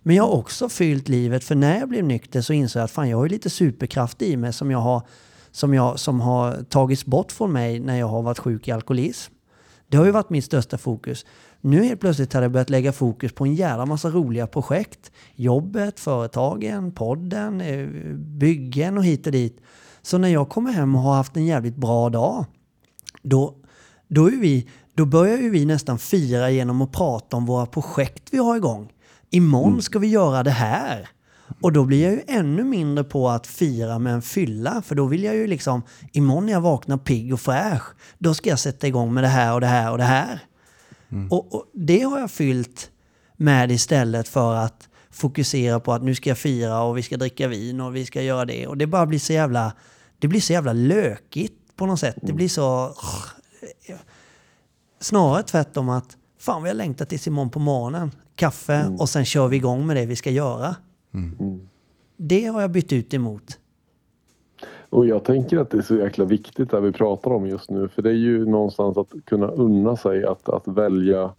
Men 0.03 0.17
jag 0.17 0.25
har 0.25 0.31
också 0.31 0.69
fyllt 0.69 1.09
livet, 1.09 1.45
för 1.45 1.55
när 1.55 1.79
jag 1.79 1.89
blev 1.89 2.05
nykter 2.05 2.41
så 2.41 2.53
insåg 2.53 2.81
jag 2.81 2.85
att 2.85 2.91
fan, 2.91 3.09
jag 3.09 3.17
har 3.17 3.29
lite 3.29 3.51
superkraft 3.51 4.23
i 4.23 4.37
mig 4.37 4.53
som 4.53 4.71
jag 4.71 4.79
har, 4.79 5.03
som 5.51 5.75
jag, 5.75 5.99
som 5.99 6.21
har 6.21 6.63
tagits 6.63 7.07
bort 7.07 7.33
från 7.33 7.53
mig 7.53 7.81
när 7.81 7.99
jag 7.99 8.09
har 8.09 8.23
varit 8.23 8.39
sjuk 8.39 8.69
i 8.69 8.71
alkoholism. 8.71 9.33
Det 9.89 9.97
har 9.97 10.05
ju 10.05 10.11
varit 10.11 10.31
mitt 10.31 10.45
största 10.45 10.79
fokus. 10.79 11.27
Nu 11.61 11.85
helt 11.85 12.01
plötsligt 12.01 12.33
har 12.33 12.43
jag 12.43 12.53
börjat 12.53 12.71
lägga 12.71 12.93
fokus 12.93 13.33
på 13.33 13.45
en 13.45 13.55
jävla 13.55 13.87
massa 13.87 14.11
roliga 14.11 14.47
projekt. 14.47 15.13
Jobbet, 15.35 16.01
företagen, 16.01 16.93
podden, 16.93 17.61
eh, 17.61 17.89
byggen 18.15 18.99
och 18.99 19.05
hit 19.05 19.27
och 19.27 19.33
dit. 19.33 19.61
Så 20.03 20.19
när 20.19 20.29
jag 20.29 20.49
kommer 20.49 20.73
hem 20.73 20.95
och 20.95 21.03
har 21.03 21.15
haft 21.15 21.37
en 21.37 21.47
jävligt 21.47 21.77
bra 21.77 22.11
dag, 22.11 22.45
då, 23.23 23.55
då, 24.09 24.27
är 24.27 24.41
vi, 24.41 24.69
då 24.95 25.05
börjar 25.05 25.37
ju 25.37 25.51
vi 25.51 25.65
nästan 25.65 25.99
fira 25.99 26.51
genom 26.51 26.83
att 26.83 26.93
prata 26.93 27.37
om 27.37 27.47
våra 27.47 27.67
projekt 27.67 28.23
vi 28.31 28.39
har 28.39 28.57
igång. 28.57 28.93
Imorgon 29.31 29.83
ska 29.83 29.99
vi 29.99 30.09
göra 30.09 30.43
det 30.43 30.51
här. 30.51 31.09
Och 31.61 31.73
då 31.73 31.85
blir 31.85 32.03
jag 32.03 32.13
ju 32.13 32.21
ännu 32.27 32.65
mindre 32.65 33.05
på 33.05 33.29
att 33.29 33.47
fira 33.47 33.99
med 33.99 34.15
en 34.15 34.23
fylla. 34.23 34.83
För 34.83 34.95
då 34.95 35.07
vill 35.07 35.25
jag 35.25 35.35
ju 35.35 35.47
liksom, 35.47 35.83
imorgon 36.13 36.47
när 36.47 36.53
jag 36.53 36.61
vaknar 36.61 36.97
pigg 36.97 37.33
och 37.33 37.41
fräsch, 37.41 37.83
då 38.19 38.35
ska 38.35 38.51
jag 38.51 38.59
sätta 38.59 38.87
igång 38.87 39.15
med 39.15 39.25
det 39.25 39.29
här 39.29 39.55
och 39.55 39.61
det 39.61 39.67
här 39.67 39.93
och 39.93 39.99
det 39.99 40.05
här. 40.05 40.41
Och, 41.31 41.55
och 41.55 41.65
det 41.73 42.01
har 42.01 42.19
jag 42.19 42.31
fyllt 42.31 42.91
med 43.37 43.71
istället 43.71 44.29
för 44.29 44.55
att 44.55 44.89
fokusera 45.11 45.81
på 45.81 45.93
att 45.93 46.03
nu 46.03 46.15
ska 46.15 46.31
jag 46.31 46.39
fira 46.39 46.83
och 46.83 46.99
vi 46.99 47.03
ska 47.03 47.17
dricka 47.17 47.49
vin 47.49 47.81
och 47.81 47.97
vi 47.97 48.07
ska 48.07 48.23
göra 48.23 48.45
det. 48.45 48.67
Och 48.67 48.77
det 48.77 48.87
bara 48.87 49.07
blir 49.07 49.19
så 49.19 49.33
jävla, 49.33 49.73
det 50.19 50.29
blir 50.29 50.41
så 50.41 50.53
jävla 50.53 50.73
lökigt 50.73 51.77
på 51.77 51.87
något 51.87 52.01
sätt. 52.01 52.17
Det 52.23 52.33
blir 52.33 52.49
så... 52.49 52.95
Snarare 55.01 55.43
tvärtom 55.43 55.89
att 55.89 56.17
fan 56.39 56.63
vi 56.63 56.69
har 56.69 56.75
längtat 56.75 57.09
tills 57.09 57.27
imorgon 57.27 57.51
på 57.51 57.59
morgonen. 57.59 58.11
Kaffe 58.35 58.87
och 58.99 59.09
sen 59.09 59.25
kör 59.25 59.49
vi 59.49 59.57
igång 59.57 59.87
med 59.87 59.97
det 59.97 60.07
vi 60.07 60.17
ska 60.17 60.31
göra. 60.31 60.77
Det 62.17 62.47
har 62.47 62.61
jag 62.61 62.71
bytt 62.71 62.93
ut 62.93 63.15
emot. 63.15 63.59
Och 64.91 65.07
jag 65.07 65.25
tänker 65.25 65.59
att 65.59 65.71
det 65.71 65.79
är 65.79 65.83
så 65.83 65.97
jäkla 65.97 66.25
viktigt 66.25 66.71
det 66.71 66.81
vi 66.81 66.93
pratar 66.93 67.31
om 67.31 67.47
just 67.47 67.71
nu. 67.71 67.89
För 67.89 68.03
det 68.03 68.11
är 68.11 68.15
ju 68.15 68.47
någonstans 68.47 68.99
att 68.99 69.13
kunna 69.25 69.47
unna 69.47 69.97
sig 69.97 70.25
att, 70.25 70.49
att 70.49 70.69
välja 70.69 71.31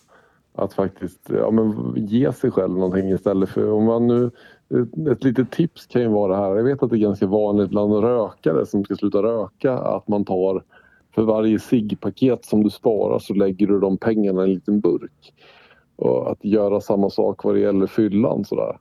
att 0.53 0.73
faktiskt 0.73 1.29
ja, 1.29 1.51
men 1.51 1.93
ge 1.95 2.33
sig 2.33 2.51
själv 2.51 2.73
någonting 2.73 3.09
istället 3.09 3.49
för 3.49 3.71
om 3.71 3.85
man 3.85 4.07
nu 4.07 4.31
ett, 4.69 5.07
ett 5.07 5.23
litet 5.23 5.51
tips 5.51 5.85
kan 5.85 6.01
ju 6.01 6.07
vara 6.07 6.35
det 6.35 6.41
här. 6.41 6.55
Jag 6.55 6.63
vet 6.63 6.83
att 6.83 6.89
det 6.89 6.95
är 6.95 6.99
ganska 6.99 7.27
vanligt 7.27 7.69
bland 7.69 7.93
rökare 7.93 8.65
som 8.65 8.83
ska 8.83 8.95
sluta 8.95 9.23
röka 9.23 9.73
att 9.73 10.07
man 10.07 10.25
tar 10.25 10.63
för 11.15 11.23
varje 11.23 11.59
ciggpaket 11.59 12.45
som 12.45 12.63
du 12.63 12.69
sparar 12.69 13.19
så 13.19 13.33
lägger 13.33 13.67
du 13.67 13.79
de 13.79 13.97
pengarna 13.97 14.41
i 14.41 14.43
en 14.43 14.53
liten 14.53 14.79
burk. 14.79 15.33
Och 15.95 16.31
att 16.31 16.45
göra 16.45 16.81
samma 16.81 17.09
sak 17.09 17.43
vad 17.43 17.55
det 17.55 17.59
gäller 17.59 17.87
fyllan 17.87 18.45
sådär. 18.45 18.77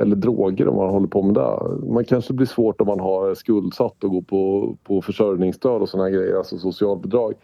Eller 0.00 0.16
droger 0.16 0.68
om 0.68 0.76
man 0.76 0.90
håller 0.90 1.08
på 1.08 1.22
med 1.22 1.34
det. 1.34 1.58
Man 1.92 2.04
kanske 2.04 2.32
blir 2.32 2.46
svårt 2.46 2.80
om 2.80 2.86
man 2.86 3.00
har 3.00 3.34
skuldsatt 3.34 4.04
och 4.04 4.10
går 4.10 4.22
på, 4.22 4.76
på 4.84 5.02
försörjningsstöd 5.02 5.82
och 5.82 5.88
sådana 5.88 6.10
grejer, 6.10 6.36
alltså 6.36 6.58
socialbidrag. 6.58 7.34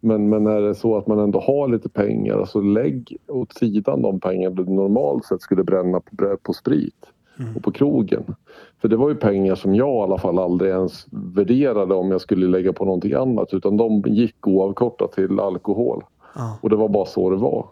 Men, 0.00 0.28
men 0.28 0.46
är 0.46 0.60
det 0.60 0.74
så 0.74 0.96
att 0.96 1.06
man 1.06 1.18
ändå 1.18 1.40
har 1.40 1.68
lite 1.68 1.88
pengar, 1.88 2.38
alltså 2.38 2.60
lägg 2.60 3.16
åt 3.28 3.52
sidan 3.52 4.02
de 4.02 4.20
pengar 4.20 4.50
du 4.50 4.64
normalt 4.64 5.24
sett 5.24 5.42
skulle 5.42 5.64
bränna 5.64 6.00
på, 6.00 6.36
på 6.42 6.52
sprit 6.52 7.06
och 7.56 7.62
på 7.62 7.72
krogen. 7.72 8.22
För 8.80 8.88
det 8.88 8.96
var 8.96 9.08
ju 9.08 9.14
pengar 9.14 9.54
som 9.54 9.74
jag 9.74 9.94
i 9.94 10.02
alla 10.02 10.18
fall 10.18 10.38
aldrig 10.38 10.70
ens 10.70 11.06
värderade 11.10 11.94
om 11.94 12.10
jag 12.10 12.20
skulle 12.20 12.46
lägga 12.46 12.72
på 12.72 12.84
någonting 12.84 13.12
annat 13.12 13.54
utan 13.54 13.76
de 13.76 14.02
gick 14.06 14.46
oavkortat 14.46 15.12
till 15.12 15.40
alkohol. 15.40 16.04
Ja. 16.34 16.58
Och 16.60 16.70
det 16.70 16.76
var 16.76 16.88
bara 16.88 17.06
så 17.06 17.30
det 17.30 17.36
var. 17.36 17.66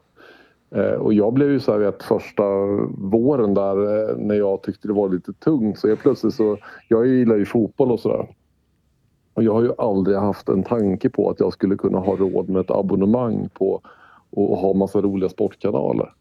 Eh, 0.71 0.93
och 0.93 1.15
jag 1.15 1.33
blev 1.33 1.51
ju 1.51 1.61
så 1.61 1.73
här 1.73 1.79
vet, 1.79 2.03
första 2.03 2.43
våren 2.99 3.55
där 3.55 4.11
eh, 4.11 4.17
när 4.17 4.35
jag 4.35 4.63
tyckte 4.63 4.89
det 4.89 4.95
var 4.95 5.09
lite 5.09 5.33
tungt 5.33 5.79
så 5.79 5.89
jag 5.89 5.99
plötsligt 5.99 6.35
så, 6.35 6.59
jag 6.89 7.07
gillar 7.07 7.37
ju 7.37 7.45
fotboll 7.45 7.93
och 7.93 8.01
sådär. 8.01 8.29
Och 9.35 9.43
jag 9.45 9.55
har 9.55 9.63
ju 9.63 9.73
aldrig 9.79 10.17
haft 10.17 10.49
en 10.49 10.63
tanke 10.63 11.11
på 11.11 11.31
att 11.31 11.41
jag 11.41 11.53
skulle 11.53 11.77
kunna 11.77 11.99
ha 11.99 12.17
råd 12.17 12.49
med 12.49 12.61
ett 12.61 12.71
abonnemang 12.71 13.49
på 13.55 13.81
och 14.31 14.59
ha 14.59 14.75
massa 14.75 15.01
roliga 15.01 15.29
sportkanaler. 15.29 16.13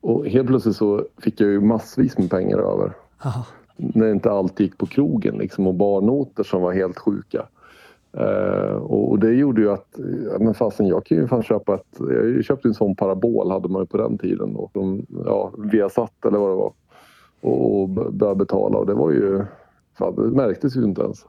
Och 0.00 0.26
helt 0.26 0.46
plötsligt 0.46 0.76
så 0.76 1.06
fick 1.18 1.40
jag 1.40 1.50
ju 1.50 1.60
massvis 1.60 2.18
med 2.18 2.30
pengar 2.30 2.58
över. 2.58 2.92
Ja. 3.24 3.46
När 3.76 4.10
inte 4.10 4.30
allt 4.30 4.60
gick 4.60 4.78
på 4.78 4.86
krogen 4.86 5.34
liksom 5.34 5.66
och 5.66 5.74
barnoter 5.74 6.42
som 6.42 6.62
var 6.62 6.72
helt 6.72 6.98
sjuka. 6.98 7.46
Eh, 8.16 8.74
och, 8.74 9.10
och 9.10 9.18
det 9.18 9.32
gjorde 9.32 9.60
ju 9.60 9.70
att, 9.70 9.98
ja, 10.30 10.38
men 10.38 10.54
fasen 10.54 10.86
jag 10.86 11.06
kan 11.06 11.18
ju 11.18 11.28
fan 11.28 11.42
köpa 11.42 11.74
ett, 11.74 11.98
jag 12.34 12.44
köpte 12.44 12.68
en 12.68 12.74
sån 12.74 12.96
parabol 12.96 13.50
hade 13.50 13.68
man 13.68 13.82
ju 13.82 13.86
på 13.86 13.96
den 13.96 14.18
tiden 14.18 14.54
då. 14.54 14.70
Som, 14.72 15.06
ja, 15.24 15.52
Viasat 15.58 16.24
eller 16.26 16.38
vad 16.38 16.50
det 16.50 16.56
var. 16.56 16.72
Och, 17.40 17.80
och 17.80 17.88
började 17.88 18.38
betala 18.38 18.78
och 18.78 18.86
det 18.86 18.94
var 18.94 19.10
ju, 19.10 19.44
fan 19.98 20.14
det 20.14 20.22
märktes 20.22 20.76
ju 20.76 20.84
inte 20.84 21.02
ens. 21.02 21.26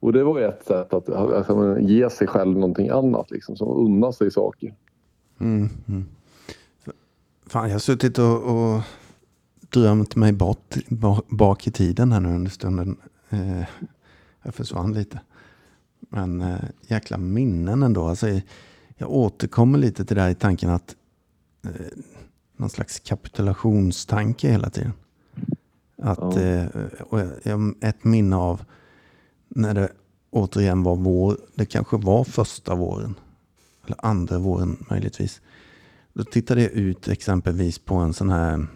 Och 0.00 0.12
det 0.12 0.24
var 0.24 0.38
ju 0.38 0.44
ett 0.44 0.64
sätt 0.64 0.94
att 0.94 1.08
alltså, 1.08 1.78
ge 1.80 2.10
sig 2.10 2.26
själv 2.26 2.58
någonting 2.58 2.88
annat 2.88 3.30
liksom, 3.30 3.56
som 3.56 3.68
unna 3.68 4.12
sig 4.12 4.30
saker. 4.30 4.74
Mm, 5.40 5.68
mm. 5.88 6.04
Fan, 7.46 7.68
jag 7.68 7.74
har 7.74 7.78
suttit 7.78 8.18
och, 8.18 8.36
och 8.36 8.80
drömt 9.70 10.16
mig 10.16 10.32
bort 10.32 10.74
bak 11.28 11.66
i 11.66 11.70
tiden 11.70 12.12
här 12.12 12.20
nu 12.20 12.28
under 12.28 12.50
stunden. 12.50 12.96
Eh, 13.30 13.64
jag 14.42 14.54
försvann 14.54 14.92
lite. 14.92 15.20
Men 16.10 16.40
eh, 16.40 16.60
jäkla 16.86 17.18
minnen 17.18 17.82
ändå. 17.82 18.06
Alltså, 18.06 18.40
jag 18.96 19.10
återkommer 19.10 19.78
lite 19.78 20.04
till 20.04 20.16
det 20.16 20.22
här 20.22 20.30
i 20.30 20.34
tanken 20.34 20.70
att 20.70 20.96
eh, 21.64 21.70
någon 22.56 22.70
slags 22.70 23.00
kapitulationstanke 23.00 24.48
hela 24.50 24.70
tiden. 24.70 24.92
Att, 26.02 26.36
Ja. 26.36 26.40
eh, 26.40 27.58
ett 27.80 28.04
minne 28.04 28.36
av 28.36 28.64
när 29.48 29.74
det 29.74 29.92
återigen 30.30 30.82
var 30.82 30.96
vår, 30.96 31.36
det 31.54 31.66
kanske 31.66 31.96
var 31.96 32.24
första 32.24 32.74
våren, 32.74 33.14
eller 33.86 34.06
andra 34.06 34.38
våren 34.38 34.84
möjligtvis. 34.90 35.40
Då 36.12 36.24
tittade 36.24 36.62
jag 36.62 36.70
ut 36.72 37.08
exempelvis 37.08 37.78
på 37.78 37.94
en 37.94 38.12
sån 38.14 38.30
här, 38.30 38.66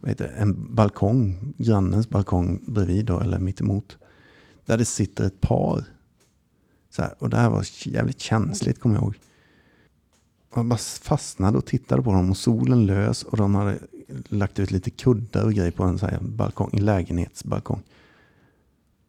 vad 0.00 0.08
heter 0.08 0.24
det, 0.28 0.34
en 0.34 0.74
balkong, 0.74 1.54
grannens 1.58 2.08
balkong 2.08 2.60
bredvid 2.66 3.04
då, 3.06 3.20
eller 3.20 3.38
mitt 3.38 3.60
emot. 3.60 3.98
Där 4.66 4.78
det 4.78 4.84
sitter 4.84 5.24
ett 5.24 5.40
par. 5.40 5.84
Så 6.90 7.02
här, 7.02 7.14
och 7.18 7.30
det 7.30 7.36
här 7.36 7.50
var 7.50 7.66
jävligt 7.88 8.20
känsligt 8.20 8.80
kommer 8.80 8.94
jag 8.94 9.02
ihåg. 9.02 9.14
Jag 10.54 10.66
bara 10.66 10.78
fastnade 10.78 11.58
och 11.58 11.66
tittade 11.66 12.02
på 12.02 12.12
dem 12.12 12.30
och 12.30 12.36
solen 12.36 12.86
lös 12.86 13.22
och 13.22 13.36
de 13.36 13.54
hade 13.54 13.78
lagt 14.28 14.58
ut 14.58 14.70
lite 14.70 14.90
kuddar 14.90 15.44
och 15.44 15.52
grejer 15.52 15.70
på 15.70 15.84
en 15.84 15.98
så 15.98 16.06
här 16.06 16.18
balkong, 16.20 16.70
en 16.72 16.84
lägenhetsbalkong. 16.84 17.82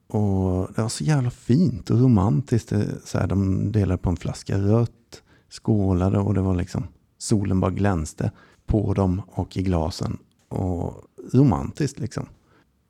Och 0.07 0.67
det 0.75 0.82
var 0.82 0.89
så 0.89 1.03
jävla 1.03 1.32
fint 1.32 1.89
och 1.89 1.99
romantiskt. 1.99 2.69
Det, 2.69 2.88
så 3.05 3.17
här, 3.17 3.27
de 3.27 3.71
delade 3.71 3.97
på 3.97 4.09
en 4.09 4.17
flaska 4.17 4.57
rött, 4.57 5.23
skålade 5.49 6.19
och 6.19 6.34
det 6.34 6.41
var 6.41 6.55
liksom 6.55 6.84
solen 7.17 7.59
bara 7.59 7.71
glänste 7.71 8.32
på 8.65 8.93
dem 8.93 9.21
och 9.27 9.57
i 9.57 9.63
glasen. 9.63 10.17
Och 10.47 11.03
romantiskt 11.34 11.99
liksom. 11.99 12.25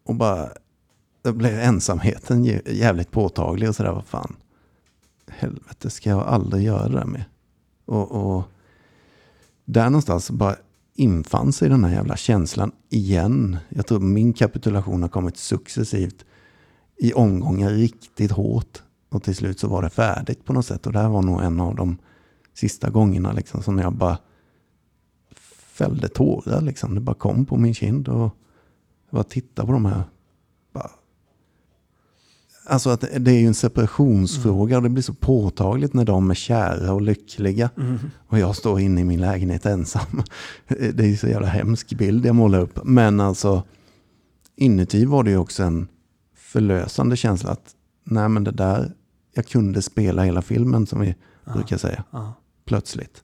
Och 0.04 0.16
bara, 0.16 0.50
då 1.22 1.34
blev 1.34 1.60
ensamheten 1.60 2.44
jävligt 2.66 3.12
påtaglig 3.12 3.70
och 3.70 3.76
sådär, 3.76 3.92
vad 3.92 4.06
fan. 4.06 4.36
Helvete, 5.28 5.90
ska 5.90 6.10
jag 6.10 6.20
aldrig 6.20 6.64
göra 6.64 6.88
det 6.88 6.98
där 6.98 7.06
med? 7.06 7.24
Och, 7.86 8.12
och 8.12 8.44
där 9.66 9.86
någonstans 9.86 10.32
bara 10.32 10.56
infann 10.96 11.54
sig 11.54 11.70
den 11.70 11.84
här 11.84 11.94
jävla 11.94 12.18
känslan 12.18 12.72
igen. 12.90 13.58
Jag 13.70 13.88
tror 13.88 14.00
min 14.00 14.34
kapitulation 14.34 15.02
har 15.02 15.10
kommit 15.10 15.38
successivt 15.38 16.26
i 16.98 17.14
omgångar 17.14 17.70
riktigt 17.70 18.32
hårt. 18.32 18.84
Och 19.10 19.24
till 19.24 19.36
slut 19.36 19.60
så 19.60 19.68
var 19.68 19.82
det 19.82 19.90
färdigt 19.90 20.46
på 20.46 20.54
något 20.54 20.66
sätt. 20.66 20.88
Och 20.88 20.94
det 20.94 21.00
här 21.00 21.10
var 21.10 21.22
nog 21.22 21.42
en 21.42 21.60
av 21.60 21.76
de 21.76 21.98
sista 22.54 22.90
gångerna 22.90 23.32
liksom 23.32 23.64
som 23.64 23.78
jag 23.78 23.94
bara 23.94 24.18
fällde 25.82 26.08
tårar. 26.08 26.62
Liksom. 26.62 26.96
Det 26.96 27.02
bara 27.02 27.16
kom 27.16 27.46
på 27.46 27.58
min 27.58 27.74
kind. 27.74 28.08
Och 28.08 28.22
jag 29.10 29.12
bara 29.12 29.24
tittade 29.24 29.66
på 29.66 29.72
de 29.72 29.86
här. 29.86 30.04
Alltså 32.66 32.90
att 32.90 33.02
det 33.02 33.32
är 33.32 33.40
ju 33.40 33.48
en 33.48 33.54
separationsfråga 33.54 34.78
och 34.78 34.84
det 34.84 34.90
blir 34.90 35.04
så 35.04 35.14
påtagligt 35.14 35.94
när 35.94 36.06
de 36.06 36.32
är 36.32 36.36
kära 36.36 36.94
och 36.94 37.02
lyckliga. 37.02 37.70
Och 38.28 38.40
jag 38.40 38.56
står 38.56 38.80
inne 38.80 39.02
i 39.02 39.04
min 39.04 39.22
lägenhet 39.22 39.66
ensam. 39.66 40.24
Det 40.68 41.00
är 41.00 41.08
ju 41.08 41.18
så 41.18 41.28
jävla 41.28 41.48
hemsk 41.48 41.94
bild 41.94 42.26
jag 42.26 42.36
målar 42.36 42.60
upp. 42.60 42.80
Men 42.84 43.20
alltså 43.20 43.64
inuti 44.56 45.06
var 45.06 45.24
det 45.24 45.32
ju 45.32 45.38
också 45.38 45.64
en 45.64 45.88
förlösande 46.36 47.16
känsla 47.16 47.52
att 47.52 47.76
nej 48.04 48.30
men 48.30 48.44
det 48.44 48.52
där, 48.52 48.94
jag 49.34 49.46
kunde 49.48 49.82
spela 49.82 50.24
hela 50.24 50.42
filmen 50.42 50.88
som 50.88 51.00
vi 51.00 51.16
brukar 51.54 51.78
säga. 51.78 52.04
Ja. 52.12 52.34
Plötsligt. 52.66 53.24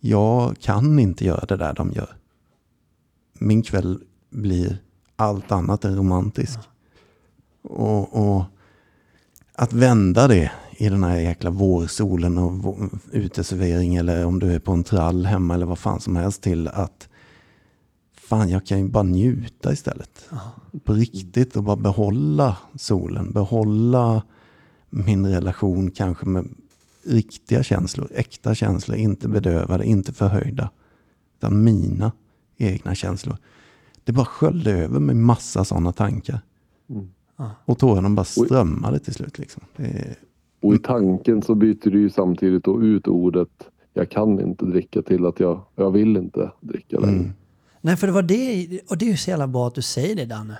Jag 0.00 0.58
kan 0.60 0.98
inte 0.98 1.24
göra 1.24 1.46
det 1.46 1.56
där 1.56 1.74
de 1.74 1.92
gör. 1.92 2.16
Min 3.38 3.62
kväll 3.62 4.00
blir 4.30 4.78
allt 5.16 5.52
annat 5.52 5.84
än 5.84 5.96
romantisk. 5.96 6.58
Och, 7.62 8.34
och 8.34 8.44
att 9.54 9.72
vända 9.72 10.28
det 10.28 10.52
i 10.76 10.88
den 10.88 11.04
här 11.04 11.16
jäkla 11.16 11.50
vårsolen 11.50 12.38
och 12.38 12.76
uteservering 13.12 13.96
eller 13.96 14.26
om 14.26 14.38
du 14.38 14.52
är 14.52 14.58
på 14.58 14.72
en 14.72 14.84
trall 14.84 15.26
hemma 15.26 15.54
eller 15.54 15.66
vad 15.66 15.78
fan 15.78 16.00
som 16.00 16.16
helst 16.16 16.42
till 16.42 16.68
att 16.68 17.08
fan 18.14 18.48
jag 18.48 18.66
kan 18.66 18.78
ju 18.78 18.88
bara 18.88 19.02
njuta 19.02 19.72
istället. 19.72 20.28
På 20.84 20.92
riktigt 20.92 21.56
och 21.56 21.62
bara 21.62 21.76
behålla 21.76 22.56
solen, 22.74 23.32
behålla 23.32 24.22
min 24.90 25.26
relation 25.26 25.90
kanske 25.90 26.26
med 26.26 26.48
riktiga 27.06 27.62
känslor, 27.62 28.08
äkta 28.14 28.54
känslor, 28.54 28.96
inte 28.96 29.28
bedövade, 29.28 29.84
inte 29.84 30.12
förhöjda. 30.12 30.70
Utan 31.38 31.64
mina 31.64 32.12
egna 32.56 32.94
känslor. 32.94 33.36
Det 34.04 34.12
bara 34.12 34.26
sköljde 34.26 34.72
över 34.72 35.00
med 35.00 35.16
massa 35.16 35.64
sådana 35.64 35.92
tankar. 35.92 36.40
Och 37.64 37.78
tårarna 37.78 38.10
bara 38.10 38.24
strömmade 38.24 38.98
till 38.98 39.14
slut. 39.14 39.38
Liksom. 39.38 39.62
Det 39.76 39.84
är, 39.84 40.14
Och 40.60 40.74
i 40.74 40.78
tanken 40.78 41.42
så 41.42 41.54
byter 41.54 41.90
du 41.90 42.00
ju 42.00 42.10
samtidigt 42.10 42.64
då 42.64 42.82
ut 42.82 43.08
ordet 43.08 43.48
jag 43.94 44.10
kan 44.10 44.40
inte 44.40 44.64
dricka 44.64 45.02
till 45.02 45.26
att 45.26 45.40
jag, 45.40 45.60
jag 45.76 45.90
vill 45.90 46.16
inte 46.16 46.50
dricka 46.60 46.98
längre. 46.98 47.14
mm, 47.18 47.32
Nej, 47.80 47.96
för 47.96 48.06
det 48.06 48.12
var 48.12 48.22
det, 48.22 48.68
och 48.88 48.98
det 48.98 49.04
är 49.04 49.10
ju 49.10 49.16
så 49.16 49.30
jävla 49.30 49.46
bra 49.46 49.66
att 49.66 49.74
du 49.74 49.82
säger 49.82 50.16
det 50.16 50.24
Danne. 50.24 50.58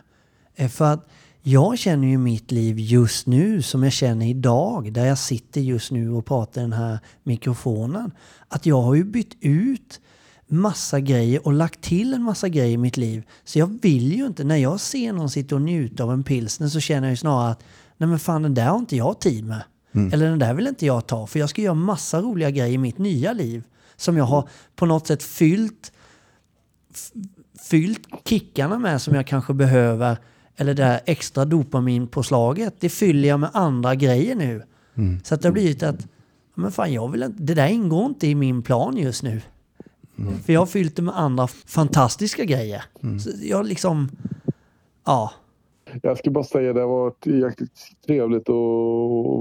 Eh, 0.54 0.68
För 0.68 0.84
att 0.84 1.08
jag 1.42 1.78
känner 1.78 2.08
ju 2.08 2.18
mitt 2.18 2.50
liv 2.52 2.78
just 2.78 3.26
nu 3.26 3.62
som 3.62 3.82
jag 3.82 3.92
känner 3.92 4.26
idag, 4.26 4.92
där 4.92 5.06
jag 5.06 5.18
sitter 5.18 5.60
just 5.60 5.90
nu 5.90 6.10
och 6.12 6.26
pratar 6.26 6.60
i 6.60 6.64
den 6.64 6.72
här 6.72 6.98
mikrofonen. 7.22 8.10
Att 8.48 8.66
jag 8.66 8.82
har 8.82 8.94
ju 8.94 9.04
bytt 9.04 9.36
ut 9.40 10.00
massa 10.52 11.00
grejer 11.00 11.46
och 11.46 11.52
lagt 11.52 11.80
till 11.80 12.14
en 12.14 12.22
massa 12.22 12.48
grejer 12.48 12.74
i 12.74 12.76
mitt 12.76 12.96
liv. 12.96 13.22
Så 13.44 13.58
jag 13.58 13.78
vill 13.82 14.12
ju 14.12 14.26
inte, 14.26 14.44
när 14.44 14.56
jag 14.56 14.80
ser 14.80 15.12
någon 15.12 15.30
sitta 15.30 15.54
och 15.54 15.62
njuta 15.62 16.04
av 16.04 16.12
en 16.12 16.24
pilsner 16.24 16.68
så 16.68 16.80
känner 16.80 17.08
jag 17.08 17.12
ju 17.12 17.16
snarare 17.16 17.50
att 17.50 17.64
nej 17.96 18.08
men 18.08 18.18
fan 18.18 18.42
den 18.42 18.54
där 18.54 18.66
har 18.66 18.78
inte 18.78 18.96
jag 18.96 19.20
tid 19.20 19.44
med. 19.44 19.62
Eller 20.12 20.30
den 20.30 20.38
där 20.38 20.54
vill 20.54 20.66
inte 20.66 20.86
jag 20.86 21.06
ta, 21.06 21.26
för 21.26 21.38
jag 21.38 21.50
ska 21.50 21.62
göra 21.62 21.74
massa 21.74 22.20
roliga 22.20 22.50
grejer 22.50 22.74
i 22.74 22.78
mitt 22.78 22.98
nya 22.98 23.32
liv. 23.32 23.64
Som 23.96 24.16
jag 24.16 24.24
har 24.24 24.48
på 24.76 24.86
något 24.86 25.06
sätt 25.06 25.22
fyllt 25.22 25.92
fyllt 27.60 28.08
kickarna 28.24 28.78
med 28.78 29.02
som 29.02 29.14
jag 29.14 29.26
kanske 29.26 29.54
behöver 29.54 30.16
eller 30.56 30.74
det 30.74 30.84
här 30.84 31.00
extra 31.06 31.44
dopaminpåslaget, 31.44 32.74
det 32.80 32.88
fyller 32.88 33.28
jag 33.28 33.40
med 33.40 33.50
andra 33.52 33.94
grejer 33.94 34.34
nu. 34.34 34.62
Så 35.24 35.34
att 35.34 35.42
det 35.42 35.48
har 35.48 35.52
blivit 35.52 35.82
att, 35.82 36.06
men 36.54 36.72
fan 36.72 36.92
jag 36.92 37.08
vill 37.08 37.22
inte, 37.22 37.42
det 37.42 37.54
där 37.54 37.66
ingår 37.66 38.06
inte 38.06 38.26
i 38.26 38.34
min 38.34 38.62
plan 38.62 38.96
just 38.96 39.22
nu. 39.22 39.40
För 40.44 40.52
jag 40.52 40.60
har 40.60 40.66
fyllt 40.66 40.96
det 40.96 41.02
med 41.02 41.18
andra 41.18 41.46
fantastiska 41.46 42.44
grejer. 42.44 42.84
Så 43.20 43.30
jag 43.42 43.66
liksom, 43.66 44.08
ja. 45.04 45.32
Jag 46.02 46.18
ska 46.18 46.30
bara 46.30 46.44
säga 46.44 46.72
det 46.72 46.80
har 46.80 46.88
varit 46.88 47.26
jäkligt 47.26 47.78
trevligt 48.06 48.48
att 48.48 48.54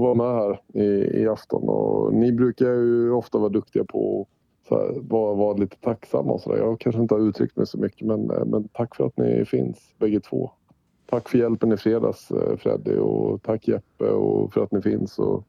vara 0.00 0.14
med 0.14 0.26
här 0.26 0.60
i, 0.82 1.20
i 1.22 1.28
afton. 1.28 1.68
Och 1.68 2.14
ni 2.14 2.32
brukar 2.32 2.66
ju 2.66 3.10
ofta 3.10 3.38
vara 3.38 3.48
duktiga 3.48 3.84
på 3.84 4.20
att 4.20 4.68
så 4.68 4.78
här, 4.78 5.00
vara, 5.00 5.34
vara 5.34 5.56
lite 5.56 5.76
tacksamma 5.76 6.32
och 6.32 6.40
sådär. 6.40 6.58
Jag 6.58 6.80
kanske 6.80 7.02
inte 7.02 7.14
har 7.14 7.20
uttryckt 7.20 7.56
mig 7.56 7.66
så 7.66 7.78
mycket 7.78 8.06
men, 8.06 8.20
men 8.20 8.68
tack 8.68 8.96
för 8.96 9.06
att 9.06 9.16
ni 9.16 9.44
finns 9.44 9.78
bägge 9.98 10.20
två. 10.20 10.50
Tack 11.06 11.28
för 11.28 11.38
hjälpen 11.38 11.72
i 11.72 11.76
fredags 11.76 12.30
eh, 12.30 12.56
Freddy 12.56 12.96
och 12.96 13.42
tack 13.42 13.68
Jeppe 13.68 14.04
och 14.04 14.52
för 14.52 14.64
att 14.64 14.72
ni 14.72 14.82
finns 14.82 15.18
och 15.18 15.44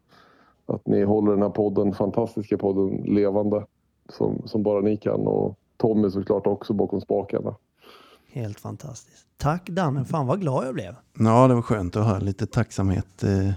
att 0.66 0.88
ni 0.88 1.04
håller 1.04 1.32
den 1.32 1.42
här 1.42 1.50
podden, 1.50 1.94
fantastiska 1.94 2.58
podden 2.58 2.90
levande 2.90 3.66
som, 4.18 4.42
som 4.46 4.64
bara 4.64 4.82
ni 4.82 4.98
kan. 4.98 5.28
Och 5.28 5.56
Tommy 5.78 6.10
såklart 6.12 6.48
också 6.48 6.74
bakom 6.74 7.02
spakarna. 7.02 7.56
Helt 8.34 8.60
fantastiskt. 8.60 9.26
Tack 9.38 9.70
Danne, 9.70 10.06
fan 10.06 10.28
vad 10.28 10.42
glad 10.42 10.66
jag 10.68 10.74
blev. 10.74 10.96
ja, 11.20 11.48
det 11.48 11.54
var 11.54 11.62
skönt 11.62 11.96
att 11.96 12.06
höra 12.06 12.20
lite 12.20 12.46
tacksamhet. 12.46 13.24
Eh, 13.24 13.50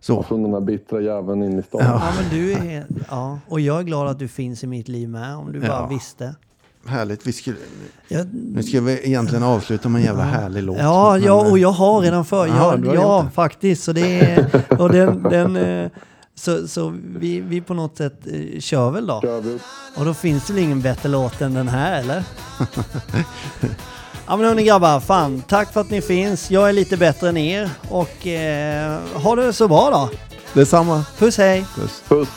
så. 0.00 0.22
Från 0.22 0.42
den 0.42 0.52
här 0.52 0.60
bittra 0.60 1.00
jäveln 1.00 1.42
in 1.42 1.58
i 1.58 1.62
stan. 1.62 1.80
Ja, 1.84 2.02
men 2.20 2.38
du 2.38 2.52
är 2.52 2.56
helt, 2.58 2.88
ja. 3.10 3.38
Och 3.48 3.60
jag 3.60 3.78
är 3.78 3.82
glad 3.82 4.08
att 4.08 4.18
du 4.18 4.28
finns 4.28 4.64
i 4.64 4.66
mitt 4.66 4.88
liv 4.88 5.08
med, 5.08 5.36
om 5.36 5.52
du 5.52 5.60
bara 5.60 5.68
Ja. 5.68 5.86
visste. 5.86 6.34
Härligt. 6.86 7.26
Vi 7.26 7.32
skulle, 7.32 7.56
Jag, 8.08 8.26
nu 8.34 8.62
ska 8.62 8.80
vi 8.80 9.06
egentligen 9.08 9.44
avsluta 9.44 9.88
med 9.88 9.98
en 9.98 10.04
jävla 10.04 10.22
härlig 10.22 10.62
låt. 10.62 10.78
Ja, 10.78 11.12
men, 11.12 11.22
ja, 11.22 11.44
eh, 11.46 11.50
och 11.52 11.58
jag 11.58 11.70
har 11.72 12.00
redan 12.00 12.24
för. 12.24 12.46
Ja, 12.46 12.54
Ja, 12.56 12.76
du 12.76 12.88
har 12.88 12.94
ja 12.94 13.16
gjort 13.18 13.24
det. 13.26 13.30
faktiskt. 13.34 13.84
Så 13.84 13.92
det 13.92 14.20
är, 14.20 14.64
och 14.80 14.88
den, 14.92 15.22
den, 15.22 15.56
eh, 15.56 15.90
så, 16.38 16.68
så 16.68 16.94
vi, 17.18 17.40
vi 17.40 17.60
på 17.60 17.74
något 17.74 17.96
sätt 17.96 18.26
eh, 18.26 18.60
kör 18.60 18.90
väl 18.90 19.06
då. 19.06 19.20
Kör 19.20 19.40
vi. 19.40 19.58
Och 19.96 20.04
då 20.04 20.14
finns 20.14 20.46
det 20.46 20.52
väl 20.52 20.62
ingen 20.62 20.80
bättre 20.82 21.08
låt 21.08 21.40
än 21.40 21.54
den 21.54 21.68
här, 21.68 22.00
eller? 22.00 22.24
ja 24.26 24.36
men 24.36 24.46
hörni 24.46 24.64
grabbar, 24.64 25.00
fan, 25.00 25.42
tack 25.48 25.72
för 25.72 25.80
att 25.80 25.90
ni 25.90 26.02
finns. 26.02 26.50
Jag 26.50 26.68
är 26.68 26.72
lite 26.72 26.96
bättre 26.96 27.28
än 27.28 27.36
er 27.36 27.70
och 27.88 28.26
eh, 28.26 29.00
ha 29.14 29.36
det 29.36 29.52
så 29.52 29.68
bra 29.68 29.90
då. 29.90 30.10
Detsamma. 30.52 31.04
Puss 31.18 31.38
hej! 31.38 31.66
Puss. 31.74 32.02
Puss! 32.08 32.28